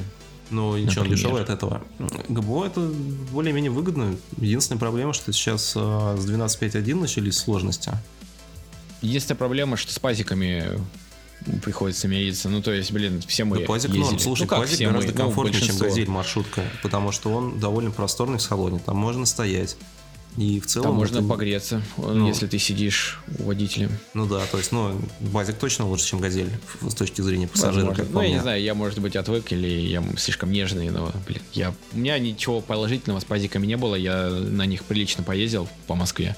Ну, 0.52 0.78
ничего, 0.78 1.04
Например. 1.04 1.18
дешевое 1.18 1.44
от 1.44 1.50
этого. 1.50 1.82
ГБО 2.28 2.66
это 2.66 2.82
более-менее 3.32 3.72
выгодно. 3.72 4.16
Единственная 4.38 4.80
проблема, 4.80 5.14
что 5.14 5.32
сейчас 5.32 5.74
а, 5.76 6.18
с 6.18 6.30
12.5.1 6.30 6.96
начались 6.96 7.38
сложности. 7.38 7.92
Единственная 9.02 9.38
проблема, 9.38 9.78
что 9.78 9.94
с 9.94 10.00
пазиками 10.00 10.66
приходится 11.64 12.08
мириться. 12.08 12.50
Ну, 12.50 12.62
то 12.62 12.72
есть, 12.72 12.92
блин, 12.92 13.22
все 13.28 13.46
мы 13.46 13.60
да, 13.60 13.66
пазик 13.66 13.90
ездили. 13.90 14.04
норм. 14.04 14.20
Слушай, 14.20 14.42
ну, 14.44 14.48
пазик 14.48 14.80
гораздо 14.80 15.12
мы, 15.12 15.18
ну, 15.18 15.24
комфортнее, 15.26 15.60
ну, 15.62 15.68
чем 15.68 15.78
газель 15.78 16.10
маршрутка, 16.10 16.64
потому 16.84 17.12
что 17.12 17.32
он 17.32 17.60
довольно 17.60 17.92
просторный 17.92 18.38
в 18.38 18.42
салоне, 18.42 18.80
там 18.80 18.98
можно 18.98 19.26
стоять. 19.26 19.78
И 20.38 20.60
в 20.60 20.66
целом... 20.66 20.88
Там 20.88 20.96
можно 20.96 21.20
это... 21.20 21.28
погреться, 21.28 21.82
ну, 21.98 22.28
если 22.28 22.48
ты 22.48 22.58
сидишь 22.58 23.20
водителем. 23.28 23.92
Ну 24.14 24.26
да, 24.26 24.46
то 24.46 24.58
есть, 24.58 24.72
ну, 24.72 25.00
Базик 25.20 25.58
точно 25.58 25.88
лучше, 25.88 26.06
чем 26.06 26.20
Газель 26.20 26.50
с 26.82 26.96
точки 26.96 27.22
зрения 27.22 27.48
пассажира, 27.48 27.88
Возможно. 27.88 28.04
как 28.04 28.14
Ну, 28.14 28.22
я 28.22 28.30
не 28.30 28.40
знаю, 28.40 28.62
я, 28.62 28.74
может 28.74 29.00
быть, 29.00 29.16
отвык 29.16 29.52
или 29.52 29.68
я 29.68 30.04
слишком 30.18 30.52
нежный, 30.52 30.90
но, 30.90 31.12
блин, 31.28 31.42
я... 31.54 31.74
у 31.94 31.98
меня 31.98 32.18
ничего 32.18 32.62
положительного 32.62 33.20
с 33.20 33.26
Базиками 33.26 33.68
не 33.68 33.78
было, 33.78 33.96
я 33.96 34.30
на 34.30 34.66
них 34.66 34.86
прилично 34.86 35.24
поездил 35.24 35.68
по 35.88 35.96
Москве. 35.96 36.36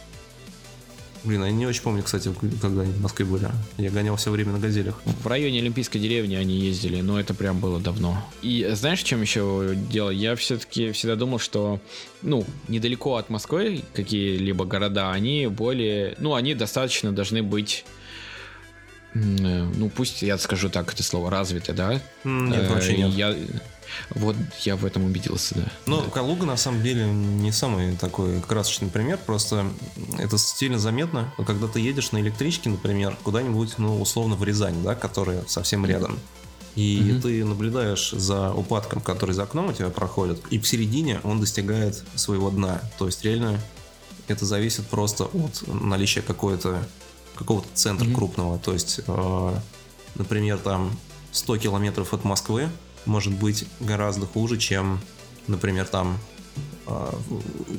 Блин, 1.23 1.43
я 1.45 1.51
не 1.51 1.65
очень 1.65 1.81
помню, 1.81 2.03
кстати, 2.03 2.33
когда 2.61 2.81
они 2.81 2.91
в 2.91 3.01
Москве 3.01 3.25
были. 3.25 3.49
Я 3.77 3.89
гонял 3.91 4.15
все 4.17 4.29
время 4.29 4.51
на 4.51 4.59
газелях. 4.59 5.01
В 5.05 5.27
районе 5.27 5.59
Олимпийской 5.59 5.99
деревни 5.99 6.35
они 6.35 6.59
ездили, 6.59 6.99
но 6.99 7.17
это 7.19 7.33
прям 7.33 7.59
было 7.59 7.79
давно. 7.79 8.21
И 8.41 8.69
знаешь, 8.73 8.99
в 8.99 9.05
чем 9.05 9.21
еще 9.21 9.73
дело? 9.89 10.09
Я 10.09 10.35
все-таки 10.35 10.91
всегда 10.91 11.15
думал, 11.15 11.39
что, 11.39 11.79
ну, 12.21 12.45
недалеко 12.67 13.15
от 13.15 13.29
Москвы 13.29 13.83
какие-либо 13.93 14.65
города, 14.65 15.11
они 15.11 15.47
более, 15.47 16.15
ну, 16.19 16.33
они 16.33 16.55
достаточно 16.55 17.13
должны 17.13 17.41
быть 17.41 17.85
э, 19.13 19.19
ну 19.19 19.89
пусть 19.89 20.23
я 20.23 20.37
скажу 20.37 20.69
так 20.69 20.91
это 20.93 21.03
слово 21.03 21.31
развиты, 21.31 21.71
да? 21.71 22.01
Нет, 22.25 22.69
вообще 22.69 22.97
нет. 22.97 23.11
Я, 23.11 23.35
вот 24.09 24.35
я 24.61 24.75
в 24.75 24.85
этом 24.85 25.05
убедился, 25.05 25.55
да. 25.55 25.71
Ну, 25.85 26.01
да. 26.01 26.09
Калуга 26.09 26.45
на 26.45 26.57
самом 26.57 26.83
деле 26.83 27.05
не 27.05 27.51
самый 27.51 27.95
такой 27.95 28.41
красочный 28.41 28.89
пример, 28.89 29.19
просто 29.25 29.65
это 30.17 30.37
сильно 30.37 30.79
заметно, 30.79 31.33
когда 31.45 31.67
ты 31.67 31.79
едешь 31.79 32.11
на 32.11 32.19
электричке, 32.19 32.69
например, 32.69 33.17
куда-нибудь, 33.23 33.77
ну, 33.77 34.01
условно 34.01 34.35
в 34.35 34.43
Рязань, 34.43 34.83
да, 34.83 34.95
которая 34.95 35.43
совсем 35.47 35.85
рядом. 35.85 36.19
И 36.75 36.99
mm 36.99 37.21
ты 37.21 37.45
наблюдаешь 37.45 38.11
за 38.11 38.51
упадком, 38.51 38.99
который 38.99 39.31
за 39.31 39.43
окном 39.43 39.67
у 39.67 39.73
тебя 39.73 39.89
проходит, 39.89 40.41
и 40.49 40.57
в 40.59 40.67
середине 40.67 41.19
он 41.23 41.39
достигает 41.39 42.03
своего 42.15 42.49
дна. 42.49 42.81
То 42.97 43.05
есть 43.05 43.23
реально 43.23 43.59
это 44.27 44.45
зависит 44.45 44.87
просто 44.87 45.25
от 45.25 45.63
наличия 45.67 46.21
какой-то 46.21 46.83
какого-то 47.35 47.67
центра 47.73 48.07
mm 48.07 48.13
крупного. 48.13 48.59
То 48.59 48.73
есть, 48.73 49.01
э, 49.05 49.55
например, 50.15 50.57
там 50.57 50.91
100 51.31 51.57
километров 51.57 52.13
от 52.13 52.23
Москвы 52.23 52.69
может 53.05 53.33
быть 53.33 53.65
гораздо 53.79 54.25
хуже, 54.25 54.57
чем, 54.57 54.99
например, 55.47 55.85
там 55.85 56.17
а, 56.85 57.17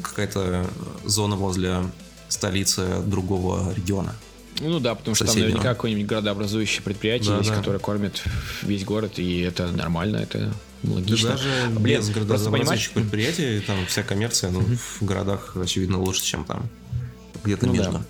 какая-то 0.02 0.66
зона 1.04 1.36
возле 1.36 1.84
столицы 2.28 3.00
другого 3.04 3.72
региона. 3.74 4.14
Ну 4.60 4.78
да, 4.78 4.94
потому 4.94 5.14
что 5.14 5.24
там 5.24 5.36
наверняка 5.36 5.74
какое-нибудь 5.74 6.06
городообразующее 6.06 6.82
предприятие 6.82 7.30
да, 7.30 7.38
есть, 7.38 7.50
да. 7.50 7.56
которое 7.56 7.78
кормит 7.78 8.22
весь 8.62 8.84
город, 8.84 9.18
и 9.18 9.40
это 9.40 9.70
нормально, 9.72 10.18
это 10.18 10.52
логично. 10.84 11.30
Да 11.30 11.36
даже 11.36 11.68
Блин, 11.70 11.98
без 11.98 12.10
городообразующих 12.10 12.92
предприятий, 12.92 13.60
там 13.66 13.84
вся 13.86 14.02
коммерция 14.04 14.50
ну, 14.50 14.60
в 14.60 15.02
городах, 15.04 15.56
очевидно, 15.56 15.98
лучше, 15.98 16.22
чем 16.22 16.44
там 16.44 16.68
где-то 17.42 17.66
ну, 17.66 17.72
между. 17.72 17.92
Да 17.92 18.04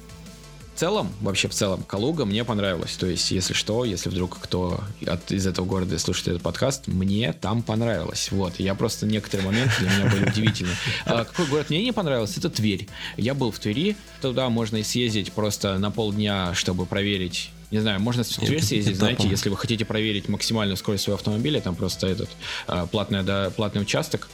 в 0.74 0.78
целом, 0.78 1.12
вообще 1.20 1.48
в 1.48 1.54
целом, 1.54 1.84
Калуга 1.84 2.24
мне 2.24 2.44
понравилась. 2.44 2.96
То 2.96 3.06
есть, 3.06 3.30
если 3.30 3.54
что, 3.54 3.84
если 3.84 4.08
вдруг 4.08 4.38
кто 4.40 4.80
от, 5.06 5.30
из 5.30 5.46
этого 5.46 5.66
города 5.66 5.96
слушает 5.98 6.28
этот 6.28 6.42
подкаст, 6.42 6.88
мне 6.88 7.32
там 7.32 7.62
понравилось. 7.62 8.28
Вот, 8.32 8.58
я 8.58 8.74
просто 8.74 9.06
некоторые 9.06 9.46
моменты 9.46 9.72
для 9.78 9.90
меня 9.90 10.10
были 10.10 10.30
удивительны. 10.30 10.72
А 11.06 11.24
какой 11.24 11.46
город 11.46 11.70
мне 11.70 11.82
не 11.82 11.92
понравился? 11.92 12.40
Это 12.40 12.50
Тверь. 12.50 12.88
Я 13.16 13.34
был 13.34 13.52
в 13.52 13.58
Твери, 13.58 13.96
туда 14.20 14.48
можно 14.48 14.78
и 14.78 14.82
съездить 14.82 15.32
просто 15.32 15.78
на 15.78 15.90
полдня, 15.90 16.54
чтобы 16.54 16.86
проверить 16.86 17.50
не 17.70 17.80
знаю, 17.80 18.00
можно 18.00 18.22
в 18.22 18.28
Тверь 18.28 18.62
съездить, 18.62 18.96
знаете, 18.96 19.28
если 19.28 19.48
вы 19.48 19.56
хотите 19.56 19.84
проверить 19.84 20.28
максимальную 20.28 20.76
скорость 20.76 21.04
своего 21.04 21.16
автомобиля, 21.16 21.60
там 21.60 21.74
просто 21.74 22.06
этот 22.06 22.30
а, 22.68 22.86
платный, 22.86 23.24
да, 23.24 23.50
платный 23.50 23.82
участок 23.82 24.28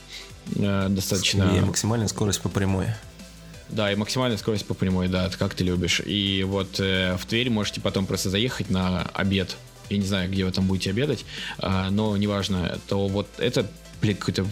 э, 0.56 0.88
достаточно... 0.90 1.44
И 1.56 1.60
максимальная 1.60 2.08
скорость 2.08 2.42
по 2.42 2.50
прямой. 2.50 2.88
Да, 3.70 3.92
и 3.92 3.94
максимальная 3.94 4.36
скорость 4.36 4.66
по 4.66 4.74
прямой, 4.74 5.08
да, 5.08 5.30
как 5.38 5.54
ты 5.54 5.62
любишь. 5.64 6.00
И 6.04 6.44
вот 6.46 6.80
э, 6.80 7.16
в 7.16 7.24
Тверь 7.26 7.50
можете 7.50 7.80
потом 7.80 8.06
просто 8.06 8.28
заехать 8.28 8.68
на 8.68 9.02
обед. 9.14 9.56
Я 9.88 9.98
не 9.98 10.06
знаю, 10.06 10.30
где 10.30 10.44
вы 10.44 10.50
там 10.50 10.66
будете 10.66 10.90
обедать, 10.90 11.24
э, 11.58 11.88
но 11.90 12.16
неважно, 12.16 12.78
то 12.88 13.06
вот 13.06 13.28
это, 13.38 13.70
блин, 14.00 14.16
какой-то 14.16 14.46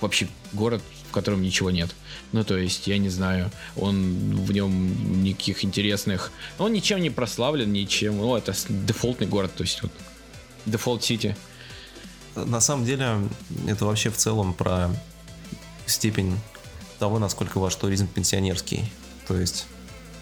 вообще 0.00 0.28
город, 0.52 0.82
в 1.08 1.12
котором 1.12 1.40
ничего 1.40 1.70
нет. 1.70 1.94
Ну, 2.32 2.44
то 2.44 2.58
есть, 2.58 2.86
я 2.86 2.98
не 2.98 3.08
знаю, 3.08 3.50
он 3.74 4.36
в 4.36 4.52
нем 4.52 5.22
никаких 5.22 5.64
интересных... 5.64 6.30
Он 6.58 6.72
ничем 6.72 7.00
не 7.00 7.10
прославлен, 7.10 7.72
ничем. 7.72 8.18
Ну, 8.18 8.36
это 8.36 8.54
дефолтный 8.68 9.26
город, 9.26 9.52
то 9.56 9.62
есть, 9.62 9.82
вот, 9.82 9.92
дефолт 10.66 11.02
сити. 11.02 11.36
На 12.36 12.60
самом 12.60 12.84
деле, 12.84 13.16
это 13.66 13.86
вообще 13.86 14.10
в 14.10 14.16
целом 14.16 14.52
про 14.52 14.90
степень 15.86 16.34
того, 16.98 17.18
насколько 17.18 17.58
ваш 17.58 17.74
туризм 17.76 18.06
пенсионерский. 18.06 18.90
То 19.26 19.36
есть 19.38 19.66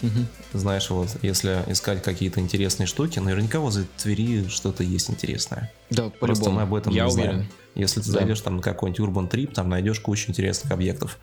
Мгм. 0.03 0.27
Знаешь, 0.53 0.91
вот 0.91 1.09
если 1.23 1.65
искать 1.69 2.03
какие-то 2.03 2.39
интересные 2.41 2.87
штуки, 2.87 3.19
наверняка 3.19 3.61
возле 3.61 3.87
Твери 3.97 4.47
что-то 4.49 4.83
есть 4.83 5.09
интересное. 5.11 5.73
Да, 5.89 6.11
Просто 6.11 6.51
мы 6.51 6.63
об 6.63 6.75
этом 6.75 6.93
Я 6.93 7.07
не 7.07 7.13
уверен. 7.13 7.33
знаем. 7.33 7.49
Если 7.75 8.01
ты 8.01 8.07
Да. 8.07 8.13
зайдешь 8.21 8.41
там 8.43 8.57
на 8.57 8.63
какой-нибудь 8.63 9.01
Urban 9.09 9.31
Trip, 9.31 9.53
там 9.55 9.69
найдешь 9.71 10.01
кучу 10.01 10.31
интересных 10.31 10.71
объектов. 10.71 11.19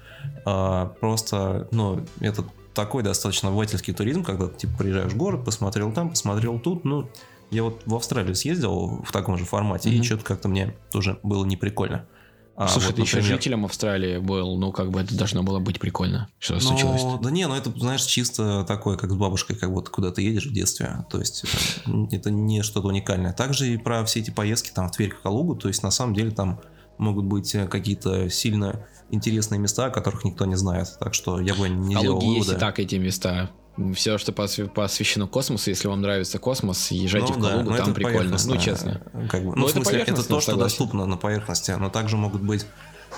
А, 0.45 0.88
просто, 0.99 1.68
ну, 1.72 2.04
это 2.20 2.45
такой 2.74 3.04
достаточно 3.04 3.49
обывательский 3.49 3.93
туризм, 3.93 4.24
когда 4.24 4.47
ты 4.47 4.62
типа 4.62 4.78
приезжаешь 4.80 5.12
в 5.14 5.18
город, 5.18 5.45
посмотрел 5.45 5.91
там, 5.91 6.10
посмотрел 6.10 6.60
тут. 6.60 6.84
Ну, 6.84 7.10
я 7.51 7.64
вот 7.64 7.82
в 7.86 7.93
Австралию 7.95 8.36
съездил 8.36 9.04
в 9.06 9.12
таком 9.12 9.38
же 9.38 9.45
формате, 9.45 9.89
и 9.91 9.95
Мгм. 9.95 10.04
что-то 10.04 10.24
как-то 10.24 10.47
мне 10.47 10.76
тоже 10.91 11.20
было 11.22 11.45
неприкольно. 11.45 12.08
А 12.56 12.68
Слушай, 12.68 12.88
вот, 12.88 12.95
ты 12.97 13.01
еще 13.01 13.18
например, 13.18 13.38
жителем 13.38 13.66
Австралии 13.66 14.18
был, 14.20 14.58
ну 14.58 14.72
как 14.72 14.91
бы 14.91 15.01
это 15.01 15.18
должно 15.18 15.41
было 15.41 15.60
быть 15.60 15.80
прикольно. 15.80 16.30
Что 16.38 16.54
Ну, 16.56 16.60
случилось? 16.60 17.01
да 17.22 17.32
не, 17.32 17.47
ну 17.47 17.56
это, 17.56 17.72
знаешь, 17.76 18.04
чисто 18.04 18.64
такое, 18.64 18.95
как 18.95 19.10
с 19.12 19.16
бабушкой, 19.16 19.56
как 19.56 19.72
будто 19.74 19.89
куда 19.89 20.12
ты 20.12 20.22
едешь 20.22 20.45
в 20.45 20.54
детстве. 20.54 21.04
То 21.10 21.20
есть 21.20 21.43
это, 21.43 22.16
это 22.16 22.30
не 22.32 22.62
что-то 22.62 22.88
уникальное. 22.89 23.34
Также 23.34 23.74
и 23.74 23.78
про 23.78 24.06
все 24.06 24.20
эти 24.20 24.30
поездки 24.30 24.70
там 24.72 24.88
в 24.88 24.91
Тверь, 24.91 25.14
Калугу, 25.24 25.56
то 25.56 25.68
есть 25.68 25.82
на 25.82 25.89
самом 25.89 26.14
деле 26.14 26.30
там 26.30 26.60
могут 26.99 27.26
быть 27.26 27.56
э, 27.56 27.66
какие-то 27.68 28.30
сильно 28.30 28.86
интересные 29.10 29.58
места, 29.60 29.86
о 29.86 29.89
которых 29.89 30.24
никто 30.24 30.45
не 30.45 30.56
знает. 30.56 30.89
Так 30.99 31.16
что 31.16 31.39
я 31.39 31.56
бы 31.56 31.68
не 31.70 31.95
В 31.95 32.01
делал 32.01 32.20
Калуге 32.20 32.36
есть 32.38 32.47
и 32.47 32.49
выводы. 32.51 32.60
так 32.60 32.80
эти 32.80 32.95
места. 32.95 33.49
Все, 33.95 34.17
что 34.19 34.32
посвя- 34.32 34.67
посвящено 34.69 35.28
космосу, 35.28 35.69
если 35.71 35.88
вам 35.88 36.01
нравится 36.01 36.38
космос, 36.38 36.91
езжайте 36.91 37.34
Ну 37.34 37.39
в 37.39 37.41
да, 37.41 37.49
Калугу, 37.51 37.69
но 37.71 37.78
там 37.78 37.86
это 37.88 37.95
прикольно. 37.95 38.38
Ну, 38.45 38.57
честно. 38.57 39.01
Как 39.30 39.43
бы, 39.43 39.49
Ну, 39.49 39.55
ну, 39.55 39.61
в 39.63 39.69
это 39.69 39.74
смысле, 39.76 39.97
это 39.99 40.05
поверхностно, 40.05 40.36
то, 40.36 40.41
что 40.41 40.51
согласен. 40.51 40.69
доступно 40.78 41.05
на 41.07 41.17
поверхности, 41.17 41.71
но 41.71 41.89
также 41.89 42.17
могут 42.17 42.41
быть 42.41 42.65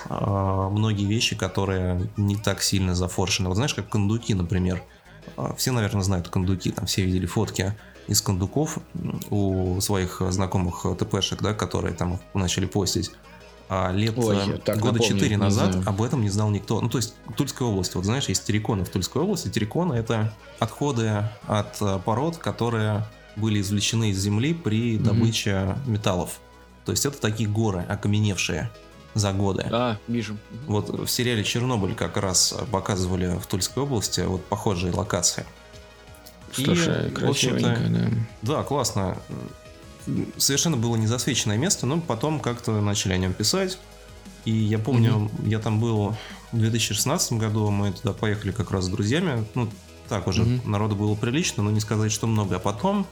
а, 0.08 0.68
многие 0.70 1.04
вещи, 1.06 1.36
которые 1.36 2.08
не 2.16 2.36
так 2.36 2.62
сильно 2.62 2.94
зафоршены. 2.94 3.48
Вот 3.48 3.56
знаешь, 3.56 3.74
как 3.74 3.88
кондуки, 3.88 4.32
например. 4.34 4.82
А, 5.36 5.54
Все, 5.54 5.72
наверное, 5.72 6.02
знают 6.02 6.28
кондуки, 6.28 6.70
там 6.70 6.86
все 6.86 7.02
видели 7.04 7.26
фотки 7.26 7.74
из 8.06 8.20
кондуков 8.22 8.78
у 9.30 9.80
своих 9.80 10.22
знакомых 10.30 10.86
ТПшек, 10.98 11.42
да, 11.42 11.52
которые 11.54 11.92
там 11.94 12.18
начали 12.34 12.64
постить. 12.66 13.10
А 13.68 13.90
лет 13.90 14.14
Ой, 14.16 14.36
э, 14.36 14.58
так 14.58 14.78
года 14.78 14.98
напомню, 14.98 15.16
4 15.16 15.30
не 15.30 15.36
назад 15.36 15.72
знаю. 15.72 15.88
об 15.88 16.02
этом 16.02 16.22
не 16.22 16.28
знал 16.28 16.50
никто. 16.50 16.80
Ну, 16.80 16.88
то 16.88 16.98
есть 16.98 17.14
Тульская 17.36 17.66
область, 17.66 17.94
вот 17.96 18.04
знаешь, 18.04 18.28
есть 18.28 18.44
терриконы 18.44 18.84
в 18.84 18.90
Тульской 18.90 19.22
области. 19.22 19.48
Терриконы— 19.48 19.94
это 19.94 20.32
отходы 20.60 21.24
от 21.46 21.76
э, 21.80 21.98
пород, 22.04 22.36
которые 22.36 23.04
были 23.34 23.60
извлечены 23.60 24.10
из 24.10 24.18
земли 24.18 24.54
при 24.54 24.98
добыче 24.98 25.76
металлов. 25.86 26.38
То 26.84 26.92
есть 26.92 27.04
это 27.04 27.20
такие 27.20 27.48
горы, 27.48 27.84
окаменевшие 27.88 28.70
за 29.14 29.32
годы. 29.32 29.66
А, 29.72 29.98
вижу. 30.06 30.36
Вот 30.66 30.88
в 30.90 31.08
сериале 31.08 31.42
«Чернобыль» 31.42 31.94
как 31.94 32.16
раз 32.16 32.54
показывали 32.70 33.36
в 33.38 33.46
Тульской 33.46 33.82
области 33.82 34.20
вот 34.20 34.44
похожие 34.44 34.92
локации. 34.92 35.44
И, 36.56 36.64
Слушай, 36.64 37.08
общем-то, 37.08 37.20
красивенько, 37.20 37.80
да. 37.88 38.08
Да, 38.42 38.62
классно. 38.62 39.18
Совершенно 40.36 40.76
было 40.76 40.96
незасвеченное 40.96 41.56
место, 41.56 41.86
но 41.86 42.00
потом 42.00 42.40
как-то 42.40 42.80
начали 42.80 43.12
о 43.14 43.18
нем 43.18 43.32
писать. 43.32 43.78
И 44.44 44.52
я 44.52 44.78
помню, 44.78 45.30
я 45.44 45.58
там 45.58 45.80
был 45.80 46.14
в 46.52 46.58
2016 46.58 47.32
году, 47.32 47.70
мы 47.70 47.90
туда 47.92 48.12
поехали 48.12 48.52
как 48.52 48.70
раз 48.70 48.84
с 48.84 48.88
друзьями. 48.88 49.44
Ну, 49.54 49.68
так 50.08 50.28
уже 50.28 50.44
Мгм. 50.44 50.70
народу 50.70 50.94
было 50.94 51.14
прилично, 51.16 51.64
но 51.64 51.70
не 51.72 51.80
сказать, 51.80 52.12
что 52.12 52.28
много. 52.28 52.56
А 52.56 52.58
потом 52.60 53.06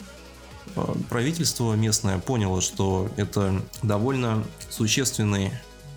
э, 0.76 0.94
правительство 1.10 1.74
местное 1.74 2.18
поняло, 2.20 2.60
что 2.60 3.10
это 3.16 3.60
довольно 3.82 4.44
существенный 4.70 5.50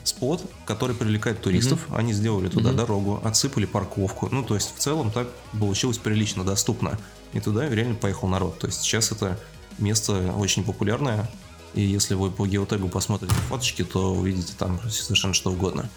спот, 0.03 0.41
который 0.65 0.95
привлекает 0.95 1.41
туристов. 1.41 1.85
Они 1.93 2.13
сделали 2.13 2.47
туда 2.49 2.69
Мгм. 2.69 2.77
дорогу, 2.77 3.21
отсыпали 3.23 3.65
парковку. 3.65 4.29
Ну, 4.31 4.41
то 4.43 4.55
есть, 4.55 4.73
в 4.75 4.79
целом 4.79 5.11
так 5.11 5.27
получилось 5.59 5.97
прилично 5.99 6.43
доступно. 6.43 6.97
И 7.33 7.39
туда 7.39 7.69
реально 7.69 7.95
поехал 7.95 8.27
народ. 8.27 8.57
То 8.57 8.67
есть, 8.67 8.81
сейчас 8.81 9.11
это 9.11 9.39
место 9.77 10.33
очень 10.37 10.63
популярное. 10.63 11.29
И 11.73 11.81
если 11.81 12.15
вы 12.15 12.31
по 12.31 12.47
геотегу 12.47 12.89
посмотрите 12.89 13.33
фоточки, 13.33 13.83
то 13.83 14.13
увидите 14.13 14.53
там 14.57 14.79
совершенно 14.89 15.33
что 15.33 15.51
угодно. 15.51 15.89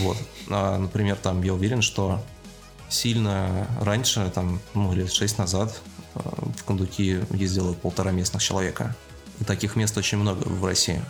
Вот. 0.00 0.16
А, 0.50 0.78
например, 0.78 1.16
там 1.16 1.42
я 1.42 1.54
уверен, 1.54 1.82
что 1.82 2.22
сильно 2.88 3.66
раньше, 3.80 4.30
там, 4.34 4.60
ну, 4.74 4.92
лет 4.92 5.12
шесть 5.12 5.38
назад, 5.38 5.80
э, 6.14 6.20
в 6.56 6.64
Кондуки 6.64 7.20
ездило 7.30 7.72
полтора 7.74 8.12
местных 8.12 8.42
человека. 8.42 8.94
И 9.40 9.44
таких 9.44 9.76
мест 9.76 9.96
очень 9.98 10.18
много 10.18 10.44
в 10.44 10.64
России. 10.64 11.02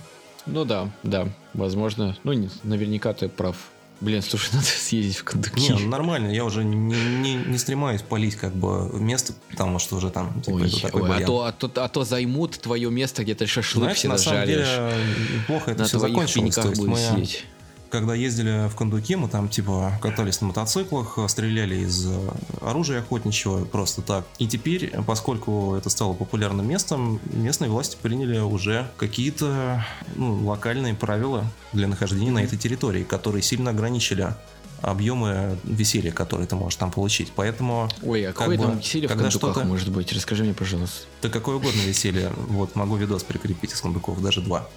Ну 0.46 0.64
да, 0.64 0.90
да, 1.02 1.28
возможно. 1.54 2.16
Ну, 2.24 2.48
наверняка 2.62 3.12
ты 3.12 3.28
прав. 3.28 3.56
Блин, 4.00 4.22
слушай, 4.22 4.50
надо 4.52 4.66
съездить 4.66 5.16
в 5.16 5.24
Кондуки. 5.24 5.60
Не, 5.60 5.70
ну, 5.70 5.88
нормально, 5.88 6.30
я 6.30 6.44
уже 6.44 6.64
не, 6.64 6.76
не, 6.76 7.34
не 7.34 7.58
стремаюсь 7.58 8.02
полить 8.02 8.36
как 8.36 8.54
бы 8.54 8.90
место, 8.98 9.32
потому 9.50 9.78
что 9.78 9.96
уже 9.96 10.10
там 10.10 10.40
типа, 10.42 10.56
Ой, 10.56 10.70
такой 10.70 11.02
ой, 11.02 11.22
а, 11.22 11.26
то, 11.26 11.42
а, 11.44 11.52
то, 11.52 11.70
а 11.82 11.88
то 11.88 12.04
займут 12.04 12.58
твое 12.58 12.90
место, 12.90 13.22
где 13.22 13.34
ты 13.34 13.46
шашлык 13.46 13.84
Знаешь, 13.84 13.98
все 13.98 14.08
на 14.08 14.18
самом 14.18 14.40
жаришь. 14.40 14.66
деле 14.66 14.92
плохо 15.46 15.70
это 15.70 15.80
на 15.80 15.88
все 15.88 15.98
закончилось. 15.98 16.54
То 16.54 16.68
есть 16.68 16.82
мы, 16.82 16.96
сидеть. 16.98 17.44
Когда 17.90 18.14
ездили 18.14 18.68
в 18.68 18.74
Кондуке, 18.74 19.16
мы 19.16 19.28
там 19.28 19.48
типа 19.48 19.92
катались 20.00 20.40
на 20.40 20.48
мотоциклах, 20.48 21.18
стреляли 21.28 21.76
из 21.76 22.06
оружия 22.60 23.00
охотничьего 23.00 23.64
просто 23.64 24.02
так. 24.02 24.24
И 24.38 24.46
теперь, 24.46 24.92
поскольку 25.06 25.74
это 25.74 25.90
стало 25.90 26.14
популярным 26.14 26.68
местом, 26.68 27.20
местные 27.32 27.70
власти 27.70 27.96
приняли 28.00 28.38
уже 28.38 28.90
какие-то 28.96 29.84
ну, 30.14 30.44
локальные 30.44 30.94
правила 30.94 31.44
для 31.72 31.88
нахождения 31.88 32.30
на 32.30 32.42
этой 32.42 32.58
территории, 32.58 33.04
которые 33.04 33.42
сильно 33.42 33.70
ограничили 33.70 34.34
объемы 34.82 35.58
веселья, 35.64 36.12
которые 36.12 36.46
ты 36.46 36.54
можешь 36.54 36.76
там 36.76 36.90
получить. 36.90 37.32
Поэтому 37.34 37.88
Ой, 38.02 38.24
а 38.24 38.28
как 38.28 38.36
какое 38.38 38.58
бы, 38.58 38.64
там 38.64 38.78
веселье 38.78 39.08
в 39.08 39.10
когда 39.10 39.24
Кондуках 39.24 39.52
что-то- 39.52 39.66
может 39.66 39.90
быть? 39.90 40.12
Расскажи 40.12 40.44
мне, 40.44 40.54
пожалуйста. 40.54 41.06
ты 41.20 41.28
какое 41.28 41.56
угодно 41.56 41.80
веселье, 41.80 42.30
вот 42.48 42.74
могу 42.76 42.96
видос 42.96 43.22
прикрепить 43.24 43.72
из 43.72 43.80
кондуков, 43.80 44.22
даже 44.22 44.40
два. 44.40 44.68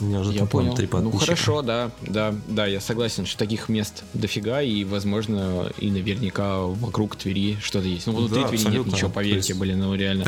У 0.00 0.04
меня 0.04 0.20
уже 0.20 0.32
Я 0.32 0.44
понял. 0.46 0.74
три 0.74 0.88
Ну 0.92 1.10
хорошо, 1.12 1.62
да, 1.62 1.90
да, 2.02 2.34
да, 2.48 2.66
я 2.66 2.80
согласен, 2.80 3.26
что 3.26 3.38
таких 3.38 3.68
мест 3.68 4.02
дофига, 4.12 4.60
и, 4.60 4.84
возможно, 4.84 5.70
и 5.78 5.90
наверняка 5.90 6.60
вокруг 6.62 7.16
Твери 7.16 7.56
что-то 7.62 7.86
есть. 7.86 8.06
Ну, 8.06 8.14
внутри 8.14 8.42
Да, 8.42 8.48
Твери 8.48 8.62
нет 8.76 8.86
ничего, 8.86 9.08
поверьте, 9.10 9.48
есть- 9.48 9.60
блин, 9.60 9.78
ну 9.80 9.94
реально. 9.94 10.24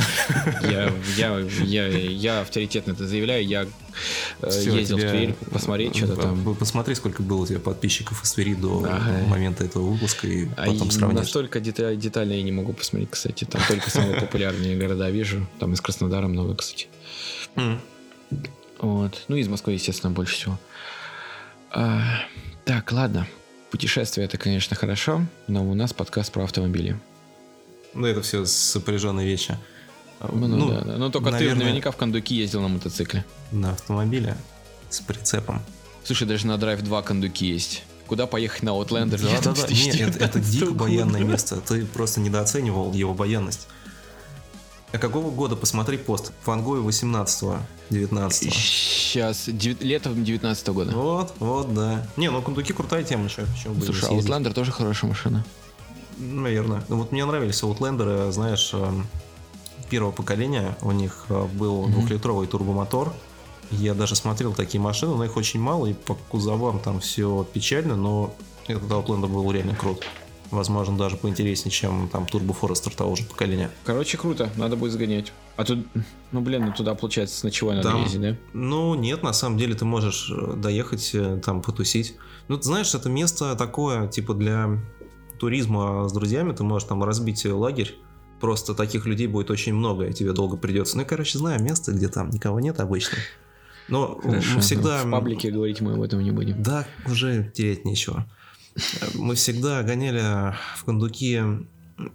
Я, 0.62 0.92
я, 1.16 1.38
я, 1.64 1.86
я 1.88 2.40
авторитетно 2.42 2.92
это 2.92 3.06
заявляю, 3.08 3.44
я 3.46 3.66
э, 4.42 4.50
Всё, 4.50 4.72
ездил 4.76 4.98
тебе- 4.98 5.08
в 5.08 5.10
Тверь 5.10 5.34
посмотреть 5.52 5.96
что-то 5.96 6.16
там. 6.16 6.54
Посмотри, 6.54 6.94
сколько 6.94 7.22
было 7.22 7.42
у 7.42 7.46
тебя 7.46 7.58
подписчиков 7.58 8.22
из 8.22 8.32
Твери 8.32 8.54
до 8.54 8.84
Ага. 8.88 9.24
момента 9.28 9.64
этого 9.64 9.82
выпуска, 9.90 10.28
и 10.28 10.46
А 10.56 10.66
потом 10.66 10.88
и 10.88 10.90
сравнишь. 10.92 11.20
настолько 11.20 11.58
деталь- 11.60 11.96
детально 11.96 12.34
я 12.34 12.42
не 12.42 12.52
могу 12.52 12.72
посмотреть, 12.72 13.10
кстати. 13.10 13.44
Там 13.44 13.60
только 13.68 13.90
самые 13.90 14.20
популярные 14.20 14.76
города 14.78 15.10
вижу. 15.10 15.46
Там 15.58 15.72
из 15.72 15.80
Краснодара 15.80 16.28
много, 16.28 16.54
кстати. 16.54 16.86
Вот. 18.78 19.24
Ну, 19.28 19.36
из 19.36 19.48
Москвы, 19.48 19.74
естественно, 19.74 20.12
больше 20.12 20.34
всего. 20.34 20.58
А, 21.70 22.02
так, 22.64 22.92
ладно. 22.92 23.26
Путешествие 23.70 24.26
это, 24.26 24.38
конечно, 24.38 24.76
хорошо, 24.76 25.26
но 25.48 25.68
у 25.68 25.74
нас 25.74 25.92
подкаст 25.92 26.32
про 26.32 26.44
автомобили. 26.44 26.98
Ну, 27.94 28.06
это 28.06 28.22
все 28.22 28.44
сопряженные 28.44 29.26
вещи. 29.26 29.58
Ну, 30.20 30.46
ну, 30.46 30.70
да, 30.70 30.80
да. 30.82 30.96
Ну, 30.96 31.10
только 31.10 31.26
ты 31.28 31.32
наверное, 31.32 31.64
наверняка 31.64 31.90
в 31.90 31.96
Кондуки 31.96 32.34
ездил 32.34 32.62
на 32.62 32.68
мотоцикле. 32.68 33.24
На 33.52 33.72
автомобиле 33.72 34.36
с 34.88 35.00
прицепом. 35.00 35.60
Слушай, 36.04 36.26
даже 36.26 36.46
на 36.46 36.52
Drive 36.52 36.82
2 36.82 37.02
Кондуки 37.02 37.46
есть. 37.46 37.82
Куда 38.06 38.26
поехать 38.26 38.62
на 38.62 38.70
Outlander? 38.70 39.20
Да, 39.20 39.52
да, 39.52 39.52
да. 39.52 39.74
Нет, 39.74 40.16
это, 40.16 40.24
это 40.24 40.40
дико 40.40 40.66
2019 40.66 40.76
баянное 40.76 41.20
года? 41.20 41.32
место. 41.32 41.56
Ты 41.56 41.84
просто 41.84 42.20
недооценивал 42.20 42.92
его 42.92 43.14
баянность. 43.14 43.66
А 44.96 44.98
какого 44.98 45.30
года? 45.30 45.56
Посмотри 45.56 45.98
пост. 45.98 46.32
Фангой 46.44 46.80
18-го, 46.80 47.58
19 47.90 48.50
Сейчас, 48.50 49.46
девят- 49.46 49.82
летом 49.84 50.24
19 50.24 50.68
года. 50.68 50.92
Вот, 50.92 51.34
вот, 51.38 51.74
да. 51.74 52.06
Не, 52.16 52.30
ну 52.30 52.40
Кондуки 52.40 52.72
крутая 52.72 53.04
тема, 53.04 53.28
что, 53.28 53.44
почему 53.44 53.74
бы 53.74 53.80
и 53.84 53.88
не 53.88 53.92
Слушай, 53.92 54.08
а. 54.08 54.12
Outlander 54.14 54.54
тоже 54.54 54.72
хорошая 54.72 55.10
машина. 55.10 55.44
Наверное. 56.16 56.82
Ну, 56.88 56.96
вот 56.96 57.12
мне 57.12 57.26
нравились 57.26 57.62
Outlander, 57.62 58.32
знаешь, 58.32 58.70
эм, 58.72 59.06
первого 59.90 60.12
поколения. 60.12 60.78
У 60.80 60.92
них 60.92 61.26
э, 61.28 61.44
был 61.44 61.82
Мгм. 61.82 61.92
двухлитровый 61.92 62.46
турбомотор. 62.46 63.12
Я 63.70 63.92
даже 63.92 64.16
смотрел 64.16 64.54
такие 64.54 64.80
машины, 64.80 65.14
но 65.14 65.24
их 65.26 65.36
очень 65.36 65.60
мало, 65.60 65.84
и 65.84 65.92
по 65.92 66.14
кузовам 66.30 66.78
там 66.78 67.00
все 67.00 67.46
печально, 67.52 67.96
но 67.96 68.34
этот 68.66 68.90
Outlander 68.90 69.26
был 69.28 69.52
реально 69.52 69.74
крут. 69.74 70.06
Возможно, 70.50 70.96
даже 70.96 71.16
поинтереснее, 71.16 71.72
чем 71.72 72.08
там 72.08 72.24
Turbo 72.24 72.56
Forester 72.58 72.94
того 72.94 73.16
же 73.16 73.24
поколения. 73.24 73.70
Короче, 73.84 74.16
круто, 74.16 74.50
надо 74.56 74.76
будет 74.76 74.92
сгонять. 74.92 75.32
А 75.56 75.64
тут, 75.64 75.86
ну 76.32 76.40
блин, 76.40 76.66
ну 76.66 76.72
туда, 76.72 76.94
получается, 76.94 77.38
с 77.38 77.42
ночевой 77.42 77.76
надо 77.76 77.90
Там- 77.90 78.02
ездить, 78.02 78.20
да? 78.20 78.36
Ну, 78.52 78.94
нет, 78.94 79.22
на 79.22 79.32
самом 79.32 79.58
деле 79.58 79.74
ты 79.74 79.84
можешь 79.84 80.30
э, 80.30 80.54
доехать, 80.56 81.10
э, 81.14 81.40
там, 81.44 81.62
потусить. 81.62 82.16
Ну, 82.48 82.56
ты 82.56 82.64
знаешь, 82.64 82.94
это 82.94 83.08
место 83.08 83.56
такое, 83.56 84.08
типа, 84.08 84.34
для 84.34 84.78
туризма 85.38 86.08
с 86.08 86.12
друзьями, 86.12 86.52
ты 86.52 86.62
можешь 86.64 86.88
там 86.88 87.02
разбить 87.02 87.44
э, 87.46 87.52
лагерь. 87.52 87.96
Просто 88.40 88.74
таких 88.74 89.06
людей 89.06 89.26
будет 89.26 89.50
очень 89.50 89.74
много, 89.74 90.06
и 90.06 90.12
тебе 90.12 90.32
долго 90.32 90.56
придется. 90.56 90.96
Ну, 90.96 91.02
я, 91.02 91.08
короче, 91.08 91.38
знаю 91.38 91.62
место, 91.62 91.92
где 91.92 92.08
там 92.08 92.30
никого 92.30 92.60
нет 92.60 92.80
обычно. 92.80 93.16
Но 93.88 94.18
Хорошо, 94.22 94.56
мы 94.56 94.60
всегда... 94.60 95.04
В 95.04 95.10
паблике 95.10 95.50
говорить 95.50 95.80
мы 95.80 95.94
об 95.94 96.02
этом 96.02 96.22
не 96.22 96.32
будем. 96.32 96.62
Да, 96.62 96.86
уже 97.06 97.50
терять 97.54 97.84
нечего. 97.84 98.26
Мы 99.14 99.34
всегда 99.34 99.82
гоняли 99.82 100.54
в 100.76 100.84
Кондуки 100.84 101.40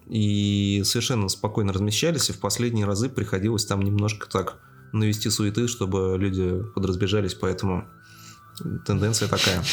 и 0.07 0.81
совершенно 0.85 1.27
спокойно 1.29 1.73
размещались, 1.73 2.29
и 2.29 2.33
в 2.33 2.39
последние 2.39 2.85
разы 2.85 3.09
приходилось 3.09 3.65
там 3.65 3.81
немножко 3.81 4.29
так 4.29 4.59
навести 4.91 5.29
суеты, 5.29 5.67
чтобы 5.67 6.17
люди 6.19 6.61
подразбежались, 6.75 7.33
поэтому 7.33 7.85
тенденция 8.85 9.27
такая. 9.27 9.63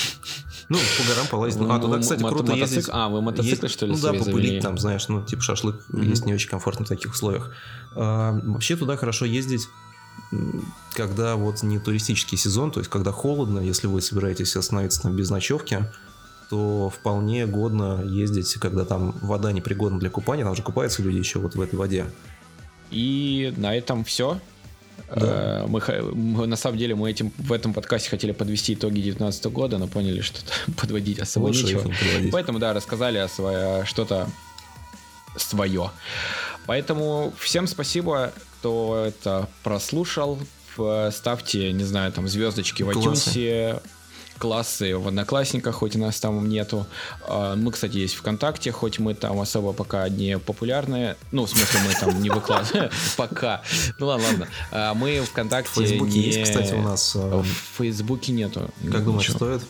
Ну, 0.70 0.78
по 0.78 1.08
горам 1.08 1.26
полазить. 1.26 1.60
Ну, 1.60 1.70
а 1.70 1.78
туда, 1.78 1.98
кстати, 1.98 2.22
Мо- 2.22 2.30
круто 2.30 2.52
мотоцик- 2.52 2.58
ездить. 2.60 2.86
А, 2.90 3.08
вы 3.08 3.20
мотоциклы, 3.20 3.66
Есть- 3.66 3.76
что 3.76 3.86
ли, 3.86 3.92
Ну 3.92 3.98
да, 4.00 4.12
попылить 4.12 4.46
завели? 4.46 4.60
там, 4.60 4.78
знаешь, 4.78 5.08
ну, 5.08 5.22
типа 5.24 5.42
шашлык 5.42 5.84
Мгм. 5.88 6.08
есть 6.08 6.24
не 6.24 6.32
очень 6.32 6.48
комфортно 6.48 6.84
в 6.84 6.88
таких 6.88 7.12
условиях. 7.12 7.52
А, 7.96 8.32
вообще 8.44 8.76
туда 8.76 8.96
хорошо 8.96 9.24
ездить, 9.26 9.66
когда 10.94 11.36
вот 11.36 11.62
не 11.62 11.78
туристический 11.78 12.38
сезон, 12.38 12.70
то 12.70 12.80
есть 12.80 12.90
когда 12.90 13.12
холодно, 13.12 13.60
если 13.60 13.86
вы 13.86 14.00
собираетесь 14.00 14.56
остановиться 14.56 15.02
там 15.02 15.16
без 15.16 15.30
ночевки, 15.30 15.90
то 16.50 16.90
вполне 16.90 17.46
годно 17.46 18.02
ездить, 18.04 18.54
когда 18.54 18.84
там 18.84 19.12
вода 19.20 19.52
непригодна 19.52 19.98
для 19.98 20.10
купания, 20.10 20.44
там 20.44 20.54
же 20.54 20.62
купаются 20.62 21.02
люди 21.02 21.18
еще 21.18 21.38
вот 21.38 21.54
в 21.54 21.60
этой 21.60 21.74
воде. 21.74 22.06
И 22.90 23.52
на 23.56 23.74
этом 23.76 24.04
все. 24.04 24.40
Да. 25.14 25.64
Мы, 25.68 25.80
х- 25.80 26.02
мы, 26.12 26.46
на 26.46 26.56
самом 26.56 26.76
деле 26.78 26.94
мы 26.94 27.10
этим 27.10 27.32
в 27.38 27.52
этом 27.52 27.72
подкасте 27.72 28.10
хотели 28.10 28.32
подвести 28.32 28.74
итоги 28.74 28.94
2019 28.94 29.44
года, 29.46 29.78
но 29.78 29.86
поняли, 29.86 30.20
что 30.22 30.40
подводить 30.80 31.18
особо 31.18 31.46
Лучше 31.46 31.64
нечего. 31.64 31.80
подводить. 31.82 32.32
Поэтому, 32.32 32.58
да, 32.58 32.72
рассказали 32.72 33.18
о 33.18 33.28
свое, 33.28 33.84
что-то 33.84 34.28
свое. 35.36 35.90
Поэтому 36.66 37.32
всем 37.38 37.66
спасибо, 37.66 38.32
кто 38.60 39.04
это 39.06 39.48
прослушал. 39.62 40.38
В- 40.76 41.10
Ставьте, 41.12 41.72
не 41.72 41.84
знаю, 41.84 42.12
там 42.12 42.28
звездочки 42.28 42.82
в 42.82 42.90
iTunes, 42.90 43.02
классы 43.02 43.80
в 44.96 45.08
Одноклассниках, 45.08 45.74
хоть 45.76 45.96
у 45.96 45.98
нас 45.98 46.18
там 46.20 46.48
нету. 46.48 46.86
А, 47.26 47.56
Мы, 47.56 47.72
кстати, 47.72 47.96
есть 47.96 48.14
ВКонтакте, 48.14 48.72
хоть 48.72 48.98
мы 48.98 49.14
там 49.14 49.40
особо 49.40 49.72
пока 49.72 50.08
не 50.08 50.38
популярные. 50.38 51.16
Ну, 51.32 51.46
в 51.46 51.50
смысле, 51.50 51.80
мы 51.86 51.94
там 51.94 52.22
не 52.22 52.30
выкладываем. 52.30 52.90
Пока. 53.16 53.62
Ну 53.98 54.06
ладно, 54.06 54.26
ладно. 54.28 54.48
А, 54.70 54.94
Мы 54.94 55.20
В 55.20 55.26
ВКонтакте 55.26 55.72
Фейсбуке 55.72 56.12
не- 56.18 56.26
есть, 56.26 56.42
кстати, 56.42 56.72
у 56.74 56.82
нас. 56.82 57.14
э, 57.16 57.18
В 57.18 57.76
Фейсбуке 57.78 58.32
нету. 58.32 58.70
Как 58.90 59.04
думаешь, 59.04 59.30
стоит? 59.30 59.62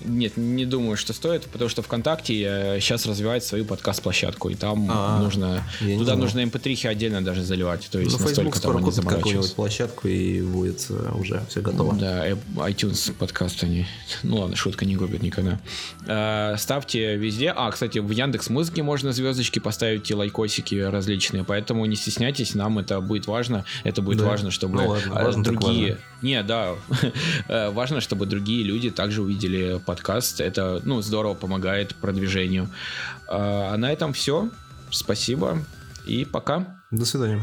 Нет, 0.00 0.36
не 0.36 0.66
думаю, 0.66 0.96
что 0.96 1.12
стоит, 1.12 1.44
потому 1.44 1.68
что 1.68 1.82
ВКонтакте 1.82 2.78
сейчас 2.80 3.06
развивает 3.06 3.44
свою 3.44 3.64
подкаст-площадку, 3.64 4.50
и 4.50 4.54
там 4.54 4.88
А, 4.90 5.20
нужно... 5.20 5.62
Туда 5.80 6.16
нужно 6.16 6.40
mp3 6.40 6.86
отдельно 6.88 7.22
даже 7.24 7.42
заливать, 7.42 7.88
то 7.90 7.98
есть 7.98 8.12
Ну, 8.12 8.18
Facebook 8.18 8.54
настолько 8.54 8.58
скоро 8.58 8.74
там 8.74 8.84
они 8.84 8.90
купит 8.90 9.08
какую-нибудь 9.08 9.54
площадку 9.54 10.08
и 10.08 10.42
будет 10.42 10.86
э, 10.90 11.10
уже 11.14 11.42
все 11.48 11.60
готово. 11.60 11.94
Да, 11.94 12.28
iTunes 12.28 13.12
подкаст 13.12 13.62
они. 13.64 13.86
Ну 14.22 14.36
ладно, 14.38 14.56
шутка 14.56 14.84
не 14.84 14.96
губит 14.96 15.22
никогда. 15.22 15.60
Э, 16.06 16.56
Ставьте 16.58 17.16
везде. 17.16 17.52
А, 17.54 17.70
кстати, 17.70 17.98
в 17.98 18.10
Яндекс 18.10 18.50
Музыке 18.50 18.82
можно 18.82 19.12
звездочки 19.12 19.58
поставить 19.58 20.10
и 20.10 20.14
лайкосики 20.14 20.74
различные, 20.76 21.44
поэтому 21.44 21.84
не 21.86 21.96
стесняйтесь, 21.96 22.54
нам 22.54 22.78
это 22.78 23.00
будет 23.00 23.26
важно. 23.26 23.64
Это 23.84 24.02
будет 24.02 24.18
Да. 24.18 24.26
важно, 24.26 24.50
чтобы 24.50 24.74
Ну 24.76 24.88
ладно, 24.88 25.12
э, 25.12 25.24
важно 25.24 25.42
другие. 25.44 25.98
Не, 26.22 26.42
да, 26.42 26.74
Э, 27.48 27.70
важно, 27.70 28.00
чтобы 28.00 28.26
другие 28.26 28.62
люди 28.62 28.90
также 28.90 29.22
увидели 29.22 29.80
подкаст. 29.84 30.40
Это, 30.40 30.80
ну, 30.84 31.02
здорово 31.02 31.34
помогает 31.34 31.94
продвижению. 31.94 32.68
Э, 33.28 33.72
А 33.72 33.76
на 33.76 33.92
этом 33.92 34.12
все. 34.12 34.48
Спасибо 34.90 35.58
и 36.06 36.24
пока. 36.24 36.80
До 36.90 37.04
свидания. 37.04 37.42